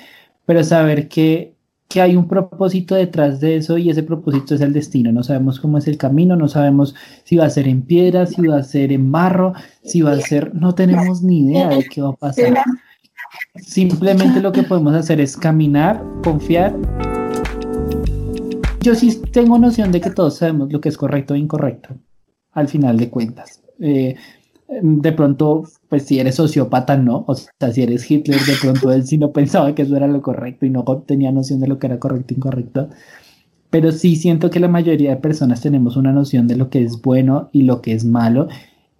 pero 0.46 0.64
saber 0.64 1.08
que 1.08 1.54
que 1.91 2.01
hay 2.01 2.15
un 2.15 2.25
propósito 2.25 2.95
detrás 2.95 3.41
de 3.41 3.58
eso 3.58 3.77
y 3.77 3.89
ese 3.89 4.01
propósito 4.01 4.56
es 4.56 4.62
el 4.62 4.71
destino. 4.71 5.12
No 5.12 5.23
sabemos 5.23 5.60
cómo 5.60 5.77
es 5.77 5.88
el 5.89 5.97
camino, 5.97 6.38
no 6.38 6.47
sabemos 6.47 6.95
si 7.25 7.36
va 7.36 7.45
a 7.45 7.49
ser 7.49 7.67
en 7.67 7.82
piedra, 7.82 8.25
si 8.25 8.47
va 8.47 8.58
a 8.58 8.63
ser 8.63 8.93
en 8.93 9.12
barro, 9.12 9.54
si 9.84 10.01
va 10.01 10.13
a 10.13 10.21
ser, 10.21 10.56
no 10.56 10.73
tenemos 10.73 11.21
ni 11.21 11.39
idea 11.39 11.67
de 11.67 11.84
qué 11.84 12.01
va 12.01 12.12
a 12.12 12.13
pasar. 12.13 12.54
Simplemente 13.56 14.39
lo 14.39 14.54
que 14.54 14.63
podemos 14.63 14.93
hacer 14.93 15.19
es 15.19 15.36
caminar, 15.36 16.01
confiar. 16.23 16.77
Yo 18.80 18.95
sí 18.95 19.21
tengo 19.34 19.60
noción 19.60 19.91
de 19.91 19.99
que 19.99 20.12
todos 20.12 20.38
sabemos 20.38 20.71
lo 20.71 20.80
que 20.80 20.88
es 20.88 20.97
correcto 20.97 21.36
e 21.36 21.39
incorrecto, 21.39 21.89
al 22.54 22.69
final 22.69 22.95
de 22.97 23.10
cuentas. 23.10 23.62
Eh, 23.82 24.15
de 24.81 25.12
pronto, 25.12 25.63
pues 25.89 26.03
si 26.03 26.19
eres 26.19 26.36
sociópata, 26.36 26.97
no. 26.97 27.25
O 27.27 27.36
sea, 27.36 27.71
si 27.71 27.84
eres 27.84 28.10
Hitler, 28.10 28.39
de 28.39 28.55
pronto 28.62 28.91
él 28.91 29.05
sí 29.05 29.17
no 29.17 29.31
pensaba 29.31 29.75
que 29.75 29.81
eso 29.81 29.95
era 29.95 30.07
lo 30.07 30.21
correcto 30.21 30.65
y 30.65 30.69
no 30.69 30.84
tenía 31.05 31.31
noción 31.31 31.60
de 31.60 31.67
lo 31.67 31.77
que 31.79 31.88
era 31.88 31.99
correcto 31.99 32.34
e 32.34 32.38
incorrecto. 32.38 32.89
Pero 33.69 33.91
sí 33.91 34.15
siento 34.15 34.49
que 34.49 34.60
la 34.60 34.67
mayoría 34.67 35.12
de 35.12 35.17
personas 35.17 35.62
tenemos 35.62 35.97
una 35.97 36.12
noción 36.12 36.47
de 36.47 36.57
lo 36.57 36.69
que 36.69 36.84
es 36.84 37.01
bueno 37.01 37.49
y 37.51 37.63
lo 37.63 37.81
que 37.81 37.93
es 37.93 38.05
malo 38.05 38.47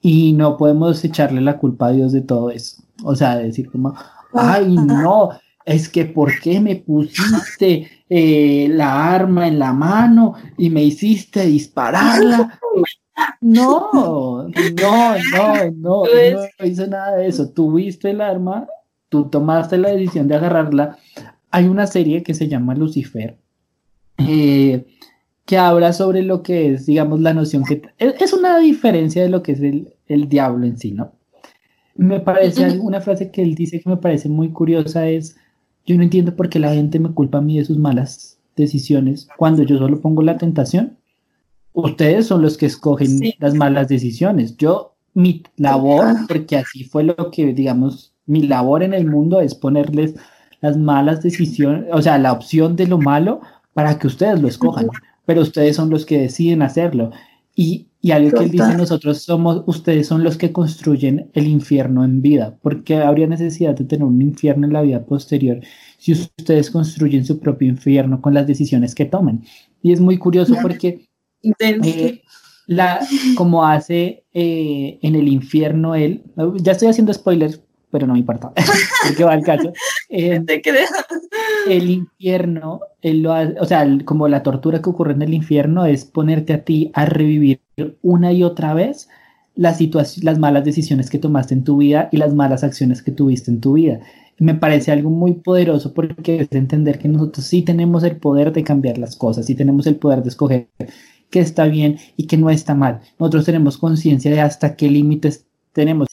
y 0.02 0.34
no 0.34 0.58
podemos 0.58 1.04
echarle 1.04 1.42
la 1.42 1.58
culpa 1.58 1.88
a 1.88 1.92
Dios 1.92 2.12
de 2.12 2.22
todo 2.22 2.50
eso. 2.50 2.82
O 3.04 3.16
sea, 3.16 3.38
decir 3.38 3.70
como, 3.70 3.96
ay, 4.34 4.76
no, 4.76 5.30
es 5.66 5.90
que 5.90 6.06
¿por 6.06 6.40
qué 6.40 6.60
me 6.60 6.78
pusiste 6.78 7.88
eh, 8.10 8.68
la 8.70 9.14
arma 9.14 9.48
en 9.48 9.60
la 9.60 9.74
mano 9.74 10.34
y 10.58 10.70
me 10.70 10.84
hiciste 10.84 11.46
dispararla? 11.46 12.60
No, 13.42 13.90
no, 13.94 14.48
no, 14.48 15.72
no, 15.76 16.04
no 16.06 16.66
hice 16.66 16.88
nada 16.88 17.18
de 17.18 17.28
eso. 17.28 17.50
Tuviste 17.50 18.12
el 18.12 18.22
arma, 18.22 18.68
tú 19.10 19.30
tomaste 19.30 19.78
la 19.78 19.90
decisión 19.90 20.28
de 20.28 20.36
agarrarla. 20.36 20.98
Hay 21.50 21.68
una 21.68 21.88
serie 21.88 22.24
que 22.24 22.34
se 22.34 22.48
llama 22.48 22.76
Lucifer, 22.76 23.38
eh, 24.18 24.86
que 25.46 25.58
habla 25.58 25.92
sobre 25.94 26.22
lo 26.22 26.44
que 26.44 26.74
es, 26.74 26.86
digamos, 26.86 27.20
la 27.20 27.34
noción 27.34 27.64
que... 27.66 27.82
Es 27.98 28.32
una 28.34 28.60
diferencia 28.60 29.22
de 29.22 29.30
lo 29.30 29.44
que 29.44 29.54
es 29.54 29.62
el, 29.62 29.94
el 30.08 30.30
diablo 30.30 30.66
en 30.66 30.78
sí, 30.78 30.92
¿no? 30.92 31.12
Me 31.96 32.20
parece, 32.20 32.80
una 32.80 33.02
frase 33.02 33.32
que 33.32 33.42
él 33.42 33.54
dice 33.56 33.82
que 33.82 33.90
me 33.90 33.98
parece 33.98 34.30
muy 34.30 34.50
curiosa 34.52 35.08
es, 35.10 35.36
yo 35.86 35.98
no 35.98 36.04
entiendo 36.04 36.36
por 36.36 36.48
qué 36.50 36.60
la 36.60 36.74
gente 36.74 37.00
me 37.00 37.12
culpa 37.12 37.40
a 37.40 37.42
mí 37.42 37.58
de 37.58 37.66
sus 37.66 37.78
malas 37.78 38.40
decisiones 38.56 39.28
cuando 39.38 39.64
yo 39.64 39.78
solo 39.78 40.00
pongo 40.00 40.22
la 40.22 40.38
tentación 40.38 40.98
ustedes 41.74 42.28
son 42.28 42.42
los 42.42 42.58
que 42.58 42.66
escogen 42.66 43.20
las 43.40 43.54
malas 43.54 43.88
decisiones. 43.88 44.58
Yo, 44.58 44.96
mi 45.14 45.44
labor, 45.58 46.16
porque 46.28 46.58
así 46.58 46.84
fue 46.84 47.04
lo 47.04 47.32
que, 47.32 47.54
digamos, 47.54 48.14
mi 48.26 48.44
labor 48.44 48.84
en 48.84 48.94
el 48.94 49.06
mundo 49.08 49.42
es 49.42 49.56
ponerles 49.56 50.16
las 50.62 50.78
malas 50.78 51.22
decisiones, 51.22 51.86
o 51.92 52.02
sea, 52.02 52.18
la 52.18 52.32
opción 52.32 52.76
de 52.76 52.88
lo 52.88 52.98
malo 52.98 53.42
para 53.74 53.98
que 53.98 54.08
ustedes 54.08 54.40
lo 54.40 54.48
escojan, 54.48 54.88
pero 55.26 55.42
ustedes 55.42 55.76
son 55.76 55.90
los 55.90 56.06
que 56.06 56.20
deciden 56.20 56.62
hacerlo. 56.62 57.12
Y, 57.56 57.88
y 58.00 58.12
algo 58.12 58.32
que 58.32 58.46
él 58.46 58.52
dice, 58.52 58.78
nosotros 58.78 59.22
somos, 59.22 59.64
ustedes 59.66 60.08
son 60.08 60.24
los 60.24 60.38
que 60.38 60.52
construyen 60.52 61.30
el 61.34 61.48
infierno 61.48 62.04
en 62.06 62.22
vida, 62.22 62.58
porque 62.62 62.98
habría 62.98 63.28
necesidad 63.28 63.76
de 63.76 63.86
tener 63.86 64.06
un 64.06 64.22
infierno 64.22 64.68
en 64.68 64.74
la 64.74 64.82
vida 64.82 65.04
posterior 65.04 65.60
si 65.98 66.14
ustedes 66.14 66.72
construyen 66.72 67.26
su 67.26 67.40
propio 67.40 67.68
infierno 67.68 68.22
con 68.22 68.34
las 68.34 68.48
decisiones 68.48 68.96
que 68.96 69.06
toman. 69.06 69.44
Y 69.84 69.92
es 69.92 70.00
muy 70.00 70.18
curioso 70.18 70.56
porque 70.62 71.11
eh, 71.44 72.22
la, 72.68 73.00
como 73.36 73.66
hace 73.66 74.24
eh, 74.34 75.00
en 75.02 75.16
el 75.16 75.28
infierno 75.28 75.96
él, 75.96 76.24
ya 76.58 76.72
estoy 76.72 76.88
haciendo 76.88 77.14
spoilers, 77.14 77.62
pero 77.90 78.08
no 78.08 78.14
me 78.14 78.20
importa, 78.20 78.54
porque 79.08 79.24
va 79.24 79.36
el 79.36 79.44
caso. 79.44 79.74
Eh, 80.10 80.44
el 81.68 81.90
infierno, 81.90 82.82
él 83.02 83.22
lo 83.22 83.34
o 83.60 83.66
sea, 83.66 83.86
como 84.06 84.28
la 84.28 84.44
tortura 84.44 84.82
que 84.82 84.90
ocurre 84.90 85.14
en 85.14 85.22
el 85.22 85.34
infierno 85.34 85.86
es 85.86 86.06
ponerte 86.06 86.54
a 86.54 86.64
ti 86.64 86.92
a 86.94 87.06
revivir 87.06 87.62
una 88.02 88.32
y 88.32 88.44
otra 88.44 88.74
vez 88.74 89.10
las, 89.56 89.80
las 90.24 90.40
malas 90.40 90.64
decisiones 90.64 91.10
que 91.10 91.20
tomaste 91.20 91.54
en 91.54 91.64
tu 91.64 91.78
vida 91.78 92.10
y 92.12 92.18
las 92.18 92.34
malas 92.34 92.64
acciones 92.64 93.02
que 93.02 93.12
tuviste 93.12 93.52
en 93.52 93.62
tu 93.62 93.74
vida. 93.74 94.00
Me 94.40 94.56
parece 94.56 94.92
algo 94.92 95.10
muy 95.10 95.34
poderoso 95.34 95.94
porque 95.94 96.42
es 96.42 96.52
entender 96.52 96.98
que 96.98 97.08
nosotros 97.08 97.46
sí 97.46 97.62
tenemos 97.62 98.04
el 98.04 98.18
poder 98.18 98.52
de 98.54 98.64
cambiar 98.64 98.98
las 98.98 99.16
cosas, 99.16 99.46
sí 99.46 99.56
tenemos 99.56 99.86
el 99.86 99.98
poder 99.98 100.24
de 100.24 100.30
escoger 100.30 100.68
que 101.32 101.40
está 101.40 101.66
bien 101.66 101.98
y 102.18 102.28
que 102.28 102.38
no 102.38 102.50
está 102.50 102.76
mal. 102.76 103.02
Nosotros 103.18 103.46
tenemos 103.46 103.78
conciencia 103.78 104.30
de 104.30 104.42
hasta 104.42 104.76
qué 104.76 104.88
límites 104.88 105.46
tenemos. 105.74 106.08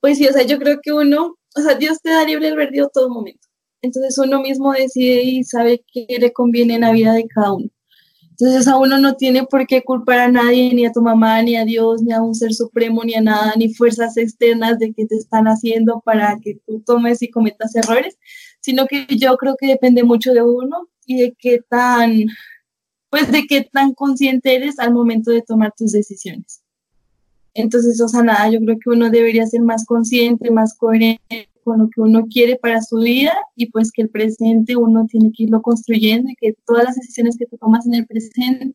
Pues 0.00 0.18
sí, 0.18 0.28
o 0.28 0.32
sea, 0.32 0.44
yo 0.44 0.58
creo 0.58 0.78
que 0.80 0.92
uno, 0.92 1.36
o 1.56 1.60
sea, 1.60 1.74
Dios 1.74 2.00
te 2.00 2.10
da 2.10 2.24
libre 2.24 2.48
albedrío 2.48 2.88
todo 2.92 3.08
momento. 3.08 3.48
Entonces 3.82 4.16
uno 4.18 4.40
mismo 4.40 4.72
decide 4.72 5.22
y 5.22 5.42
sabe 5.44 5.84
qué 5.92 6.06
le 6.20 6.32
conviene 6.32 6.74
en 6.74 6.82
la 6.82 6.92
vida 6.92 7.12
de 7.14 7.26
cada 7.26 7.54
uno. 7.54 7.68
Entonces 8.30 8.68
a 8.68 8.76
uno 8.76 8.98
no 8.98 9.16
tiene 9.16 9.44
por 9.46 9.66
qué 9.66 9.82
culpar 9.82 10.20
a 10.20 10.28
nadie, 10.28 10.72
ni 10.72 10.86
a 10.86 10.92
tu 10.92 11.00
mamá, 11.00 11.42
ni 11.42 11.56
a 11.56 11.64
Dios, 11.64 12.02
ni 12.02 12.12
a 12.12 12.22
un 12.22 12.36
ser 12.36 12.54
supremo, 12.54 13.02
ni 13.02 13.14
a 13.14 13.20
nada, 13.20 13.54
ni 13.56 13.74
fuerzas 13.74 14.16
externas 14.16 14.78
de 14.78 14.92
que 14.92 15.06
te 15.06 15.16
están 15.16 15.46
haciendo 15.46 16.00
para 16.04 16.38
que 16.40 16.60
tú 16.64 16.80
tomes 16.86 17.20
y 17.22 17.30
cometas 17.30 17.74
errores, 17.74 18.16
sino 18.60 18.86
que 18.86 19.06
yo 19.16 19.36
creo 19.38 19.56
que 19.58 19.66
depende 19.66 20.04
mucho 20.04 20.32
de 20.32 20.42
uno 20.42 20.88
y 21.04 21.18
de 21.18 21.34
qué 21.36 21.60
tan, 21.68 22.26
pues 23.10 23.30
de 23.30 23.46
qué 23.46 23.68
tan 23.72 23.94
consciente 23.94 24.54
eres 24.54 24.78
al 24.78 24.92
momento 24.92 25.30
de 25.30 25.42
tomar 25.42 25.72
tus 25.76 25.92
decisiones. 25.92 26.62
Entonces, 27.54 28.00
o 28.00 28.08
sea, 28.08 28.22
nada, 28.22 28.50
yo 28.50 28.60
creo 28.60 28.78
que 28.78 28.90
uno 28.90 29.10
debería 29.10 29.46
ser 29.46 29.62
más 29.62 29.84
consciente, 29.86 30.50
más 30.50 30.76
coherente 30.76 31.48
con 31.64 31.80
lo 31.80 31.90
que 31.90 32.00
uno 32.00 32.26
quiere 32.26 32.56
para 32.56 32.80
su 32.82 32.96
vida 32.98 33.36
y 33.56 33.70
pues 33.70 33.90
que 33.90 34.02
el 34.02 34.10
presente 34.10 34.76
uno 34.76 35.06
tiene 35.06 35.32
que 35.32 35.44
irlo 35.44 35.60
construyendo 35.60 36.30
y 36.30 36.36
que 36.36 36.54
todas 36.64 36.84
las 36.84 36.96
decisiones 36.96 37.36
que 37.36 37.46
tú 37.46 37.58
tomas 37.58 37.86
en 37.86 37.94
el 37.94 38.06
presente 38.06 38.74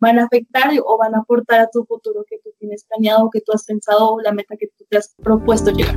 van 0.00 0.18
a 0.18 0.24
afectar 0.24 0.70
o 0.84 0.98
van 0.98 1.14
a 1.14 1.18
aportar 1.18 1.60
a 1.60 1.68
tu 1.72 1.84
futuro 1.84 2.24
que 2.28 2.38
tú 2.42 2.50
tienes 2.58 2.84
planeado, 2.84 3.30
que 3.30 3.40
tú 3.40 3.52
has 3.52 3.64
pensado 3.64 4.14
o 4.14 4.20
la 4.20 4.32
meta 4.32 4.56
que 4.56 4.66
tú 4.76 4.84
te 4.88 4.96
has 4.96 5.14
propuesto 5.22 5.70
llegar. 5.70 5.96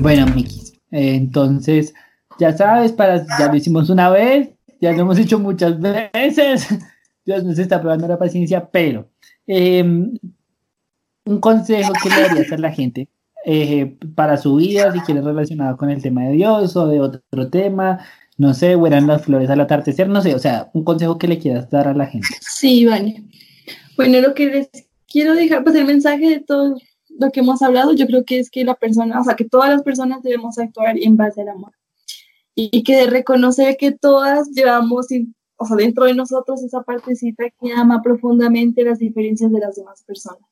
Bueno, 0.00 0.26
Miki, 0.34 0.78
entonces 0.92 1.92
ya 2.38 2.56
sabes, 2.56 2.92
para, 2.92 3.24
ya 3.38 3.48
lo 3.48 3.56
hicimos 3.56 3.90
una 3.90 4.10
vez, 4.10 4.50
ya 4.80 4.92
lo 4.92 5.00
hemos 5.00 5.18
hecho 5.18 5.38
muchas 5.38 5.80
veces. 5.80 6.68
Dios 7.24 7.44
nos 7.44 7.58
está 7.58 7.80
probando 7.80 8.06
la 8.06 8.18
paciencia, 8.18 8.68
pero 8.70 9.08
eh, 9.46 9.82
un 9.82 11.40
consejo 11.40 11.92
que 12.02 12.08
le 12.08 12.20
darías 12.20 12.52
a 12.52 12.58
la 12.58 12.70
gente 12.70 13.08
eh, 13.44 13.96
para 14.14 14.36
su 14.36 14.56
vida, 14.56 14.92
si 14.92 15.00
quieres 15.00 15.24
relacionado 15.24 15.76
con 15.76 15.90
el 15.90 16.02
tema 16.02 16.24
de 16.24 16.32
Dios 16.32 16.76
o 16.76 16.86
de 16.86 17.00
otro 17.00 17.48
tema, 17.50 17.98
no 18.38 18.54
sé, 18.54 18.74
o 18.74 18.86
eran 18.86 19.06
las 19.06 19.22
flores 19.22 19.50
al 19.50 19.60
atardecer, 19.60 20.08
no 20.08 20.20
sé, 20.20 20.34
o 20.34 20.38
sea, 20.38 20.70
un 20.72 20.84
consejo 20.84 21.18
que 21.18 21.28
le 21.28 21.38
quieras 21.38 21.70
dar 21.70 21.88
a 21.88 21.94
la 21.94 22.06
gente. 22.06 22.28
Sí, 22.40 22.84
vale. 22.84 23.24
Bueno, 23.96 24.20
lo 24.20 24.34
que 24.34 24.46
les 24.46 24.68
quiero 25.08 25.34
dejar, 25.34 25.64
pues 25.64 25.74
el 25.74 25.86
mensaje 25.86 26.28
de 26.28 26.40
todo 26.40 26.76
lo 27.18 27.30
que 27.30 27.40
hemos 27.40 27.62
hablado, 27.62 27.92
yo 27.92 28.06
creo 28.06 28.24
que 28.24 28.38
es 28.38 28.50
que 28.50 28.64
la 28.64 28.74
persona, 28.74 29.20
o 29.20 29.24
sea, 29.24 29.34
que 29.36 29.44
todas 29.44 29.70
las 29.70 29.82
personas 29.82 30.22
debemos 30.22 30.58
actuar 30.58 30.96
en 30.98 31.16
base 31.16 31.40
al 31.40 31.48
amor. 31.48 31.72
Y, 32.58 32.82
que 32.84 33.06
reconocer 33.06 33.76
que 33.76 33.92
todas 33.92 34.48
llevamos, 34.50 35.08
o 35.56 35.66
sea, 35.66 35.76
dentro 35.76 36.06
de 36.06 36.14
nosotros 36.14 36.62
esa 36.62 36.82
partecita 36.82 37.44
que 37.60 37.72
ama 37.72 38.00
profundamente 38.02 38.82
las 38.82 38.98
diferencias 38.98 39.52
de 39.52 39.60
las 39.60 39.76
demás 39.76 40.02
personas. 40.04 40.48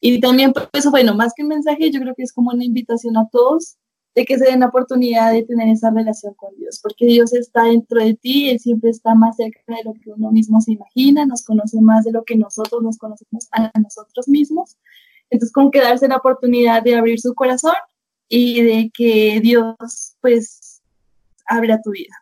Y 0.00 0.20
también, 0.20 0.52
pues, 0.52 0.90
bueno, 0.90 1.14
más 1.14 1.32
que 1.34 1.44
un 1.44 1.48
mensaje, 1.50 1.90
yo 1.90 2.00
creo 2.00 2.14
que 2.16 2.24
es 2.24 2.32
como 2.32 2.50
una 2.50 2.64
invitación 2.64 3.16
a 3.16 3.28
todos 3.30 3.76
de 4.16 4.24
que 4.24 4.38
se 4.38 4.46
den 4.46 4.60
la 4.60 4.68
oportunidad 4.68 5.32
de 5.32 5.44
tener 5.44 5.68
esa 5.68 5.90
relación 5.90 6.34
con 6.34 6.56
Dios, 6.56 6.80
porque 6.82 7.06
Dios 7.06 7.32
está 7.34 7.64
dentro 7.64 8.02
de 8.02 8.14
ti, 8.14 8.48
Él 8.48 8.58
siempre 8.58 8.90
está 8.90 9.14
más 9.14 9.36
cerca 9.36 9.60
de 9.68 9.84
lo 9.84 9.92
que 9.92 10.10
uno 10.10 10.32
mismo 10.32 10.60
se 10.60 10.72
imagina, 10.72 11.26
nos 11.26 11.44
conoce 11.44 11.80
más 11.80 12.04
de 12.04 12.12
lo 12.12 12.24
que 12.24 12.34
nosotros 12.34 12.82
nos 12.82 12.98
conocemos 12.98 13.46
a 13.52 13.70
nosotros 13.78 14.26
mismos. 14.26 14.76
Entonces, 15.30 15.52
con 15.52 15.70
que 15.70 15.80
darse 15.80 16.08
la 16.08 16.16
oportunidad 16.16 16.82
de 16.82 16.96
abrir 16.96 17.20
su 17.20 17.34
corazón 17.34 17.74
y 18.28 18.62
de 18.62 18.90
que 18.92 19.40
Dios, 19.42 20.16
pues, 20.20 20.75
abra 21.46 21.80
tu 21.82 21.90
vida. 21.90 22.14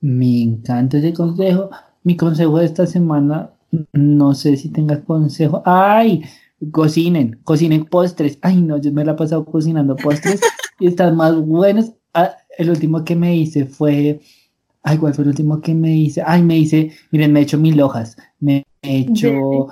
Me 0.00 0.42
encanta 0.42 0.98
ese 0.98 1.12
consejo. 1.12 1.70
Mi 2.02 2.16
consejo 2.16 2.58
de 2.58 2.66
esta 2.66 2.86
semana, 2.86 3.50
no 3.92 4.34
sé 4.34 4.56
si 4.56 4.68
tengas 4.68 5.00
consejo. 5.00 5.62
¡Ay! 5.64 6.22
Cocinen, 6.70 7.40
cocinen 7.44 7.86
postres. 7.86 8.38
Ay, 8.42 8.60
no, 8.60 8.78
yo 8.78 8.92
me 8.92 9.04
la 9.04 9.12
he 9.12 9.16
pasado 9.16 9.44
cocinando 9.44 9.96
postres 9.96 10.40
y 10.78 10.88
están 10.88 11.16
más 11.16 11.34
buenos. 11.36 11.92
Ah, 12.12 12.36
el 12.58 12.70
último 12.70 13.04
que 13.04 13.16
me 13.16 13.36
hice 13.36 13.64
fue. 13.64 14.20
Ay, 14.82 14.98
¿cuál 14.98 15.14
fue 15.14 15.24
el 15.24 15.30
último 15.30 15.60
que 15.62 15.74
me 15.74 15.96
hice? 15.96 16.22
Ay, 16.26 16.42
me 16.42 16.58
hice, 16.58 16.92
miren, 17.10 17.32
me 17.32 17.40
he 17.40 17.42
hecho 17.44 17.58
mil 17.58 17.80
hojas. 17.80 18.16
Me 18.40 18.64
he 18.82 18.98
hecho 18.98 19.68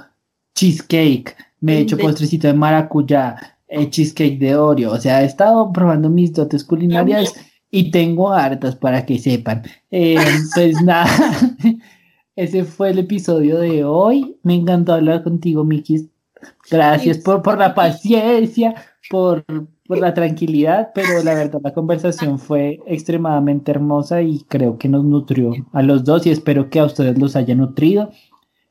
cheesecake, 0.55 1.37
me 1.61 1.77
he 1.77 1.81
hecho 1.81 1.99
postrecito 1.99 2.47
de 2.47 2.55
maracuyá, 2.55 3.59
eh, 3.69 3.91
cheesecake 3.91 4.39
de 4.39 4.57
Oreo. 4.57 4.93
O 4.93 4.99
sea, 4.99 5.23
he 5.23 5.27
estado 5.27 5.71
probando 5.73 6.09
mis 6.09 6.33
dotes 6.33 6.65
culinarias 6.65 7.35
y 7.73 7.91
tengo 7.91 8.31
hartas 8.33 8.77
para 8.77 9.05
que 9.05 9.19
sepan. 9.19 9.63
Eh, 9.91 10.17
pues 10.55 10.81
nada, 10.85 11.11
ese 12.37 12.65
fue 12.65 12.91
el 12.91 13.01
episodio 13.01 13.59
de 13.59 13.83
hoy. 13.83 14.37
Me 14.45 14.55
encantó 14.55 14.93
hablar 14.93 15.25
contigo, 15.25 15.65
Miki. 15.65 16.09
Gracias 16.71 17.19
por, 17.19 17.43
por 17.43 17.59
la 17.59 17.75
paciencia, 17.75 18.75
por, 19.11 19.45
por 19.87 19.99
la 19.99 20.13
tranquilidad, 20.13 20.91
pero 20.95 21.23
la 21.23 21.35
verdad 21.35 21.61
la 21.63 21.73
conversación 21.73 22.39
fue 22.39 22.81
extremadamente 22.87 23.71
hermosa 23.71 24.21
y 24.23 24.41
creo 24.49 24.77
que 24.77 24.89
nos 24.89 25.05
nutrió 25.05 25.53
a 25.73 25.83
los 25.83 26.05
dos 26.05 26.27
y 26.27 26.31
espero 26.31 26.69
que 26.69 26.79
a 26.79 26.85
ustedes 26.85 27.19
los 27.19 27.37
haya 27.37 27.55
nutrido. 27.55 28.11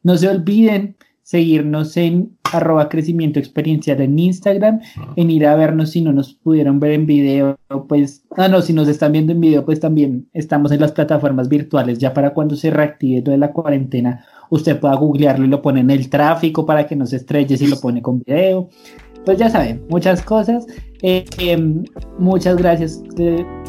No 0.03 0.15
se 0.17 0.27
olviden 0.27 0.95
seguirnos 1.31 1.95
en 1.95 2.37
arroba 2.51 2.89
crecimiento 2.89 3.39
experiencial 3.39 4.01
en 4.01 4.19
Instagram, 4.19 4.81
en 5.15 5.31
ir 5.31 5.45
a 5.45 5.55
vernos 5.55 5.91
si 5.91 6.01
no 6.01 6.11
nos 6.11 6.33
pudieron 6.33 6.81
ver 6.81 6.91
en 6.91 7.05
video, 7.05 7.57
pues, 7.87 8.25
ah, 8.35 8.49
no, 8.49 8.61
si 8.61 8.73
nos 8.73 8.89
están 8.89 9.13
viendo 9.13 9.31
en 9.31 9.39
video, 9.39 9.63
pues 9.63 9.79
también 9.79 10.27
estamos 10.33 10.73
en 10.73 10.81
las 10.81 10.91
plataformas 10.91 11.47
virtuales, 11.47 11.99
ya 11.99 12.13
para 12.13 12.33
cuando 12.33 12.57
se 12.57 12.69
reactive 12.69 13.21
toda 13.21 13.37
la 13.37 13.53
cuarentena, 13.53 14.25
usted 14.49 14.77
pueda 14.77 14.93
googlearlo 14.95 15.45
y 15.45 15.47
lo 15.47 15.61
pone 15.61 15.79
en 15.79 15.91
el 15.91 16.09
tráfico 16.09 16.65
para 16.65 16.85
que 16.85 16.97
no 16.97 17.05
se 17.05 17.15
estrelle 17.15 17.55
si 17.55 17.67
lo 17.67 17.79
pone 17.79 18.01
con 18.01 18.19
video 18.19 18.67
pues 19.25 19.37
ya 19.37 19.49
saben, 19.49 19.83
muchas 19.89 20.21
cosas. 20.21 20.65
Eh, 21.03 21.25
em, 21.39 21.83
muchas 22.19 22.57
gracias. 22.57 23.01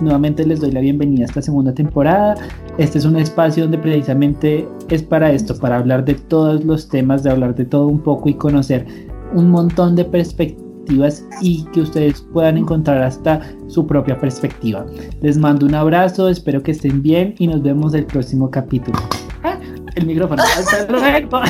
nuevamente 0.00 0.46
les 0.46 0.60
doy 0.60 0.70
la 0.70 0.80
bienvenida 0.80 1.22
a 1.22 1.26
esta 1.26 1.42
segunda 1.42 1.72
temporada. 1.74 2.34
Este 2.78 2.98
es 2.98 3.04
un 3.04 3.16
espacio 3.16 3.64
donde 3.64 3.78
precisamente 3.78 4.68
es 4.88 5.02
para 5.02 5.32
esto, 5.32 5.56
para 5.58 5.78
hablar 5.78 6.04
de 6.04 6.14
todos 6.14 6.64
los 6.64 6.88
temas, 6.88 7.22
de 7.22 7.30
hablar 7.30 7.54
de 7.54 7.64
todo 7.64 7.86
un 7.86 8.00
poco 8.00 8.28
y 8.28 8.34
conocer 8.34 8.86
un 9.34 9.50
montón 9.50 9.96
de 9.96 10.04
perspectivas 10.04 11.24
y 11.40 11.64
que 11.72 11.80
ustedes 11.80 12.20
puedan 12.32 12.58
encontrar 12.58 13.02
hasta 13.02 13.40
su 13.68 13.86
propia 13.86 14.18
perspectiva. 14.18 14.84
Les 15.20 15.38
mando 15.38 15.66
un 15.66 15.74
abrazo, 15.74 16.28
espero 16.28 16.62
que 16.62 16.72
estén 16.72 17.02
bien 17.02 17.34
y 17.38 17.46
nos 17.46 17.62
vemos 17.62 17.94
el 17.94 18.04
próximo 18.04 18.50
capítulo. 18.50 18.98
Ah, 19.42 19.58
el 19.94 20.06
micrófono. 20.06 20.42
Hasta 20.58 20.90
luego. 20.90 21.40